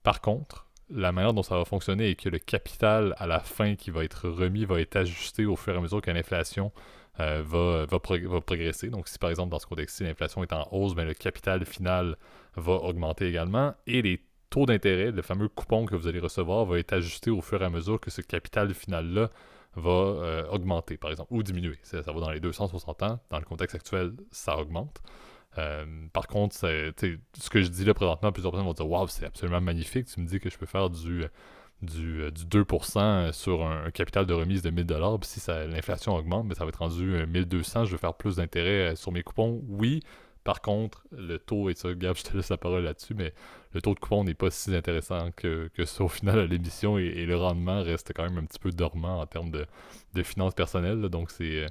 Par 0.02 0.20
contre, 0.20 0.66
la 0.90 1.10
manière 1.10 1.32
dont 1.32 1.42
ça 1.42 1.56
va 1.56 1.64
fonctionner 1.64 2.10
est 2.10 2.16
que 2.16 2.28
le 2.28 2.38
capital 2.38 3.14
à 3.18 3.26
la 3.26 3.40
fin 3.40 3.74
qui 3.74 3.90
va 3.90 4.04
être 4.04 4.28
remis 4.28 4.66
va 4.66 4.80
être 4.80 4.96
ajusté 4.96 5.46
au 5.46 5.56
fur 5.56 5.74
et 5.74 5.78
à 5.78 5.80
mesure 5.80 6.02
que 6.02 6.10
l'inflation 6.10 6.70
va, 7.18 7.86
va, 7.86 7.98
progresser. 7.98 8.88
Donc, 8.88 9.08
si 9.08 9.18
par 9.18 9.30
exemple 9.30 9.50
dans 9.50 9.58
ce 9.58 9.66
contexte-ci, 9.66 10.04
l'inflation 10.04 10.42
est 10.42 10.52
en 10.52 10.68
hausse, 10.72 10.94
ben, 10.94 11.06
le 11.06 11.14
capital 11.14 11.64
final 11.64 12.16
va 12.56 12.72
augmenter 12.72 13.28
également 13.28 13.74
et 13.86 14.02
les 14.02 14.20
taux 14.54 14.66
d'intérêt, 14.66 15.10
le 15.10 15.22
fameux 15.22 15.48
coupon 15.48 15.84
que 15.84 15.96
vous 15.96 16.06
allez 16.06 16.20
recevoir, 16.20 16.64
va 16.64 16.78
être 16.78 16.92
ajusté 16.92 17.30
au 17.30 17.40
fur 17.40 17.60
et 17.60 17.64
à 17.64 17.70
mesure 17.70 17.98
que 17.98 18.10
ce 18.10 18.20
capital 18.20 18.72
final-là 18.72 19.30
va 19.74 19.90
euh, 19.90 20.46
augmenter, 20.48 20.96
par 20.96 21.10
exemple, 21.10 21.34
ou 21.34 21.42
diminuer. 21.42 21.76
Ça, 21.82 22.00
va 22.00 22.20
dans 22.20 22.30
les 22.30 22.38
260 22.38 23.02
ans. 23.02 23.18
Dans 23.30 23.38
le 23.40 23.44
contexte 23.44 23.74
actuel, 23.74 24.12
ça 24.30 24.56
augmente. 24.56 25.02
Euh, 25.58 25.84
par 26.12 26.28
contre, 26.28 26.54
ce 26.54 27.50
que 27.50 27.62
je 27.62 27.68
dis 27.68 27.84
là 27.84 27.94
présentement, 27.94 28.30
plusieurs 28.30 28.52
personnes 28.52 28.66
vont 28.66 28.74
dire 28.74 28.88
Waouh, 28.88 29.08
c'est 29.08 29.26
absolument 29.26 29.60
magnifique. 29.60 30.06
Tu 30.06 30.20
me 30.20 30.26
dis 30.26 30.38
que 30.38 30.50
je 30.50 30.56
peux 30.58 30.66
faire 30.66 30.88
du, 30.88 31.24
du, 31.84 32.22
2% 32.30 33.32
sur 33.32 33.66
un, 33.66 33.90
capital 33.90 34.26
de 34.26 34.34
remise 34.34 34.62
de 34.62 34.70
1000$. 34.70 35.18
Puis 35.20 35.28
si 35.28 35.50
l'inflation 35.50 36.14
augmente, 36.14 36.44
mais 36.44 36.50
ben, 36.50 36.54
ça 36.56 36.64
va 36.64 36.70
être 36.70 36.78
rendu 36.78 37.16
1200$. 37.26 37.86
Je 37.86 37.92
vais 37.92 37.98
faire 37.98 38.14
plus 38.14 38.36
d'intérêt 38.36 38.96
sur 38.96 39.12
mes 39.12 39.22
coupons. 39.22 39.62
Oui, 39.68 40.00
par 40.44 40.60
contre, 40.60 41.06
le 41.10 41.38
taux, 41.38 41.70
et 41.70 41.74
ça, 41.74 41.92
Gab, 41.94 42.16
je 42.18 42.22
te 42.22 42.36
laisse 42.36 42.50
la 42.50 42.58
parole 42.58 42.84
là-dessus, 42.84 43.14
mais 43.14 43.32
le 43.72 43.80
taux 43.80 43.94
de 43.94 43.98
coupon 43.98 44.24
n'est 44.24 44.34
pas 44.34 44.50
si 44.50 44.74
intéressant 44.76 45.30
que, 45.34 45.70
que 45.74 45.84
ça 45.86 46.04
au 46.04 46.08
final 46.08 46.38
à 46.38 46.46
l'émission 46.46 46.98
et, 46.98 47.24
le 47.24 47.36
rendement 47.36 47.82
reste 47.82 48.12
quand 48.14 48.24
même 48.24 48.38
un 48.38 48.44
petit 48.44 48.58
peu 48.58 48.70
dormant 48.70 49.20
en 49.20 49.26
termes 49.26 49.50
de, 49.50 49.66
finances 50.22 50.54
personnelles. 50.54 51.00
donc, 51.08 51.30
c'est, 51.30 51.64
euh, 51.64 51.68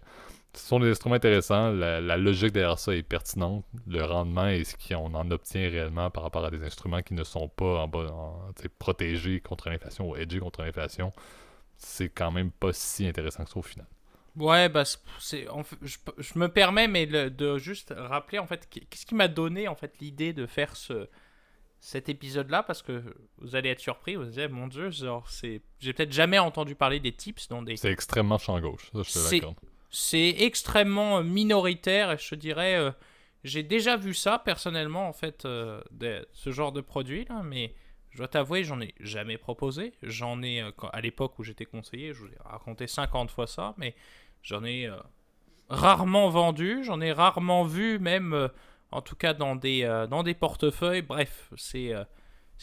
ce 0.56 0.68
sont 0.68 0.80
des 0.80 0.90
instruments 0.90 1.16
intéressants. 1.16 1.72
La, 1.72 2.18
logique 2.18 2.52
derrière 2.52 2.80
ça 2.80 2.96
est 2.96 3.04
pertinente. 3.04 3.66
Le 3.88 4.04
rendement 4.04 4.48
et 4.48 4.64
ce 4.64 4.76
qu'on 4.76 5.14
en 5.14 5.32
obtient 5.32 5.70
réellement 5.70 6.10
par 6.10 6.24
rapport 6.24 6.46
à 6.46 6.52
des 6.52 6.64
instruments 6.64 7.02
qui 7.02 7.14
ne 7.14 7.24
sont 7.24 7.50
pas 7.50 7.86
en, 7.86 7.92
en 7.94 8.52
protégés 8.80 9.40
contre 9.40 9.70
l'inflation 9.70 10.10
ou 10.10 10.16
hedgés 10.16 10.40
contre 10.40 10.62
l'inflation, 10.62 11.12
c'est 11.78 12.10
quand 12.10 12.32
même 12.32 12.52
pas 12.52 12.74
si 12.74 13.08
intéressant 13.08 13.44
que 13.44 13.50
ça 13.50 13.58
au 13.60 13.64
final. 13.64 13.88
Ouais, 14.36 14.68
bah, 14.68 14.84
c'est, 15.20 15.48
je, 15.84 15.98
je, 16.18 16.40
me 16.40 16.48
permets, 16.48 16.88
mais 16.88 17.06
de 17.06 17.58
juste 17.60 17.94
rappeler, 17.96 18.40
en 18.40 18.48
fait, 18.48 18.68
qu'est-ce 18.70 19.06
qui 19.06 19.14
m'a 19.14 19.28
donné, 19.28 19.68
en 19.68 19.76
fait, 19.76 19.94
l'idée 20.00 20.34
de 20.34 20.48
faire 20.48 20.76
ce, 20.76 21.08
cet 21.80 22.10
épisode-là, 22.10 22.64
parce 22.64 22.82
que 22.82 23.04
vous 23.38 23.56
allez 23.56 23.70
être 23.70 23.80
surpris, 23.80 24.16
vous 24.16 24.24
allez 24.24 24.32
dire, 24.32 24.50
mon 24.50 24.68
Dieu, 24.68 24.90
genre, 24.90 25.30
c'est... 25.30 25.62
J'ai 25.80 25.94
peut-être 25.94 26.14
jamais 26.14 26.40
entendu 26.40 26.74
parler 26.74 27.00
des 27.00 27.12
tips 27.12 27.48
dans 27.50 27.62
des... 27.62 27.76
C'est 27.78 27.92
extrêmement 27.92 28.40
champ 28.40 28.60
gauche, 28.60 28.90
ça, 28.94 29.04
je 29.04 29.40
te 29.40 29.46
C'est 29.96 30.36
extrêmement 30.40 31.20
euh, 31.20 31.24
minoritaire, 31.24 32.12
et 32.12 32.18
je 32.18 32.34
dirais, 32.34 32.76
euh, 32.76 32.92
j'ai 33.44 33.62
déjà 33.62 33.96
vu 33.96 34.16
ça, 34.16 34.40
personnellement, 34.40 35.08
en 35.08 35.14
fait, 35.14 35.46
euh, 35.46 35.82
ce 36.34 36.52
genre 36.52 36.72
de 36.72 36.82
produit, 36.82 37.26
là, 37.26 37.44
mais 37.44 37.76
je 38.10 38.18
dois 38.18 38.28
t'avouer, 38.28 38.64
j'en 38.64 38.82
ai 38.82 38.96
jamais 39.00 39.38
proposé. 39.38 39.94
J'en 40.02 40.42
ai, 40.42 40.64
à 40.92 41.02
l'époque 41.02 41.38
où 41.38 41.44
j'étais 41.44 41.66
conseiller, 41.66 42.12
je 42.12 42.22
vous 42.22 42.28
ai 42.28 42.38
raconté 42.44 42.88
50 42.88 43.30
fois 43.30 43.48
ça, 43.48 43.76
mais 43.78 43.96
J'en 44.46 44.66
ai 44.66 44.90
rarement 45.70 46.28
vendu, 46.28 46.84
j'en 46.84 47.00
ai 47.00 47.14
rarement 47.14 47.64
vu, 47.64 47.98
même 47.98 48.50
en 48.92 49.02
tout 49.02 49.16
cas 49.16 49.34
dans 49.34 49.56
des, 49.56 49.86
dans 50.10 50.22
des 50.22 50.34
portefeuilles. 50.34 51.02
Bref, 51.02 51.50
c'est 51.56 51.94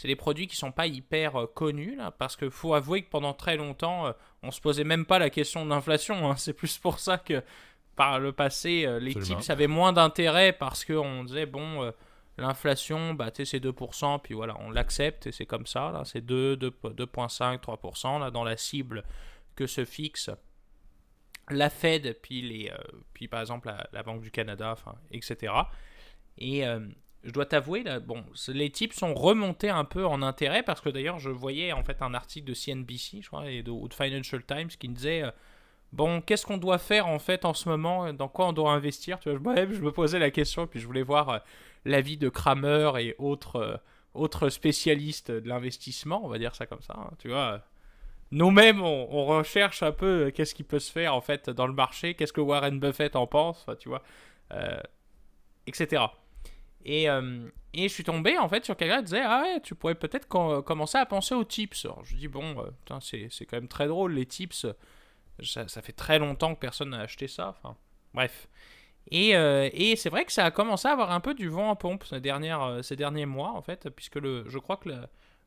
c'est 0.01 0.09
des 0.09 0.17
produits 0.17 0.47
qui 0.47 0.57
sont 0.57 0.73
pas 0.73 0.87
hyper 0.87 1.47
connus 1.55 1.97
là, 1.97 2.11
parce 2.11 2.37
qu'il 2.37 2.51
faut 2.51 2.75
avouer 2.75 3.03
que 3.03 3.11
pendant 3.11 3.35
très 3.35 3.57
longtemps, 3.57 4.15
on 4.43 4.51
se 4.51 4.61
posait 4.61 4.85
même 4.85 5.05
pas 5.05 5.19
la 5.19 5.29
question 5.29 5.65
de 5.65 5.71
l'inflation. 5.71 6.31
Hein. 6.31 6.35
C'est 6.39 6.55
plus 6.55 6.79
pour 6.79 6.99
ça 6.99 7.19
que 7.19 7.43
par 7.97 8.19
le 8.19 8.33
passé, 8.33 8.87
les 9.01 9.15
tips 9.15 9.51
avaient 9.51 9.67
moins 9.67 9.93
d'intérêt 9.93 10.53
parce 10.53 10.85
qu'on 10.85 11.25
disait 11.25 11.47
bon. 11.47 11.93
L'inflation, 12.39 13.13
bah, 13.13 13.31
c'est 13.35 13.63
2%, 13.63 14.23
puis 14.23 14.33
voilà, 14.33 14.57
on 14.61 14.71
l'accepte 14.71 15.27
et 15.27 15.33
c'est 15.33 15.45
comme 15.45 15.67
ça. 15.67 15.91
Là, 15.91 16.05
c'est 16.07 16.23
2, 16.23 16.57
2,5, 16.57 17.61
3% 17.61 18.19
là, 18.19 18.31
dans 18.31 18.45
la 18.45 18.57
cible 18.57 19.05
que 19.57 19.67
se 19.67 19.85
fixe 19.85 20.31
la 21.51 21.71
Fed, 21.71 22.17
puis, 22.23 22.43
les, 22.43 22.71
euh, 22.71 22.77
puis 23.13 23.29
par 23.29 23.41
exemple 23.41 23.73
la, 23.93 24.03
Banque 24.03 24.23
du 24.23 24.31
Canada, 24.31 24.77
etc. 25.11 25.53
Et 26.39 26.67
euh, 26.67 26.81
je 27.25 27.31
dois 27.31 27.47
t'avouer, 27.47 27.85
bon, 28.07 28.25
les 28.49 28.71
types 28.71 28.93
sont 28.93 29.15
remontés 29.15 29.69
un 29.69 29.85
peu 29.85 30.07
en 30.07 30.23
intérêt 30.23 30.63
parce 30.63 30.81
que 30.81 30.89
d'ailleurs, 30.89 31.19
je 31.19 31.31
voyais 31.31 31.73
en 31.73 31.83
fait 31.83 32.01
un 32.03 32.15
article 32.15 32.49
de 32.49 32.55
CNBC, 32.55 33.21
et 33.47 33.63
de, 33.63 33.71
ou 33.71 33.89
de 33.89 33.95
Financial 33.95 34.43
Times 34.45 34.69
qui 34.69 34.89
me 34.89 34.95
disait 34.95 35.23
euh, 35.23 35.31
Bon, 35.93 36.21
qu'est-ce 36.21 36.47
qu'on 36.47 36.57
doit 36.57 36.79
faire 36.79 37.09
en 37.09 37.19
fait 37.19 37.45
en 37.45 37.53
ce 37.53 37.69
moment? 37.69 38.13
Dans 38.13 38.29
quoi 38.29 38.47
on 38.47 38.53
doit 38.53 38.73
investir 38.73 39.19
tu 39.19 39.31
vois, 39.35 39.57
je, 39.57 39.75
je 39.75 39.81
me 39.81 39.91
posais 39.91 40.19
la 40.19 40.31
question, 40.31 40.67
puis 40.67 40.81
je 40.81 40.87
voulais 40.87 41.03
voir 41.03 41.43
l'avis 41.85 42.17
de 42.17 42.29
Kramer 42.29 42.93
et 43.01 43.17
autres, 43.19 43.83
autres 44.15 44.49
spécialistes 44.51 45.31
de 45.31 45.49
l'investissement, 45.49 46.25
on 46.25 46.29
va 46.29 46.39
dire 46.39 46.55
ça 46.55 46.67
comme 46.67 46.83
ça, 46.83 46.95
hein, 46.97 47.11
tu 47.19 47.29
vois 47.29 47.65
nous-mêmes, 48.31 48.81
on, 48.81 49.25
recherche 49.25 49.83
un 49.83 49.93
peu 49.93 50.27
euh, 50.27 50.31
qu'est-ce 50.31 50.55
qui 50.55 50.63
peut 50.63 50.79
se 50.79 50.91
faire 50.91 51.15
en 51.15 51.21
fait 51.21 51.51
dans 51.51 51.67
le 51.67 51.73
marché, 51.73 52.15
qu'est-ce 52.15 52.33
que 52.33 52.41
Warren 52.41 52.79
Buffett 52.79 53.17
en 53.17 53.27
pense, 53.27 53.67
tu 53.81 53.89
vois, 53.89 54.03
euh, 54.53 54.81
etc. 55.67 56.05
Et, 56.85 57.11
euh, 57.11 57.49
et, 57.75 57.89
je 57.89 57.95
suis 57.95 58.05
tombé 58.05 58.39
en 58.39 58.49
fait 58.49 58.65
sur 58.65 58.77
quelqu'un 58.77 58.99
qui 58.99 59.05
disait 59.05 59.23
Ah 59.23 59.43
ouais, 59.43 59.61
tu 59.61 59.75
pourrais 59.75 59.95
peut-être 59.95 60.27
commencer 60.29 60.99
à 60.99 61.07
penser 61.07 61.35
aux 61.35 61.45
tips. 61.45 61.85
Alors, 61.85 62.05
je 62.05 62.17
dis 62.17 62.29
Bon, 62.29 62.57
c'est, 63.01 63.29
quand 63.47 63.57
même 63.57 63.69
très 63.69 63.87
drôle, 63.87 64.13
les 64.15 64.27
tips. 64.27 64.67
Ça, 65.43 65.67
fait 65.67 65.93
très 65.93 66.19
longtemps 66.19 66.55
que 66.55 66.61
personne 66.61 66.91
n'a 66.91 67.01
acheté 67.01 67.27
ça. 67.29 67.57
Enfin, 67.59 67.77
bref. 68.15 68.49
Et, 69.11 69.31
et, 69.31 69.97
c'est 69.97 70.11
vrai 70.11 70.25
que 70.25 70.33
ça 70.33 70.45
a 70.45 70.51
commencé 70.51 70.87
à 70.89 70.93
avoir 70.93 71.11
un 71.13 71.21
peu 71.21 71.35
du 71.35 71.49
vent 71.49 71.71
à 71.71 71.77
pompe 71.77 72.05
ces, 72.05 72.21
dernières, 72.21 72.85
ces 72.85 72.97
derniers 72.97 73.27
mois 73.27 73.53
en 73.53 73.63
fait, 73.63 73.89
puisque 73.91 74.17
le, 74.17 74.45
je 74.49 74.59
crois 74.59 74.77
que 74.77 74.91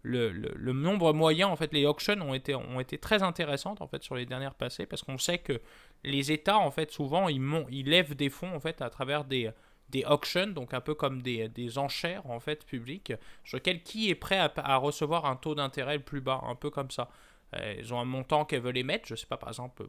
le, 0.04 0.32
le, 0.32 0.74
nombre 0.74 1.14
moyen, 1.14 1.48
en 1.48 1.56
fait, 1.56 1.72
les 1.74 1.86
auctions 1.86 2.20
ont 2.22 2.34
été, 2.34 2.56
ont 2.56 2.80
été 2.80 2.98
très 2.98 3.24
intéressantes 3.24 3.82
en 3.82 3.88
fait 3.88 4.04
sur 4.04 4.16
les 4.16 4.26
dernières 4.26 4.56
passées 4.56 4.86
parce 4.86 5.02
qu'on 5.02 5.18
sait 5.18 5.38
que 5.38 5.62
les 6.04 6.32
États, 6.32 6.58
en 6.58 6.72
fait, 6.72 6.92
souvent, 6.92 7.30
ils, 7.30 7.42
ils 7.70 7.90
lèvent 7.90 8.16
des 8.16 8.30
fonds 8.30 8.54
en 8.54 8.60
fait 8.60 8.82
à 8.82 8.90
travers 8.90 9.24
des, 9.24 9.50
des 9.94 10.04
auctions, 10.06 10.48
donc 10.48 10.74
un 10.74 10.82
peu 10.82 10.96
comme 10.96 11.22
des, 11.22 11.48
des 11.48 11.78
enchères 11.78 12.30
en 12.30 12.40
fait 12.40 12.66
publiques, 12.66 13.14
sur 13.46 13.58
lesquelles 13.58 13.84
qui 13.84 14.10
est 14.10 14.16
prêt 14.16 14.40
à, 14.40 14.78
recevoir 14.78 15.26
un 15.26 15.36
taux 15.36 15.56
d'intérêt 15.56 15.98
le 15.98 16.04
plus 16.04 16.20
bas, 16.20 16.42
un 16.48 16.56
peu 16.56 16.70
comme 16.70 16.92
ça. 16.92 17.10
Euh, 17.56 17.76
ils 17.78 17.94
ont 17.94 18.00
un 18.00 18.06
montant 18.06 18.44
qu'elles 18.44 18.62
veulent 18.62 18.78
émettre, 18.78 19.08
je 19.08 19.16
sais 19.16 19.28
pas, 19.28 19.38
par 19.38 19.50
exemple 19.50 19.88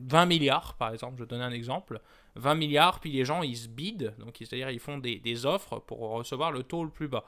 20 0.00 0.26
milliards, 0.26 0.74
par 0.74 0.92
exemple, 0.92 1.20
je 1.20 1.24
donne 1.24 1.40
un 1.40 1.52
exemple, 1.52 2.00
20 2.34 2.54
milliards, 2.56 3.00
puis 3.00 3.12
les 3.12 3.24
gens 3.24 3.42
ils 3.42 3.56
se 3.56 3.68
bident, 3.68 4.14
donc 4.18 4.36
c'est-à-dire 4.38 4.70
ils 4.70 4.80
font 4.80 4.98
des, 4.98 5.18
des 5.20 5.46
offres 5.46 5.78
pour 5.78 6.00
recevoir 6.00 6.50
le 6.50 6.64
taux 6.64 6.84
le 6.84 6.90
plus 6.90 7.08
bas. 7.08 7.24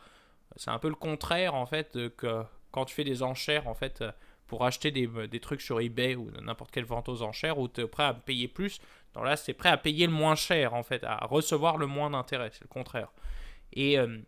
C'est 0.56 0.70
un 0.70 0.78
peu 0.80 0.88
le 0.88 0.96
contraire 0.96 1.54
en 1.54 1.66
fait 1.66 1.96
que 2.16 2.42
quand 2.72 2.84
tu 2.84 2.94
fais 2.94 3.04
des 3.04 3.22
enchères 3.22 3.68
en 3.68 3.74
fait 3.74 4.04
pour 4.48 4.64
acheter 4.64 4.90
des, 4.90 5.06
des 5.28 5.38
trucs 5.38 5.60
sur 5.60 5.80
eBay 5.80 6.16
ou 6.16 6.28
n'importe 6.42 6.72
quelle 6.72 6.84
vente 6.84 7.08
aux 7.08 7.22
enchères 7.22 7.60
où 7.60 7.68
tu 7.68 7.82
es 7.82 7.86
prêt 7.86 8.02
à 8.02 8.14
payer 8.14 8.48
plus. 8.48 8.80
Dans 9.14 9.22
là, 9.22 9.36
c'est 9.36 9.54
prêt 9.54 9.70
à 9.70 9.76
payer 9.76 10.06
le 10.06 10.12
moins 10.12 10.34
cher 10.34 10.74
en 10.74 10.82
fait, 10.82 11.02
à 11.04 11.26
recevoir 11.26 11.76
le 11.76 11.86
moins 11.86 12.10
d'intérêt. 12.10 12.50
C'est 12.52 12.62
le 12.62 12.68
contraire. 12.68 13.12
Et, 13.72 13.98
euh, 13.98 14.18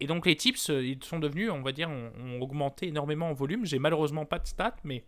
et, 0.00 0.06
donc 0.06 0.26
les 0.26 0.36
tips, 0.36 0.68
ils 0.68 1.02
sont 1.02 1.18
devenus, 1.18 1.50
on 1.50 1.62
va 1.62 1.72
dire, 1.72 1.90
ont, 1.90 2.40
augmenté 2.40 2.88
énormément 2.88 3.30
en 3.30 3.34
volume. 3.34 3.64
J'ai 3.64 3.78
malheureusement 3.78 4.26
pas 4.26 4.38
de 4.38 4.46
stats, 4.46 4.76
mais 4.84 5.04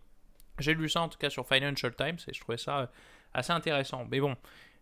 j'ai 0.59 0.73
lu 0.73 0.89
ça 0.89 1.01
en 1.01 1.09
tout 1.09 1.17
cas 1.17 1.29
sur 1.29 1.47
Financial 1.47 1.93
Times 1.95 2.17
et 2.27 2.33
je 2.33 2.39
trouvais 2.41 2.57
ça 2.57 2.91
assez 3.33 3.51
intéressant. 3.51 4.05
Mais 4.09 4.19
bon, 4.19 4.35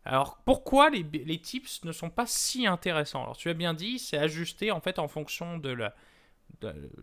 alors 0.05 0.41
pourquoi 0.45 0.89
les, 0.89 1.39
tips 1.39 1.83
ne 1.83 1.91
sont 1.91 2.09
pas 2.09 2.25
si 2.25 2.65
intéressants? 2.65 3.23
Alors 3.23 3.37
tu 3.37 3.49
as 3.49 3.53
bien 3.53 3.73
dit, 3.73 3.99
c'est 3.99 4.17
ajusté 4.17 4.71
en 4.71 4.81
fait 4.81 4.97
en 4.97 5.07
fonction 5.07 5.57
de, 5.57 5.69
la, 5.69 5.93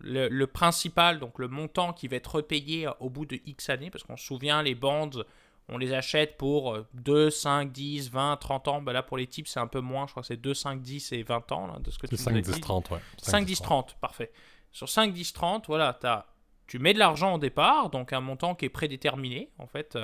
le, 0.01 0.45
principal, 0.45 1.19
donc 1.19 1.39
le 1.39 1.47
montant 1.47 1.93
qui 1.93 2.07
va 2.07 2.17
être 2.17 2.35
repayé 2.35 2.89
au 2.99 3.09
bout 3.09 3.25
de 3.25 3.39
X 3.45 3.69
années, 3.69 3.89
parce 3.89 4.03
qu'on 4.03 4.17
se 4.17 4.25
souvient, 4.25 4.61
les 4.63 4.75
bandes, 4.75 5.25
on 5.69 5.77
les 5.77 5.93
achète 5.93 6.37
pour 6.37 6.77
2, 6.93 7.29
5, 7.29 7.71
10, 7.71 8.09
20, 8.11 8.37
30 8.37 8.67
ans. 8.67 8.81
Ben 8.81 8.93
là 8.93 9.03
pour 9.03 9.17
les 9.17 9.27
tips 9.27 9.51
c'est 9.51 9.59
un 9.59 9.67
peu 9.67 9.81
moins, 9.81 10.07
je 10.07 10.11
crois 10.11 10.21
que 10.21 10.27
c'est 10.27 10.37
2, 10.37 10.53
5, 10.53 10.81
10 10.81 11.11
et 11.11 11.23
20 11.23 11.51
ans 11.51 11.67
là, 11.67 11.79
de 11.79 11.91
ce 11.91 11.97
que 11.97 12.07
tu 12.07 12.17
5, 12.17 12.41
10, 12.41 12.61
30, 12.61 12.89
ouais. 12.91 12.99
5, 13.17 13.45
10, 13.45 13.61
30, 13.61 13.97
parfait. 13.99 14.31
Sur 14.71 14.89
5, 14.89 15.13
10, 15.13 15.33
30, 15.33 15.67
voilà, 15.67 15.97
as, 16.03 16.25
tu 16.67 16.79
mets 16.79 16.93
de 16.93 16.99
l'argent 16.99 17.35
au 17.35 17.39
départ, 17.39 17.89
donc 17.89 18.13
un 18.13 18.21
montant 18.21 18.55
qui 18.55 18.65
est 18.65 18.69
prédéterminé 18.69 19.49
en 19.57 19.67
fait. 19.67 19.97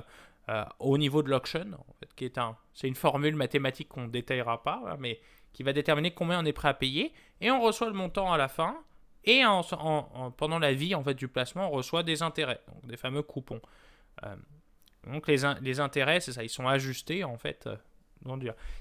Euh, 0.50 0.66
au 0.80 0.98
niveau 0.98 1.24
de 1.24 1.30
l'auction, 1.30 1.66
en 1.88 1.94
fait, 2.02 2.14
qui 2.16 2.26
est 2.26 2.38
un, 2.38 2.58
c'est 2.74 2.90
une 2.90 2.96
formule 2.96 3.34
mathématique 3.34 3.88
qu'on 3.88 4.02
ne 4.02 4.10
détaillera 4.10 4.62
pas, 4.62 4.98
mais 5.00 5.22
qui 5.54 5.64
va 5.64 5.72
déterminer 5.72 6.12
combien 6.12 6.42
on 6.42 6.46
est 6.46 6.52
prêt 6.52 6.68
à 6.68 6.74
payer, 6.74 7.14
et 7.40 7.50
on 7.50 7.62
reçoit 7.62 7.88
le 7.88 7.94
montant 7.94 8.34
à 8.34 8.38
la 8.38 8.50
fin, 8.50 8.76
et 9.24 9.46
en, 9.46 9.64
pendant 10.36 10.60
la 10.60 10.74
vie 10.74 10.96
en 10.96 11.04
fait 11.04 11.14
du 11.14 11.30
placement, 11.30 11.68
on 11.68 11.72
reçoit 11.72 12.04
des 12.04 12.22
intérêts, 12.24 12.60
donc 12.68 12.86
des 12.88 12.98
fameux 12.98 13.22
coupons. 13.22 13.62
Euh, 14.26 14.36
donc 15.08 15.28
les, 15.28 15.80
intérêts, 15.80 16.20
c'est 16.20 16.32
ça, 16.32 16.44
ils 16.44 16.50
sont 16.50 16.68
ajustés 16.68 17.24
en 17.24 17.38
fait. 17.38 17.68
Euh, 17.68 17.76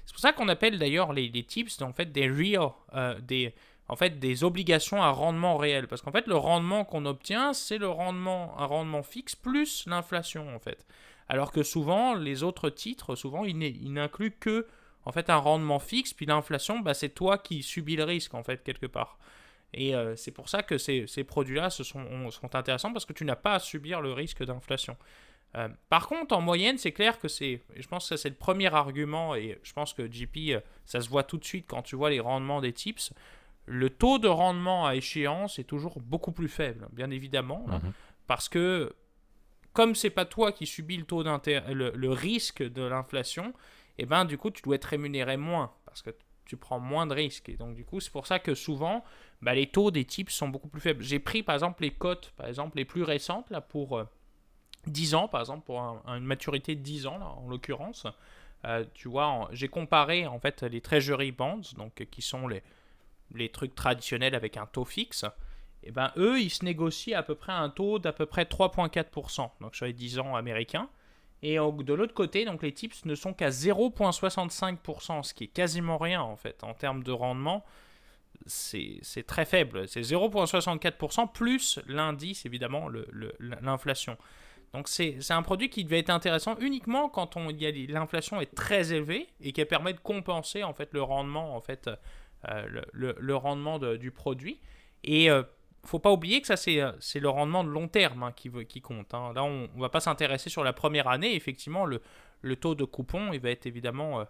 c'est 0.05 0.13
pour 0.13 0.21
ça 0.21 0.31
qu'on 0.31 0.47
appelle 0.47 0.79
d'ailleurs 0.79 1.11
les, 1.11 1.29
tips 1.43 1.81
en 1.81 1.91
fait 1.91 2.11
des 2.13 2.29
real, 2.29 2.71
des 3.23 3.53
en 3.89 3.97
fait 3.97 4.19
des 4.19 4.43
obligations 4.45 5.03
à 5.03 5.09
rendement 5.09 5.57
réel, 5.57 5.87
parce 5.87 6.01
qu'en 6.01 6.11
fait 6.11 6.27
le 6.27 6.35
rendement 6.35 6.85
qu'on 6.85 7.05
obtient, 7.05 7.53
c'est 7.53 7.77
le 7.77 7.89
rendement, 7.89 8.57
un 8.57 8.65
rendement 8.65 9.03
fixe 9.03 9.35
plus 9.35 9.85
l'inflation 9.85 10.55
en 10.55 10.59
fait. 10.59 10.85
Alors 11.27 11.51
que 11.51 11.63
souvent, 11.63 12.13
les 12.13 12.43
autres 12.43 12.69
titres, 12.69 13.15
souvent, 13.15 13.43
ils 13.45 13.93
n'incluent 13.93 14.37
que 14.39 14.67
en 15.05 15.11
fait 15.11 15.29
un 15.29 15.37
rendement 15.37 15.79
fixe, 15.79 16.13
puis 16.13 16.25
l'inflation, 16.25 16.79
bah, 16.79 16.93
c'est 16.93 17.09
toi 17.09 17.37
qui 17.37 17.63
subis 17.63 17.95
le 17.95 18.03
risque 18.03 18.33
en 18.33 18.43
fait 18.43 18.63
quelque 18.63 18.85
part. 18.85 19.17
Et 19.73 19.95
euh, 19.95 20.15
c'est 20.15 20.31
pour 20.31 20.49
ça 20.49 20.61
que 20.61 20.77
ces, 20.77 21.05
produits-là 21.23 21.69
sont, 21.69 22.29
intéressants 22.53 22.93
parce 22.93 23.05
que 23.05 23.13
tu 23.13 23.25
n'as 23.25 23.35
pas 23.35 23.55
à 23.55 23.59
subir 23.59 24.01
le 24.01 24.13
risque 24.13 24.43
d'inflation. 24.43 24.95
Euh, 25.55 25.69
par 25.89 26.07
contre, 26.07 26.35
en 26.35 26.41
moyenne, 26.41 26.77
c'est 26.77 26.91
clair 26.91 27.19
que 27.19 27.27
c'est, 27.27 27.61
je 27.75 27.87
pense 27.87 28.09
que 28.09 28.15
c'est 28.17 28.29
le 28.29 28.35
premier 28.35 28.73
argument, 28.73 29.35
et 29.35 29.59
je 29.63 29.71
pense 29.73 29.93
que 29.93 30.11
JP, 30.11 30.37
euh, 30.49 30.59
ça 30.85 30.99
se 30.99 31.09
voit 31.09 31.23
tout 31.23 31.37
de 31.37 31.45
suite 31.45 31.65
quand 31.67 31.83
tu 31.83 31.95
vois 31.95 32.09
les 32.09 32.19
rendements 32.19 32.59
des 32.61 32.73
tips. 32.73 33.13
le 33.65 33.89
taux 33.89 34.19
de 34.19 34.27
rendement 34.27 34.85
à 34.85 34.95
échéance 34.95 35.57
est 35.57 35.63
toujours 35.63 36.01
beaucoup 36.01 36.33
plus 36.33 36.49
faible, 36.49 36.87
bien 36.91 37.09
évidemment, 37.11 37.65
Mhm. 37.67 37.93
parce 38.27 38.49
que 38.49 38.93
comme 39.71 39.95
c'est 39.95 40.09
pas 40.09 40.25
toi 40.25 40.51
qui 40.51 40.65
subis 40.65 40.97
le 40.97 41.05
taux 41.05 41.23
d'intérêt, 41.23 41.73
le, 41.73 41.91
le 41.95 42.09
risque 42.11 42.61
de 42.61 42.81
l'inflation, 42.83 43.53
et 43.97 44.05
ben 44.05 44.25
du 44.25 44.37
coup 44.37 44.51
tu 44.51 44.61
dois 44.63 44.75
être 44.75 44.83
rémunéré 44.85 45.37
moins 45.37 45.71
parce 45.85 46.01
que 46.01 46.09
tu 46.45 46.57
prends 46.57 46.79
moins 46.79 47.07
de 47.07 47.13
risques. 47.13 47.47
Et 47.47 47.55
donc 47.55 47.73
du 47.75 47.85
coup 47.85 48.01
c'est 48.01 48.11
pour 48.11 48.27
ça 48.27 48.37
que 48.37 48.53
souvent 48.53 49.01
bah, 49.41 49.53
les 49.55 49.67
taux 49.67 49.91
des 49.91 50.03
types 50.03 50.29
sont 50.29 50.49
beaucoup 50.49 50.67
plus 50.67 50.81
faibles. 50.81 51.01
J'ai 51.01 51.19
pris 51.19 51.41
par 51.41 51.55
exemple 51.55 51.83
les 51.83 51.91
cotes, 51.91 52.33
par 52.35 52.47
exemple 52.47 52.75
les 52.77 52.85
plus 52.85 53.03
récentes 53.03 53.49
là 53.49 53.61
pour 53.61 53.97
euh, 53.97 54.03
10 54.87 55.15
ans 55.15 55.27
par 55.27 55.41
exemple 55.41 55.63
pour 55.65 55.81
un- 55.81 56.01
un- 56.05 56.17
une 56.17 56.25
maturité 56.25 56.75
de 56.75 56.81
10 56.81 57.07
ans 57.07 57.17
là, 57.17 57.27
en 57.27 57.47
l'occurrence. 57.49 58.05
Euh, 58.65 58.85
tu 58.93 59.09
vois, 59.09 59.49
j'ai 59.51 59.67
comparé 59.67 60.25
en 60.27 60.39
fait 60.39 60.63
les 60.63 60.79
treasury 60.81 61.31
bonds, 61.31 61.61
donc 61.77 62.05
qui 62.09 62.21
sont 62.21 62.47
les, 62.47 62.63
les 63.35 63.49
trucs 63.49 63.75
traditionnels 63.75 64.35
avec 64.35 64.55
un 64.57 64.65
taux 64.65 64.85
fixe. 64.85 65.25
Et 65.83 65.91
ben 65.91 66.11
eux, 66.15 66.39
ils 66.39 66.49
se 66.49 66.63
négocient 66.63 67.17
à 67.19 67.23
peu 67.23 67.35
près 67.35 67.51
un 67.51 67.69
taux 67.69 67.99
d'à 67.99 68.13
peu 68.13 68.25
près 68.25 68.45
3,4%, 68.45 69.51
donc 69.59 69.75
sur 69.75 69.85
les 69.85 69.91
10 69.93 70.17
ans 70.19 70.35
américains. 70.35 70.87
Et 71.41 71.55
de 71.57 71.93
l'autre 71.93 72.13
côté, 72.13 72.45
donc 72.45 72.63
les 72.63 72.71
tips 72.71 73.03
ne 73.03 73.15
sont 73.15 73.33
qu'à 73.33 73.49
0,65%, 73.51 75.23
ce 75.23 75.33
qui 75.33 75.43
est 75.45 75.47
quasiment 75.47 75.97
rien 75.97 76.21
en 76.21 76.37
fait 76.37 76.63
en 76.63 76.73
termes 76.73 77.03
de 77.03 77.11
rendement. 77.11 77.65
C'est 78.45 79.01
très 79.27 79.45
faible. 79.45 79.87
C'est 79.87 80.01
0,64% 80.03 81.27
plus 81.27 81.79
l'indice, 81.87 82.45
évidemment, 82.45 82.87
le- 82.87 83.07
le- 83.11 83.35
l'inflation. 83.61 84.17
Donc 84.73 84.87
c'est 84.87 85.19
un 85.29 85.43
produit 85.43 85.69
qui 85.69 85.83
devait 85.83 85.99
être 85.99 86.09
intéressant 86.09 86.57
uniquement 86.59 87.07
quand 87.07 87.35
l'inflation 87.35 88.41
est 88.41 88.55
très 88.55 88.91
élevée 88.91 89.27
et 89.39 89.51
qui 89.51 89.63
permet 89.65 89.93
de 89.93 89.99
compenser 89.99 90.63
en 90.63 90.73
fait 90.73 90.89
le 90.93 91.01
rendement 91.03 91.55
en 91.55 91.61
fait 91.61 91.89
euh, 92.49 92.81
le, 92.91 93.35
rendement 93.35 93.77
de- 93.77 93.97
du 93.97 94.09
produit. 94.11 94.59
Et 95.03 95.29
euh, 95.29 95.43
faut 95.85 95.99
pas 95.99 96.11
oublier 96.11 96.41
que 96.41 96.47
ça 96.47 96.57
c'est 96.57 96.81
euh, 96.81 96.91
le 97.15 97.29
rendement 97.29 97.63
de 97.63 97.69
long 97.69 97.87
terme 97.87 98.23
hein, 98.23 98.31
qui, 98.35 98.49
qui 98.65 98.81
compte. 98.81 99.13
hein. 99.13 99.31
Là 99.35 99.43
on, 99.43 99.69
on 99.75 99.79
va 99.79 99.89
pas 99.89 99.99
s'intéresser 99.99 100.49
sur 100.49 100.63
la 100.63 100.73
première 100.73 101.07
année. 101.07 101.35
Effectivement 101.35 101.85
le, 101.85 102.01
le 102.41 102.55
taux 102.55 102.73
de 102.73 102.83
coupon 102.83 103.31
il 103.31 103.39
va 103.41 103.51
être 103.51 103.67
évidemment 103.67 104.21
euh, 104.21 104.25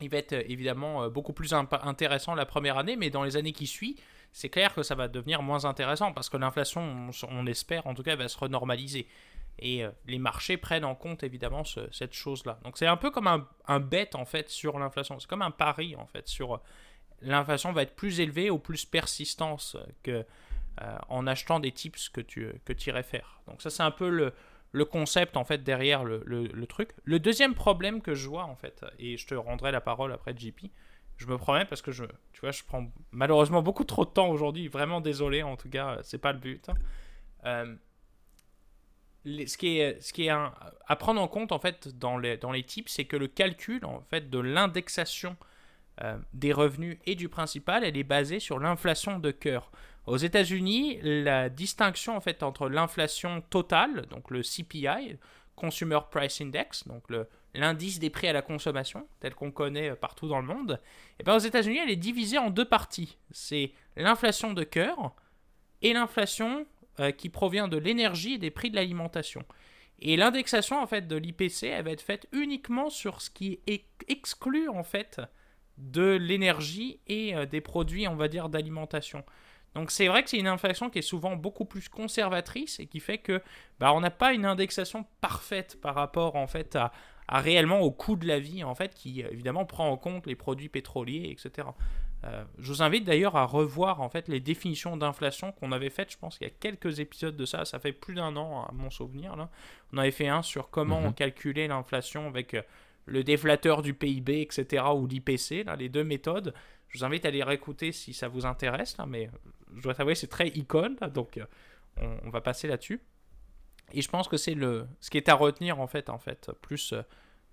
il 0.00 0.08
va 0.10 0.18
être 0.18 0.32
évidemment 0.32 1.08
beaucoup 1.08 1.32
plus 1.32 1.54
intéressant 1.54 2.34
la 2.34 2.44
première 2.44 2.76
année, 2.76 2.96
mais 2.96 3.08
dans 3.08 3.22
les 3.22 3.38
années 3.38 3.52
qui 3.54 3.66
suivent, 3.66 3.98
c'est 4.36 4.50
clair 4.50 4.74
que 4.74 4.82
ça 4.82 4.94
va 4.94 5.08
devenir 5.08 5.40
moins 5.40 5.64
intéressant 5.64 6.12
parce 6.12 6.28
que 6.28 6.36
l'inflation, 6.36 7.10
on, 7.30 7.46
espère 7.46 7.86
en 7.86 7.94
tout 7.94 8.02
cas, 8.02 8.16
va 8.16 8.28
se 8.28 8.36
renormaliser. 8.36 9.08
Et 9.58 9.82
euh, 9.82 9.90
les 10.06 10.18
marchés 10.18 10.58
prennent 10.58 10.84
en 10.84 10.94
compte 10.94 11.22
évidemment 11.22 11.64
ce- 11.64 11.90
cette 11.90 12.12
chose-là. 12.12 12.58
Donc 12.62 12.76
c'est 12.76 12.86
un 12.86 12.98
peu 12.98 13.10
comme 13.10 13.28
un, 13.28 13.80
bet 13.80 14.14
en 14.14 14.26
fait 14.26 14.50
sur 14.50 14.78
l'inflation. 14.78 15.18
C'est 15.18 15.26
comme 15.26 15.40
un 15.40 15.50
pari 15.50 15.96
en 15.96 16.04
fait 16.04 16.28
sur 16.28 16.56
euh, 16.56 16.58
l'inflation 17.22 17.72
va 17.72 17.80
être 17.80 17.96
plus 17.96 18.20
élevée 18.20 18.50
ou 18.50 18.58
plus 18.58 18.84
persistance 18.84 19.74
que 20.02 20.26
euh, 20.82 20.98
en 21.08 21.26
achetant 21.26 21.58
des 21.58 21.72
tips 21.72 22.10
que 22.10 22.20
tu 22.20 22.52
que 22.66 22.74
irais 22.86 23.02
faire. 23.02 23.40
Donc 23.48 23.62
ça 23.62 23.70
c'est 23.70 23.82
un 23.84 23.90
peu 23.90 24.10
le, 24.10 24.84
concept 24.84 25.38
en 25.38 25.44
fait 25.44 25.64
derrière 25.64 26.04
le- 26.04 26.22
le 26.26 26.66
truc. 26.66 26.90
Le 27.04 27.18
deuxième 27.18 27.54
problème 27.54 28.02
que 28.02 28.14
je 28.14 28.28
vois 28.28 28.44
en 28.44 28.54
fait, 28.56 28.84
et 28.98 29.16
je 29.16 29.26
te 29.26 29.34
rendrai 29.34 29.72
la 29.72 29.80
parole 29.80 30.12
après 30.12 30.36
JP, 30.36 30.66
je 31.16 31.26
me 31.26 31.38
promets 31.38 31.64
parce 31.64 31.82
que 31.82 31.92
je, 31.92 32.04
tu 32.32 32.40
vois, 32.40 32.50
je 32.50 32.62
prends 32.64 32.86
malheureusement 33.10 33.62
beaucoup 33.62 33.84
trop 33.84 34.04
de 34.04 34.10
temps 34.10 34.28
aujourd'hui. 34.28 34.68
Vraiment 34.68 35.00
désolé 35.00 35.42
en 35.42 35.56
tout 35.56 35.68
cas, 35.70 35.98
c'est 36.02 36.18
pas 36.18 36.32
le 36.32 36.38
but. 36.38 36.68
Euh, 37.44 37.74
ce 39.24 39.56
qui 39.56 39.78
est, 39.78 40.00
ce 40.00 40.12
qui 40.12 40.26
est 40.26 40.30
à 40.30 40.96
prendre 40.96 41.20
en 41.20 41.28
compte 41.28 41.50
en 41.52 41.58
fait 41.58 41.88
dans 41.98 42.16
les, 42.18 42.36
dans 42.36 42.52
les 42.52 42.62
types, 42.62 42.88
c'est 42.88 43.04
que 43.06 43.16
le 43.16 43.26
calcul 43.26 43.84
en 43.84 44.00
fait 44.02 44.30
de 44.30 44.38
l'indexation 44.38 45.36
euh, 46.02 46.16
des 46.32 46.52
revenus 46.52 46.98
et 47.06 47.14
du 47.14 47.28
principal, 47.28 47.82
elle 47.82 47.96
est 47.96 48.04
basée 48.04 48.38
sur 48.38 48.58
l'inflation 48.58 49.18
de 49.18 49.30
cœur. 49.30 49.70
Aux 50.06 50.18
États-Unis, 50.18 51.00
la 51.02 51.48
distinction 51.48 52.16
en 52.16 52.20
fait 52.20 52.44
entre 52.44 52.68
l'inflation 52.68 53.40
totale, 53.40 54.06
donc 54.06 54.30
le 54.30 54.42
CPI, 54.42 55.16
Consumer 55.56 55.98
Price 56.10 56.40
Index, 56.40 56.86
donc 56.86 57.02
le- 57.08 57.26
l'indice 57.56 57.98
des 57.98 58.10
prix 58.10 58.28
à 58.28 58.32
la 58.32 58.42
consommation, 58.42 59.06
tel 59.20 59.34
qu'on 59.34 59.50
connaît 59.50 59.90
euh, 59.90 59.96
partout 59.96 60.28
dans 60.28 60.40
le 60.40 60.46
monde, 60.46 60.80
et 61.18 61.22
bien 61.22 61.34
aux 61.34 61.40
États-Unis, 61.40 61.78
elle 61.82 61.90
est 61.90 61.96
divisée 61.96 62.38
en 62.38 62.50
deux 62.50 62.64
parties. 62.64 63.18
C'est 63.30 63.72
l'inflation 63.96 64.52
de 64.52 64.64
cœur 64.64 65.14
et 65.82 65.92
l'inflation 65.92 66.66
euh, 67.00 67.10
qui 67.10 67.28
provient 67.28 67.68
de 67.68 67.76
l'énergie 67.76 68.34
et 68.34 68.38
des 68.38 68.50
prix 68.50 68.70
de 68.70 68.76
l'alimentation. 68.76 69.44
Et 69.98 70.16
l'indexation 70.16 70.80
en 70.80 70.86
fait 70.86 71.08
de 71.08 71.16
l'IPC, 71.16 71.64
elle 71.64 71.84
va 71.84 71.90
être 71.90 72.02
faite 72.02 72.28
uniquement 72.32 72.90
sur 72.90 73.22
ce 73.22 73.30
qui 73.30 73.60
est 73.66 73.84
exclu 74.08 74.68
en 74.68 74.82
fait 74.82 75.20
de 75.78 76.16
l'énergie 76.16 77.00
et 77.06 77.34
euh, 77.34 77.46
des 77.46 77.60
produits, 77.60 78.08
on 78.08 78.16
va 78.16 78.28
dire, 78.28 78.48
d'alimentation. 78.48 79.24
Donc 79.74 79.90
c'est 79.90 80.08
vrai 80.08 80.22
que 80.22 80.30
c'est 80.30 80.38
une 80.38 80.46
inflation 80.46 80.88
qui 80.88 81.00
est 81.00 81.02
souvent 81.02 81.36
beaucoup 81.36 81.66
plus 81.66 81.90
conservatrice 81.90 82.80
et 82.80 82.86
qui 82.86 82.98
fait 82.98 83.18
que 83.18 83.42
bah, 83.78 83.92
on 83.92 84.00
n'a 84.00 84.10
pas 84.10 84.32
une 84.32 84.46
indexation 84.46 85.04
parfaite 85.20 85.78
par 85.82 85.94
rapport 85.94 86.36
en 86.36 86.46
fait 86.46 86.76
à, 86.76 86.92
à 87.28 87.40
réellement 87.40 87.80
au 87.80 87.90
coût 87.90 88.16
de 88.16 88.26
la 88.26 88.38
vie 88.38 88.62
en 88.64 88.74
fait 88.74 88.94
qui 88.94 89.22
euh, 89.22 89.28
évidemment 89.30 89.64
prend 89.64 89.88
en 89.88 89.96
compte 89.96 90.26
les 90.26 90.34
produits 90.36 90.68
pétroliers 90.68 91.28
etc. 91.30 91.68
Euh, 92.24 92.44
je 92.58 92.72
vous 92.72 92.82
invite 92.82 93.04
d'ailleurs 93.04 93.36
à 93.36 93.44
revoir 93.44 94.00
en 94.00 94.08
fait 94.08 94.28
les 94.28 94.40
définitions 94.40 94.96
d'inflation 94.96 95.52
qu'on 95.52 95.70
avait 95.72 95.90
faites, 95.90 96.10
je 96.10 96.18
pense 96.18 96.38
qu'il 96.38 96.46
y 96.46 96.50
a 96.50 96.54
quelques 96.58 96.98
épisodes 97.00 97.36
de 97.36 97.44
ça, 97.44 97.64
ça 97.64 97.78
fait 97.78 97.92
plus 97.92 98.14
d'un 98.14 98.36
an 98.36 98.64
à 98.64 98.72
mon 98.72 98.90
souvenir 98.90 99.36
là. 99.36 99.50
On 99.92 99.98
avait 99.98 100.10
fait 100.10 100.28
un 100.28 100.42
sur 100.42 100.70
comment 100.70 101.00
Mhm. 101.00 101.06
on 101.06 101.12
calculait 101.12 101.68
l'inflation 101.68 102.26
avec 102.26 102.54
euh, 102.54 102.62
le 103.04 103.22
déflateur 103.22 103.82
du 103.82 103.94
PIB, 103.94 104.40
etc. 104.40 104.84
ou 104.94 105.06
l'IPC, 105.06 105.64
là, 105.64 105.76
les 105.76 105.88
deux 105.88 106.02
méthodes. 106.04 106.54
Je 106.88 106.98
vous 106.98 107.04
invite 107.04 107.24
à 107.24 107.30
les 107.30 107.42
réécouter 107.44 107.92
si 107.92 108.12
ça 108.14 108.26
vous 108.28 108.46
intéresse, 108.46 108.96
là, 108.96 109.06
mais 109.06 109.30
je 109.76 109.82
dois 109.82 109.94
t'avouer, 109.94 110.14
c'est 110.16 110.26
très 110.26 110.48
icône, 110.48 110.96
donc 111.14 111.38
on, 112.00 112.16
on 112.24 112.30
va 112.30 112.40
passer 112.40 112.66
là-dessus. 112.66 113.00
Et 113.92 114.02
je 114.02 114.08
pense 114.08 114.28
que 114.28 114.36
c'est 114.36 114.54
le 114.54 114.86
ce 115.00 115.10
qui 115.10 115.16
est 115.16 115.28
à 115.28 115.34
retenir 115.34 115.80
en 115.80 115.86
fait, 115.86 116.10
en 116.10 116.18
fait, 116.18 116.50
plus 116.60 116.92
euh, 116.92 117.02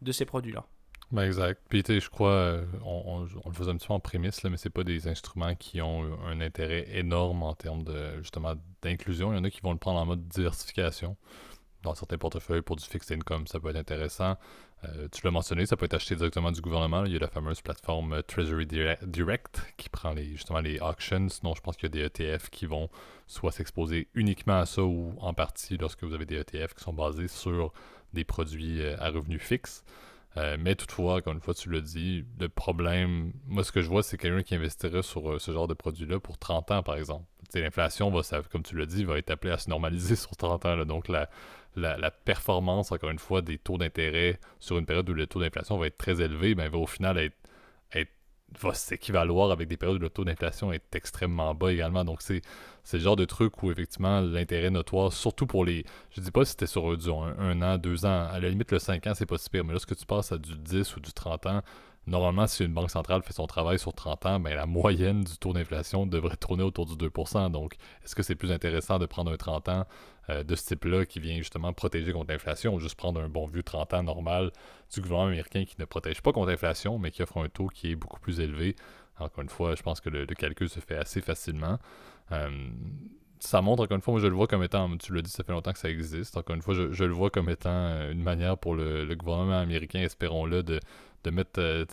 de 0.02 0.12
ces 0.12 0.26
produits-là. 0.26 0.66
Ben 1.12 1.24
exact. 1.24 1.62
Puis 1.70 1.84
je 1.88 2.10
crois, 2.10 2.32
euh, 2.32 2.66
on 2.84 3.22
le 3.22 3.54
faisait 3.54 3.70
un 3.70 3.78
petit 3.78 3.88
peu 3.88 3.94
en 3.94 4.00
prémisse, 4.00 4.42
là, 4.42 4.50
mais 4.50 4.58
c'est 4.58 4.72
pas 4.72 4.84
des 4.84 5.08
instruments 5.08 5.54
qui 5.54 5.80
ont 5.80 6.06
un 6.26 6.42
intérêt 6.42 6.88
énorme 6.98 7.44
en 7.44 7.54
termes 7.54 7.84
de 7.84 8.18
justement 8.18 8.56
d'inclusion. 8.82 9.32
Il 9.32 9.38
y 9.38 9.40
en 9.40 9.44
a 9.44 9.52
qui 9.52 9.62
vont 9.62 9.74
le 9.74 9.78
prendre 9.78 10.00
en 10.00 10.06
mode 10.08 10.28
diversification. 10.28 11.16
Dans 11.84 11.94
certains 11.96 12.18
portefeuilles 12.18 12.62
pour 12.62 12.78
du 12.78 12.84
fixed 12.86 13.12
income, 13.12 13.46
ça 13.46 13.60
peut 13.60 13.70
être 13.70 13.76
intéressant. 13.76 14.38
Euh, 14.86 15.08
tu 15.12 15.22
l'as 15.26 15.32
mentionné, 15.32 15.66
ça 15.66 15.76
peut 15.76 15.86
être 15.86 15.94
acheté 15.94 16.16
directement 16.16 16.52
du 16.52 16.62
gouvernement. 16.62 17.06
Il 17.06 17.12
y 17.14 17.16
a 17.16 17.20
la 17.20 17.28
fameuse 17.28 17.62
plateforme 17.62 18.14
euh, 18.14 18.22
Treasury 18.22 18.66
Dire- 18.66 18.98
Direct 19.04 19.62
qui 19.78 19.90
prend 19.90 20.12
les, 20.14 20.32
justement 20.32 20.60
les 20.60 20.80
auctions. 20.80 21.28
Sinon, 21.30 21.54
je 21.56 21.62
pense 21.62 21.76
qu'il 21.76 21.94
y 21.94 22.04
a 22.04 22.10
des 22.10 22.24
ETF 22.26 22.50
qui 22.50 22.66
vont 22.66 22.90
soit 23.28 23.52
s'exposer 23.52 24.08
uniquement 24.14 24.60
à 24.60 24.66
ça 24.66 24.84
ou 24.84 25.14
en 25.20 25.34
partie 25.34 25.78
lorsque 25.78 26.04
vous 26.04 26.14
avez 26.14 26.26
des 26.26 26.36
ETF 26.38 26.74
qui 26.74 26.84
sont 26.84 26.94
basés 26.94 27.28
sur 27.28 27.74
des 28.14 28.24
produits 28.24 28.82
euh, 28.82 28.96
à 29.00 29.10
revenus 29.10 29.42
fixes. 29.42 29.84
Mais 30.58 30.74
toutefois, 30.74 31.22
comme 31.22 31.36
une 31.36 31.42
fois 31.42 31.54
tu 31.54 31.70
l'as 31.70 31.80
dit, 31.80 32.26
le 32.40 32.50
problème, 32.50 33.34
moi 33.46 33.64
ce 33.64 33.72
que 33.72 33.84
je 33.84 33.88
vois, 33.88 34.02
c'est 34.02 34.18
quelqu'un 34.18 34.42
qui 34.42 34.56
investirait 34.56 35.04
sur 35.04 35.40
ce 35.40 35.52
genre 35.52 35.68
de 35.68 35.76
produit-là 35.76 36.20
pour 36.20 36.40
30 36.40 36.72
ans, 36.72 36.82
par 36.82 36.96
exemple. 36.96 37.26
L'inflation, 37.54 38.10
va, 38.10 38.22
comme 38.52 38.64
tu 38.64 38.76
l'as 38.76 38.88
dit, 38.88 39.04
va 39.04 39.20
être 39.20 39.30
appelée 39.30 39.54
à 39.54 39.60
se 39.60 39.70
normaliser 39.70 40.16
sur 40.16 40.36
30 40.36 40.66
ans. 40.66 40.86
donc 40.86 41.08
la, 41.08 41.30
la, 41.76 42.12
performance, 42.12 42.92
encore 42.92 43.10
une 43.10 43.20
fois, 43.20 43.42
des 43.42 43.58
taux 43.58 43.78
d'intérêt 43.78 44.40
sur 44.60 44.78
une 44.78 44.86
période 44.86 45.10
où 45.10 45.14
le 45.14 45.28
taux 45.28 45.40
d'inflation 45.40 45.78
va 45.78 45.88
être 45.88 45.98
très 45.98 46.22
élevé, 46.22 46.56
ben, 46.56 46.70
va 46.70 46.78
au 46.78 46.88
final 46.88 47.18
être, 47.18 47.36
va 48.62 48.74
s'équivaloir 48.74 49.52
avec 49.52 49.68
des 49.68 49.78
périodes 49.78 49.98
où 49.98 50.04
le 50.04 50.10
taux 50.10 50.26
d'inflation 50.26 50.72
est 50.72 50.96
extrêmement 50.96 51.56
bas 51.56 51.72
également. 51.72 52.06
Donc 52.06 52.22
c'est 52.22 52.42
le 52.94 53.00
genre 53.00 53.16
de 53.16 53.26
truc 53.26 53.64
où 53.64 53.72
effectivement 53.72 54.22
l'intérêt 54.22 54.70
notoire, 54.70 55.12
surtout 55.12 55.48
pour 55.48 55.66
les. 55.66 55.86
Je 56.12 56.22
dis 56.22 56.32
pas 56.32 56.46
si 56.46 56.52
c'était 56.52 56.68
sur 56.68 56.96
du 56.96 57.10
un, 57.10 57.36
un 57.40 57.62
an, 57.62 57.78
deux 57.78 58.06
ans, 58.06 58.28
à 58.30 58.40
la 58.40 58.50
limite 58.50 58.72
le 58.72 58.80
5 58.80 59.08
ans, 59.08 59.14
c'est 59.16 59.26
pas 59.26 59.38
si 59.38 59.50
mais 59.54 59.72
lorsque 59.72 59.96
tu 59.96 60.06
passes 60.06 60.32
à 60.32 60.38
du 60.38 60.56
10 60.56 60.96
ou 60.96 61.00
du 61.00 61.12
30 61.12 61.46
ans, 61.48 61.62
normalement 62.08 62.48
si 62.48 62.64
une 62.64 62.74
banque 62.74 62.92
centrale 62.92 63.24
fait 63.24 63.34
son 63.34 63.48
travail 63.48 63.80
sur 63.80 63.94
30 63.94 64.26
ans, 64.26 64.40
ben 64.40 64.56
la 64.56 64.66
moyenne 64.66 65.24
du 65.24 65.38
taux 65.38 65.54
d'inflation 65.54 66.06
devrait 66.06 66.38
tourner 66.38 66.64
autour 66.64 66.86
du 66.86 66.94
2%. 66.94 67.52
Donc 67.52 67.76
est-ce 68.04 68.16
que 68.16 68.24
c'est 68.24 68.36
plus 68.36 68.52
intéressant 68.52 69.00
de 69.00 69.06
prendre 69.06 69.32
un 69.32 69.38
30 69.38 69.70
ans 69.70 69.86
euh, 70.30 70.44
de 70.44 70.56
ce 70.56 70.66
type-là 70.66 71.06
qui 71.06 71.20
vient 71.20 71.38
justement 71.38 71.74
protéger 71.74 72.12
contre 72.14 72.32
l'inflation 72.32 72.76
ou 72.76 72.80
juste 72.80 72.96
prendre 72.96 73.22
un 73.22 73.30
bon 73.30 73.48
vieux 73.48 73.64
30 73.64 73.94
ans 73.94 74.04
normal 74.04 74.52
du 74.94 75.02
gouvernement 75.02 75.28
américain 75.28 75.66
qui 75.66 75.76
ne 75.80 75.86
protège 75.86 76.22
pas 76.22 76.32
contre 76.32 76.50
l'inflation, 76.50 77.00
mais 77.00 77.12
qui 77.12 77.24
offre 77.24 77.38
un 77.38 77.50
taux 77.50 77.68
qui 77.68 77.92
est 77.92 77.96
beaucoup 77.96 78.20
plus 78.20 78.40
élevé? 78.40 78.76
Encore 79.20 79.44
une 79.44 79.50
fois, 79.50 79.76
je 79.76 79.84
pense 79.84 80.02
que 80.02 80.10
le, 80.10 80.26
calcul 80.26 80.70
se 80.70 80.80
fait 80.80 80.98
assez 80.98 81.22
facilement. 81.22 81.78
Euh, 82.32 82.50
ça 83.48 83.62
montre, 83.62 83.84
encore 83.84 83.96
une 83.96 84.02
fois, 84.02 84.14
moi 84.14 84.22
je 84.22 84.28
le 84.28 84.34
vois 84.36 84.48
comme 84.48 84.64
étant, 84.64 84.96
tu 84.98 85.14
l'as 85.14 85.22
dit, 85.22 85.30
ça 85.30 85.44
fait 85.44 85.52
longtemps 85.52 85.74
que 85.74 85.80
ça 85.80 85.90
existe. 85.90 86.38
Encore 86.38 86.56
une 86.56 86.62
fois, 86.62 86.74
je, 86.74 87.04
le 87.04 87.14
vois 87.14 87.30
comme 87.30 87.50
étant 87.50 87.70
euh, 87.72 88.12
une 88.12 88.24
manière 88.24 88.58
pour 88.58 88.76
le, 88.76 89.14
gouvernement 89.16 89.60
américain, 89.60 90.00
espérons-le, 90.02 90.64
de, 90.64 90.80
de, 91.24 91.30
mettre, 91.32 91.60
euh, 91.60 91.86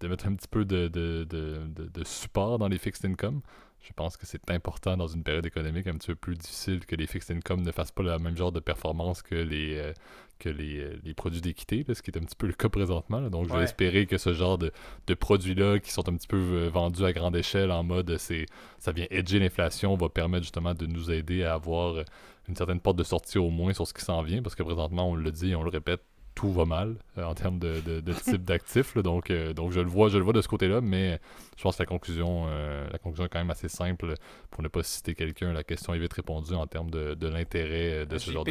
de 0.00 0.08
mettre 0.08 0.26
un 0.26 0.34
petit 0.34 0.48
peu 0.48 0.64
de, 0.64 0.88
de, 0.88 1.24
de- 1.24 1.66
de 1.88 2.04
support 2.04 2.58
dans 2.58 2.68
les 2.68 2.78
fixed 2.78 3.04
income. 3.10 3.40
Je 3.86 3.92
pense 3.92 4.16
que 4.16 4.26
c'est 4.26 4.50
important 4.50 4.96
dans 4.96 5.06
une 5.06 5.22
période 5.22 5.46
économique 5.46 5.86
un 5.86 5.94
petit 5.94 6.08
peu 6.08 6.16
plus 6.16 6.34
difficile 6.34 6.84
que 6.84 6.96
les 6.96 7.06
fixed 7.06 7.36
income 7.36 7.62
ne 7.62 7.70
fassent 7.70 7.92
pas 7.92 8.02
le 8.02 8.18
même 8.18 8.36
genre 8.36 8.50
de 8.50 8.58
performance 8.58 9.22
que 9.22 9.36
les, 9.36 9.76
euh, 9.76 9.92
que 10.40 10.48
les, 10.48 10.98
les 11.04 11.14
produits 11.14 11.40
d'équité, 11.40 11.84
ce 11.88 12.02
qui 12.02 12.10
est 12.10 12.18
un 12.18 12.22
petit 12.22 12.34
peu 12.34 12.48
le 12.48 12.52
cas 12.52 12.68
présentement. 12.68 13.22
Donc, 13.30 13.48
je 13.48 13.54
vais 13.54 13.62
espérer 13.62 14.06
que 14.06 14.18
ce 14.18 14.34
genre 14.34 14.58
de, 14.58 14.72
de 15.06 15.14
produits-là, 15.14 15.78
qui 15.78 15.92
sont 15.92 16.08
un 16.08 16.16
petit 16.16 16.26
peu 16.26 16.36
euh, 16.36 16.68
vendus 16.68 17.04
à 17.04 17.12
grande 17.12 17.36
échelle 17.36 17.70
en 17.70 17.84
mode 17.84 18.16
c'est 18.18 18.46
ça 18.78 18.90
vient 18.90 19.06
edger 19.10 19.38
l'inflation, 19.38 19.94
va 19.94 20.08
permettre 20.08 20.42
justement 20.42 20.74
de 20.74 20.86
nous 20.86 21.12
aider 21.12 21.44
à 21.44 21.54
avoir 21.54 21.94
euh, 21.94 22.04
une 22.48 22.56
certaine 22.56 22.80
porte 22.80 22.96
de 22.96 23.04
sortie 23.04 23.38
au 23.38 23.50
moins 23.50 23.72
sur 23.72 23.86
ce 23.86 23.94
qui 23.94 24.02
s'en 24.02 24.22
vient, 24.22 24.42
parce 24.42 24.56
que 24.56 24.64
présentement, 24.64 25.10
on 25.10 25.14
le 25.14 25.30
dit, 25.30 25.54
on 25.54 25.62
le 25.62 25.70
répète, 25.70 26.02
tout 26.36 26.52
va 26.52 26.64
mal 26.66 26.94
euh, 27.18 27.24
en 27.24 27.34
termes 27.34 27.58
de, 27.58 27.80
de, 27.80 27.98
de 28.00 28.12
type 28.12 28.44
d'actifs. 28.44 28.94
là. 28.94 29.02
Donc, 29.02 29.30
euh, 29.30 29.52
donc 29.54 29.72
je 29.72 29.80
le 29.80 29.88
vois, 29.88 30.08
je 30.10 30.18
le 30.18 30.22
vois 30.22 30.32
de 30.34 30.40
ce 30.42 30.46
côté-là, 30.48 30.80
mais 30.80 31.18
je 31.56 31.62
pense 31.62 31.76
que 31.76 31.82
la 31.82 31.86
conclusion, 31.86 32.44
euh, 32.48 32.86
la 32.92 32.98
conclusion 32.98 33.24
est 33.24 33.28
quand 33.28 33.38
même 33.40 33.50
assez 33.50 33.68
simple. 33.68 34.14
Pour 34.50 34.62
ne 34.62 34.68
pas 34.68 34.82
citer 34.84 35.14
quelqu'un, 35.14 35.52
la 35.52 35.64
question 35.64 35.94
est 35.94 35.98
vite 35.98 36.12
répondue 36.12 36.54
en 36.54 36.66
termes 36.66 36.90
de, 36.90 37.14
de 37.14 37.26
l'intérêt 37.26 38.04
de 38.06 38.18
ce 38.18 38.30
genre 38.30 38.44
de. 38.44 38.50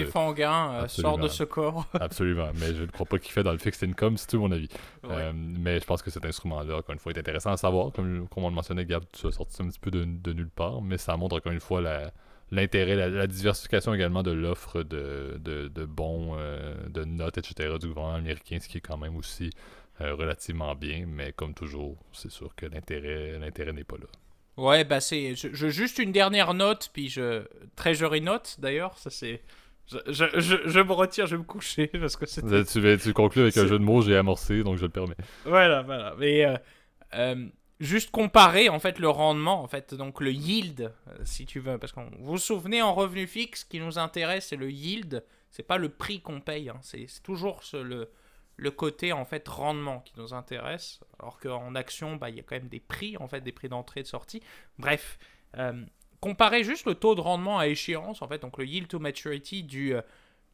Euh, 0.73 0.87
sort 0.87 1.17
de 1.19 1.27
ce 1.27 1.43
corps. 1.43 1.85
Absolument, 1.93 2.49
mais 2.59 2.73
je 2.73 2.81
ne 2.81 2.87
crois 2.87 3.05
pas 3.05 3.19
qu'il 3.19 3.31
fait 3.31 3.43
dans 3.43 3.51
le 3.53 3.59
fixed 3.59 3.87
income, 3.87 4.17
c'est 4.17 4.27
tout 4.27 4.39
mon 4.39 4.51
avis. 4.51 4.67
Ouais. 5.07 5.31
Mais 5.33 5.79
je 5.79 5.85
pense 5.85 6.01
que 6.01 6.09
cet 6.09 6.25
instrument-là, 6.25 6.77
encore 6.77 6.93
une 6.93 6.99
fois, 6.99 7.11
est 7.13 7.19
intéressant 7.19 7.51
à 7.51 7.57
savoir. 7.57 7.91
Comme, 7.93 8.27
comme 8.29 8.43
on 8.43 8.49
le 8.49 8.55
mentionnait, 8.55 8.85
Gab, 8.85 9.03
tu 9.11 9.27
as 9.27 9.31
sorti 9.31 9.61
un 9.61 9.67
petit 9.67 9.79
peu 9.79 9.91
de, 9.91 10.03
de 10.05 10.33
nulle 10.33 10.49
part, 10.49 10.81
mais 10.81 10.97
ça 10.97 11.15
montre 11.17 11.35
encore 11.37 11.51
une 11.51 11.59
fois 11.59 11.81
la- 11.81 12.11
l'intérêt, 12.51 12.95
la, 12.95 13.09
la 13.09 13.27
diversification 13.27 13.93
également 13.93 14.23
de 14.23 14.31
l'offre 14.31 14.83
de, 14.83 15.37
de, 15.39 15.67
de 15.67 15.85
bons, 15.85 16.35
euh, 16.37 16.73
de 16.89 17.03
notes, 17.05 17.37
etc. 17.37 17.77
du 17.79 17.87
gouvernement 17.87 18.15
américain, 18.15 18.57
ce 18.61 18.67
qui 18.67 18.77
est 18.77 18.81
quand 18.81 18.97
même 18.97 19.15
aussi 19.15 19.49
euh, 20.01 20.13
relativement 20.15 20.75
bien. 20.75 21.05
Mais 21.07 21.31
comme 21.33 21.53
toujours, 21.53 21.97
c'est 22.13 22.31
sûr 22.31 22.55
que 22.55 22.65
l'intérêt 22.65 23.37
l'intérêt 23.39 23.73
n'est 23.73 23.83
pas 23.83 23.97
là. 23.97 24.07
Ouais, 24.57 24.83
bah 24.85 25.01
c'est. 25.01 25.35
Je, 25.35 25.49
je- 25.53 25.67
juste 25.69 25.99
une 25.99 26.11
dernière 26.13 26.53
note, 26.53 26.89
puis 26.93 27.09
je. 27.09 27.43
Treasury 27.75 28.21
note 28.21 28.55
d'ailleurs, 28.59 28.97
ça 28.97 29.09
c'est. 29.09 29.41
Je, 29.87 29.97
je, 30.07 30.55
je, 30.65 30.79
me 30.79 30.93
retire, 30.93 31.27
je 31.27 31.35
vais 31.35 31.39
me 31.39 31.45
coucher 31.45 31.87
parce 31.99 32.15
que 32.15 32.25
c'est. 32.25 32.41
tu, 32.65 32.97
tu 33.03 33.13
conclus 33.13 33.41
avec 33.43 33.57
un 33.57 33.67
jeu 33.67 33.77
de 33.77 33.83
mots, 33.83 34.01
j'ai 34.01 34.15
amorcé, 34.15 34.63
donc 34.63 34.77
je 34.77 34.83
le 34.83 34.89
permets. 34.89 35.15
Voilà, 35.43 35.81
voilà. 35.83 36.15
Mais 36.17 36.45
euh, 37.13 37.45
juste 37.79 38.11
comparer 38.11 38.69
en 38.69 38.79
fait 38.79 38.99
le 38.99 39.09
rendement, 39.09 39.61
en 39.61 39.67
fait, 39.67 39.93
donc 39.93 40.21
le 40.21 40.31
yield, 40.31 40.93
euh, 41.07 41.17
si 41.23 41.45
tu 41.45 41.59
veux, 41.59 41.77
parce 41.77 41.91
que 41.91 41.99
vous 41.99 42.25
vous 42.25 42.37
souvenez 42.37 42.81
en 42.81 42.93
revenu 42.93 43.27
fixe, 43.27 43.61
ce 43.61 43.65
qui 43.65 43.79
nous 43.79 43.97
intéresse, 43.99 44.47
c'est 44.47 44.55
le 44.55 44.71
yield, 44.71 45.23
c'est 45.51 45.63
pas 45.63 45.77
le 45.77 45.89
prix 45.89 46.21
qu'on 46.21 46.41
paye, 46.41 46.69
hein, 46.69 46.79
c'est 46.81 47.07
toujours 47.23 47.61
le, 47.73 48.09
le 48.57 48.71
côté 48.71 49.11
en 49.13 49.25
fait 49.25 49.47
rendement 49.47 49.99
qui 50.01 50.13
nous 50.17 50.33
intéresse, 50.33 50.99
alors 51.19 51.39
qu'en 51.39 51.75
action, 51.75 52.15
bah, 52.15 52.29
il 52.29 52.37
y 52.37 52.39
a 52.39 52.43
quand 52.43 52.55
même 52.55 52.69
des 52.69 52.79
prix, 52.79 53.17
en 53.17 53.27
fait, 53.27 53.41
des 53.41 53.51
prix 53.51 53.69
d'entrée 53.69 54.01
et 54.01 54.03
de 54.03 54.07
sortie. 54.07 54.41
Bref, 54.77 55.17
euh, 55.57 55.85
comparer 56.21 56.63
juste 56.63 56.85
le 56.85 56.95
taux 56.95 57.15
de 57.15 57.21
rendement 57.21 57.59
à 57.59 57.67
échéance, 57.67 58.21
en 58.21 58.27
fait, 58.27 58.39
donc 58.39 58.57
le 58.57 58.65
yield 58.65 58.87
to 58.87 58.99
maturity 58.99 59.63
du, 59.63 59.95
euh, 59.95 60.01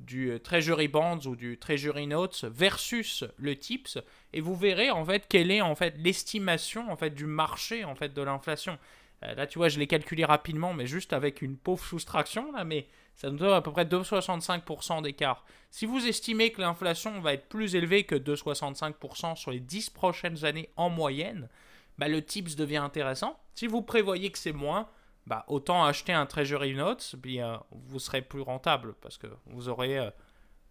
du 0.01 0.31
euh, 0.31 0.39
Treasury 0.39 0.87
Bonds 0.87 1.25
ou 1.25 1.35
du 1.35 1.57
Treasury 1.57 2.07
Notes 2.07 2.45
versus 2.45 3.23
le 3.37 3.55
TIPS, 3.55 3.99
et 4.33 4.41
vous 4.41 4.55
verrez 4.55 4.91
en 4.91 5.05
fait 5.05 5.27
quelle 5.27 5.51
est 5.51 5.61
en 5.61 5.75
fait 5.75 5.95
l'estimation 5.97 6.91
en 6.91 6.95
fait 6.95 7.11
du 7.11 7.25
marché 7.25 7.83
en 7.83 7.95
fait 7.95 8.13
de 8.13 8.21
l'inflation. 8.21 8.77
Euh, 9.23 9.35
là, 9.35 9.47
tu 9.47 9.59
vois, 9.59 9.69
je 9.69 9.79
l'ai 9.79 9.87
calculé 9.87 10.25
rapidement, 10.25 10.73
mais 10.73 10.87
juste 10.87 11.13
avec 11.13 11.41
une 11.41 11.57
pauvre 11.57 11.83
soustraction 11.83 12.51
là, 12.51 12.63
mais 12.63 12.87
ça 13.15 13.29
nous 13.29 13.37
donne 13.37 13.53
à 13.53 13.61
peu 13.61 13.71
près 13.71 13.85
2,65% 13.85 15.03
d'écart. 15.03 15.45
Si 15.69 15.85
vous 15.85 16.07
estimez 16.07 16.51
que 16.51 16.61
l'inflation 16.61 17.19
va 17.21 17.33
être 17.33 17.47
plus 17.47 17.75
élevée 17.75 18.03
que 18.03 18.15
2,65% 18.15 19.35
sur 19.35 19.51
les 19.51 19.59
10 19.59 19.91
prochaines 19.91 20.43
années 20.43 20.69
en 20.75 20.89
moyenne, 20.89 21.47
bah, 21.97 22.07
le 22.07 22.23
TIPS 22.23 22.55
devient 22.55 22.77
intéressant. 22.77 23.39
Si 23.53 23.67
vous 23.67 23.81
prévoyez 23.81 24.31
que 24.31 24.39
c'est 24.39 24.53
moins, 24.53 24.89
bah, 25.27 25.45
autant 25.47 25.85
acheter 25.85 26.13
un 26.13 26.25
Treasury 26.25 26.73
Notes, 26.73 27.15
puis 27.21 27.41
euh, 27.41 27.55
vous 27.71 27.99
serez 27.99 28.21
plus 28.21 28.41
rentable 28.41 28.95
parce 29.01 29.17
que 29.17 29.27
vous 29.45 29.69
aurez, 29.69 29.99
euh, 29.99 30.09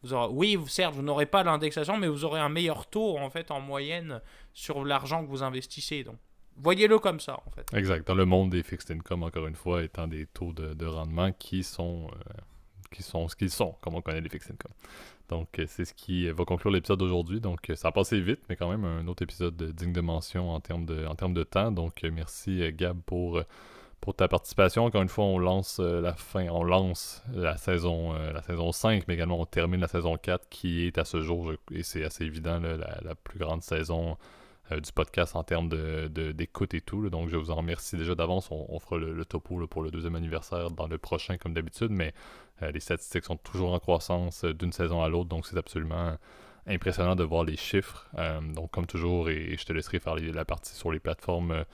vous 0.03 0.13
aurez 0.13 0.33
oui, 0.33 0.59
certes, 0.67 0.95
vous 0.95 1.03
n'aurez 1.03 1.27
pas 1.27 1.45
l'indexation, 1.45 1.97
mais 1.97 2.09
vous 2.09 2.25
aurez 2.25 2.41
un 2.41 2.49
meilleur 2.49 2.87
taux 2.87 3.17
en 3.19 3.31
fait 3.31 3.51
en 3.51 3.61
moyenne 3.61 4.21
sur 4.53 4.85
l'argent 4.85 5.25
que 5.25 5.31
vous 5.31 5.43
investissez. 5.43 6.03
Donc, 6.03 6.17
voyez-le 6.57 6.99
comme 6.99 7.21
ça 7.21 7.41
en 7.47 7.51
fait. 7.51 7.67
Exact. 7.77 8.07
Dans 8.07 8.15
le 8.15 8.25
monde 8.25 8.51
des 8.51 8.63
fixed 8.63 8.91
income, 8.91 9.23
encore 9.23 9.47
une 9.47 9.55
fois, 9.55 9.85
étant 9.85 10.09
des 10.09 10.27
taux 10.27 10.53
de, 10.53 10.75
de 10.75 10.87
rendement 10.87 11.31
qui 11.33 11.63
sont, 11.63 12.09
euh, 12.09 12.41
qui 12.91 13.05
sont 13.05 13.29
ce 13.29 13.37
qu'ils 13.37 13.51
sont, 13.51 13.77
comme 13.81 13.95
on 13.95 14.03
connaît 14.03 14.21
les 14.21 14.29
fixed 14.29 14.51
income. 14.51 14.73
Donc, 15.29 15.63
c'est 15.69 15.85
ce 15.85 15.95
qui 15.95 16.29
va 16.29 16.45
conclure 16.45 16.73
l'épisode 16.73 16.99
d'aujourd'hui. 16.99 17.41
Donc, 17.41 17.71
ça 17.77 17.89
a 17.89 17.93
passé 17.93 18.21
vite, 18.21 18.41
mais 18.49 18.57
quand 18.57 18.69
même 18.69 18.85
un 18.85 19.07
autre 19.07 19.23
épisode 19.23 19.57
digne 19.63 19.93
de 19.93 20.01
mention 20.01 20.51
en 20.51 20.59
termes 20.59 20.87
de, 20.87 21.07
en 21.07 21.15
termes 21.15 21.35
de 21.35 21.45
temps. 21.45 21.71
Donc, 21.71 22.03
merci 22.03 22.61
Gab 22.73 23.01
pour, 23.03 23.41
pour 24.01 24.15
ta 24.15 24.29
participation. 24.29 24.85
Encore 24.87 25.03
une 25.03 25.09
fois, 25.09 25.25
on 25.25 25.39
lance 25.39 25.79
euh, 25.81 26.01
la 26.01 26.15
fin, 26.15 26.49
on 26.49 26.65
lance 26.65 27.23
la 27.35 27.57
saison, 27.57 28.15
euh, 28.15 28.33
la 28.33 28.43
saison 28.43 28.73
5, 28.73 29.07
mais 29.09 29.15
également 29.15 29.41
on 29.41 29.47
termine 29.47 29.81
la 29.81 29.89
saison 29.89 30.17
4 30.17 30.49
qui 30.49 30.87
est 30.87 30.99
à 30.99 31.05
ce 31.05 31.21
jour, 31.21 31.53
et 31.71 31.83
c'est 31.83 32.05
assez 32.05 32.25
évident, 32.25 32.61
la, 32.61 32.77
la 33.03 33.15
plus 33.15 33.39
grande 33.39 33.63
saison 33.63 34.17
euh, 34.73 34.81
du 34.81 34.91
podcast 34.93 35.37
en 35.37 35.45
termes 35.45 35.69
de, 35.69 36.09
de- 36.09 36.33
d'écoute 36.33 36.73
et 36.75 36.81
tout. 36.81 37.11
Donc, 37.11 37.29
je 37.29 37.37
vous 37.37 37.51
en 37.51 37.57
remercie 37.57 37.97
déjà 37.97 38.15
d'avance. 38.15 38.49
On, 38.51 38.79
fera 38.79 38.97
le, 38.97 39.25
topo 39.25 39.67
pour 39.67 39.83
le 39.83 39.91
deuxième 39.91 40.17
anniversaire 40.17 40.71
dans 40.71 40.87
le 40.87 40.99
prochain, 40.99 41.37
comme 41.37 41.53
d'habitude, 41.53 41.91
mais 41.91 42.15
les 42.63 42.81
statistiques 42.81 43.25
sont 43.25 43.39
toujours 43.39 43.73
en 43.73 43.79
croissance 43.79 44.45
d'une 44.45 44.73
saison 44.73 45.03
à 45.03 45.09
l'autre, 45.09 45.31
donc 45.31 45.47
c'est 45.47 45.57
absolument 45.57 46.19
impressionnant 46.67 47.17
de 47.17 47.25
voir 47.25 47.43
les 47.43 47.57
chiffres. 47.57 48.07
Donc, 48.55 48.71
comme 48.71 48.85
toujours, 48.85 49.31
et, 49.31 49.57
je 49.57 49.65
te 49.65 49.73
laisserai 49.73 49.99
faire 49.99 50.15
la 50.17 50.45
partie 50.45 50.75
sur 50.75 50.93
les 50.93 51.01
plateformes 51.01 51.65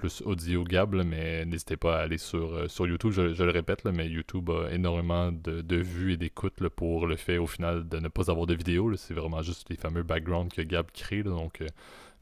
plus 0.00 0.22
audio 0.22 0.64
Gab, 0.64 0.94
là, 0.94 1.04
mais 1.04 1.44
n'hésitez 1.44 1.76
pas 1.76 1.98
à 1.98 2.00
aller 2.04 2.16
sur, 2.16 2.54
euh, 2.54 2.68
sur 2.68 2.86
YouTube. 2.86 3.12
Je, 3.12 3.42
le 3.42 3.50
répète, 3.50 3.84
là, 3.84 3.92
mais 3.92 4.08
YouTube 4.08 4.48
a 4.48 4.72
énormément 4.72 5.30
de, 5.30 5.60
de 5.60 5.76
vues 5.76 6.14
et 6.14 6.16
d'écoutes 6.16 6.66
pour 6.70 7.06
le 7.06 7.16
fait 7.16 7.36
au 7.36 7.46
final 7.46 7.86
de 7.86 7.98
ne 7.98 8.08
pas 8.08 8.30
avoir 8.30 8.46
de 8.46 8.54
vidéo. 8.54 8.96
C'est 8.96 9.12
vraiment 9.12 9.42
juste 9.42 9.68
les 9.68 9.76
fameux 9.76 10.02
backgrounds 10.02 10.54
que 10.54 10.62
Gab 10.62 10.90
crée. 10.90 11.22
donc, 11.22 11.60
euh, 11.60 11.66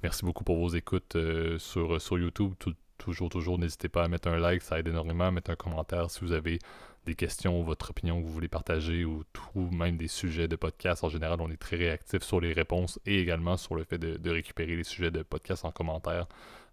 merci 0.03 0.25
beaucoup 0.25 0.43
pour 0.43 0.59
vos 0.59 0.71
écoutes 0.71 1.15
euh, 1.15 1.57
sur, 1.61 2.01
sur 2.01 2.19
YouTube. 2.19 2.55
Toujours, 2.99 3.29
toujours, 3.29 3.61
n'hésitez 3.61 3.89
pas 3.89 4.03
à 4.03 4.09
mettre 4.09 4.27
un 4.27 4.39
like, 4.39 4.63
ça 4.63 4.81
aide 4.81 4.89
énormément. 4.89 5.27
À 5.27 5.31
mettre 5.31 5.53
un 5.53 5.57
commentaire 5.57 6.11
si 6.11 6.21
vous 6.23 6.33
avez 6.33 6.59
des 7.07 7.15
questions, 7.15 7.63
votre 7.63 7.91
opinion 7.91 8.21
que 8.21 8.27
vous 8.27 8.33
voulez 8.33 8.49
partager 8.49 9.05
ou 9.05 9.23
tout, 9.33 9.71
même 9.71 9.97
des 9.97 10.09
sujets 10.09 10.49
de 10.49 10.57
podcast. 10.57 11.05
En 11.05 11.09
général, 11.11 11.41
on 11.41 11.49
est 11.49 11.57
très 11.57 11.77
réactif 11.77 12.25
sur 12.25 12.41
les 12.41 12.53
réponses 12.53 12.99
et 13.07 13.21
également 13.21 13.57
sur 13.57 13.77
le 13.77 13.85
fait 13.85 13.99
de, 13.99 14.17
de 14.17 14.31
récupérer 14.31 14.75
les 14.75 14.83
sujets 14.83 15.13
de 15.13 15.23
podcast 15.23 15.65
en 15.65 15.71
commentaire 15.71 16.27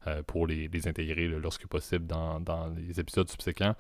euh, 0.08 0.24
pour 0.24 0.48
les, 0.48 0.70
intégrer 0.88 1.28
lorsque 1.28 1.68
possible 1.68 2.06
dans, 2.06 2.74
les 2.76 3.00
épisodes 3.00 3.30
subséquents. 3.30 3.76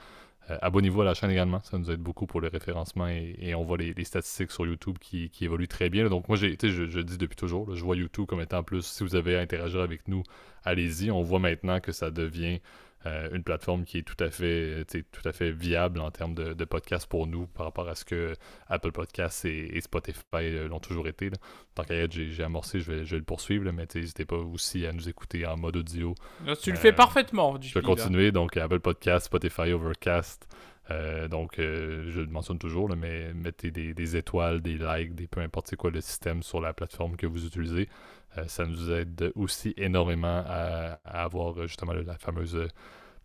Euh, 0.49 0.57
Abonnez-vous 0.61 1.01
à 1.01 1.05
la 1.05 1.13
chaîne 1.13 1.31
également, 1.31 1.61
ça 1.63 1.77
nous 1.77 1.89
aide 1.89 1.99
beaucoup 1.99 2.27
pour 2.27 2.39
le 2.39 2.47
référencement 2.47 3.07
et, 3.07 3.55
on 3.55 3.63
voit 3.63 3.77
les, 3.77 4.03
statistiques 4.03 4.51
sur 4.51 4.65
YouTube 4.65 4.97
qui, 4.99 5.31
évoluent 5.41 5.67
très 5.67 5.89
bien. 5.89 6.07
Donc 6.09 6.27
moi, 6.27 6.37
je, 6.37 6.47
je 6.47 6.99
dis 6.99 7.17
depuis 7.17 7.35
toujours, 7.35 7.75
je 7.75 7.83
vois 7.83 7.95
YouTube 7.95 8.25
comme 8.25 8.41
étant 8.41 8.63
plus, 8.63 8.85
si 8.85 9.03
vous 9.03 9.15
avez 9.15 9.37
à 9.37 9.41
interagir 9.41 9.81
avec 9.81 10.07
nous, 10.07 10.23
allez-y. 10.63 11.11
On 11.11 11.21
voit 11.21 11.39
maintenant 11.39 11.79
que 11.79 11.91
ça 11.91 12.11
devient 12.11 12.59
euh, 13.05 13.29
une 13.33 13.43
plateforme 13.43 13.83
qui 13.85 13.99
est 13.99 14.01
tout 14.01 14.21
à 14.23 14.29
fait, 14.29 14.83
sais, 14.89 15.03
tout 15.11 15.27
à 15.27 15.31
fait 15.31 15.51
viable 15.51 15.99
en 15.99 16.09
termes 16.11 16.33
de, 16.33 16.53
de 16.53 16.65
podcast 16.65 17.07
pour 17.07 17.27
nous 17.27 17.45
par 17.47 17.65
rapport 17.65 17.87
à 17.87 17.95
ce 17.95 18.03
que 18.05 18.33
Apple 18.67 18.91
Podcasts 18.91 19.45
et, 19.45 19.77
et 19.77 19.81
Spotify 19.81 20.17
euh, 20.35 20.67
l'ont 20.67 20.79
toujours 20.79 21.07
été. 21.07 21.29
là. 21.29 21.37
Tant 21.75 21.83
qu'à 21.83 22.07
j'ai, 22.09 22.43
amorcé, 22.43 22.79
je 22.79 22.91
vais, 22.91 23.05
je 23.05 23.11
vais 23.11 23.19
le 23.19 23.23
poursuivre, 23.25 23.65
là, 23.65 23.71
mais 23.71 23.85
n'hésitez 23.93 24.25
pas 24.25 24.37
aussi 24.37 24.85
à 24.85 24.91
nous 24.93 25.07
écouter 25.09 25.45
en 25.45 25.57
mode 25.57 25.77
audio 25.77 26.15
Là, 26.45 26.55
tu 26.55 26.71
le 26.71 26.77
Euh, 26.77 26.79
fais 26.79 26.93
parfaitement. 26.93 27.57
Du 27.57 27.67
je 27.67 27.73
vais 27.73 27.81
continuer, 27.85 28.31
donc 28.31 28.57
Apple 28.57 28.79
Podcast, 28.79 29.27
Spotify, 29.27 29.71
Overcast. 29.73 30.47
Euh, 30.91 31.27
donc, 31.27 31.59
euh, 31.59 32.05
je 32.11 32.21
le 32.21 32.27
mentionne 32.27 32.59
toujours, 32.59 32.89
mais 32.95 33.33
mettez 33.33 33.71
des, 33.71 34.15
étoiles, 34.15 34.61
des 34.61 34.77
likes, 34.77 35.15
des 35.15 35.27
peu 35.27 35.41
importe 35.41 35.67
c'est 35.67 35.75
quoi 35.75 35.91
le 35.91 36.01
système 36.01 36.43
sur 36.43 36.61
la 36.61 36.73
plateforme 36.73 37.15
que 37.15 37.25
vous 37.25 37.45
utilisez. 37.45 37.89
Euh, 38.37 38.43
ça 38.47 38.65
nous 38.65 38.91
aide 38.91 39.31
aussi 39.35 39.73
énormément 39.77 40.43
à, 40.45 40.99
avoir 41.05 41.67
justement 41.67 41.93
la 41.93 42.17
fameuse 42.17 42.67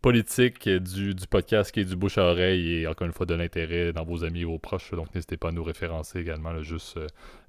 politique 0.01 0.67
du, 0.69 1.15
podcast 1.29 1.73
qui 1.73 1.81
est 1.81 1.85
du 1.85 1.97
bouche 1.97 2.17
à 2.17 2.25
oreille 2.25 2.77
et 2.77 2.87
encore 2.87 3.07
une 3.07 3.13
fois 3.13 3.27
de 3.27 3.35
l'intérêt 3.35 3.93
dans 3.93 4.05
vos 4.05 4.25
amis 4.25 4.41
et 4.41 4.45
vos 4.45 4.59
proches. 4.59 4.93
Donc, 4.93 5.15
n'hésitez 5.15 5.37
pas 5.37 5.49
à 5.49 5.53
nous 5.53 5.65
référencer 5.65 6.21
également, 6.21 6.63
juste 6.63 6.99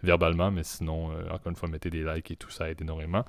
verbalement, 0.04 0.52
mais 0.52 0.64
sinon, 0.64 1.12
encore 1.30 1.48
une 1.48 1.56
fois, 1.56 1.70
mettez 1.70 1.90
des 1.90 2.04
likes 2.04 2.32
et 2.32 2.36
tout 2.36 2.50
ça 2.50 2.70
aide 2.70 2.82
énormément. 2.82 3.24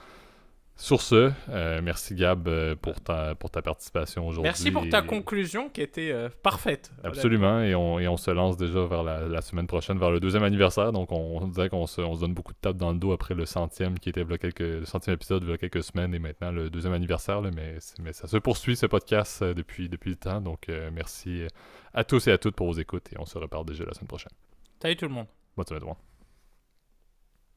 Sur 0.74 1.00
ce, 1.00 1.30
euh, 1.50 1.80
merci 1.82 2.14
Gab 2.16 2.48
euh, 2.48 2.74
pour 2.74 3.00
ta, 3.00 3.34
pour 3.36 3.50
ta 3.50 3.62
participation 3.62 4.26
aujourd'hui. 4.26 4.48
Merci 4.48 4.70
pour 4.72 4.88
ta 4.88 5.00
Et- 5.00 5.06
conclusion 5.06 5.68
qui 5.68 5.80
était 5.80 6.10
euh, 6.10 6.28
parfaite. 6.42 6.90
Absolument, 7.04 7.60
et 7.62 7.74
on, 7.74 8.00
et 8.00 8.08
on 8.08 8.16
se 8.16 8.30
lance 8.32 8.56
déjà 8.56 8.84
vers 8.86 9.02
la, 9.04 9.28
la 9.28 9.40
semaine 9.42 9.66
prochaine, 9.68 9.98
vers 9.98 10.10
le 10.10 10.18
deuxième 10.18 10.42
anniversaire. 10.42 10.90
Donc, 10.90 11.12
on, 11.12 11.38
on 11.40 11.46
disait 11.46 11.68
qu'on 11.68 11.86
se, 11.86 12.00
on 12.00 12.14
se 12.16 12.20
donne 12.20 12.34
beaucoup 12.34 12.52
de 12.52 12.58
tapes 12.60 12.78
dans 12.78 12.90
le 12.90 12.98
dos 12.98 13.12
après 13.12 13.34
le 13.34 13.44
centième, 13.46 13.98
qui 13.98 14.08
était 14.08 14.24
quelques, 14.38 14.58
le 14.60 14.84
centième 14.84 15.14
épisode 15.14 15.44
il 15.44 15.50
y 15.50 15.52
a 15.52 15.58
quelques 15.58 15.84
semaines, 15.84 16.14
et 16.14 16.18
maintenant 16.18 16.50
le 16.50 16.68
deuxième 16.68 16.94
anniversaire. 16.94 17.42
là, 17.42 17.50
mais, 17.54 17.76
mais 18.00 18.12
ça 18.12 18.26
se 18.26 18.38
poursuit, 18.38 18.74
ce 18.74 18.86
podcast, 18.86 19.42
euh, 19.42 19.54
depuis, 19.54 19.88
depuis 19.88 20.10
le 20.10 20.16
temps. 20.16 20.40
Donc, 20.40 20.68
merci 20.92 21.46
à 21.94 22.02
tous 22.02 22.26
et 22.26 22.32
à 22.32 22.38
toutes 22.38 22.56
pour 22.56 22.66
vos 22.66 22.78
écoutes, 22.80 23.12
et 23.12 23.16
on 23.20 23.26
se 23.26 23.38
reparle 23.38 23.66
déjà 23.66 23.84
la 23.84 23.92
semaine 23.94 24.08
prochaine. 24.08 24.32
Salut 24.80 24.96
tout 24.96 25.06
le 25.06 25.12
monde. 25.12 25.26
Bonne 25.56 25.66
semaine, 25.66 25.80
tout 25.80 25.86
le 25.86 25.90
monde. 25.90 25.98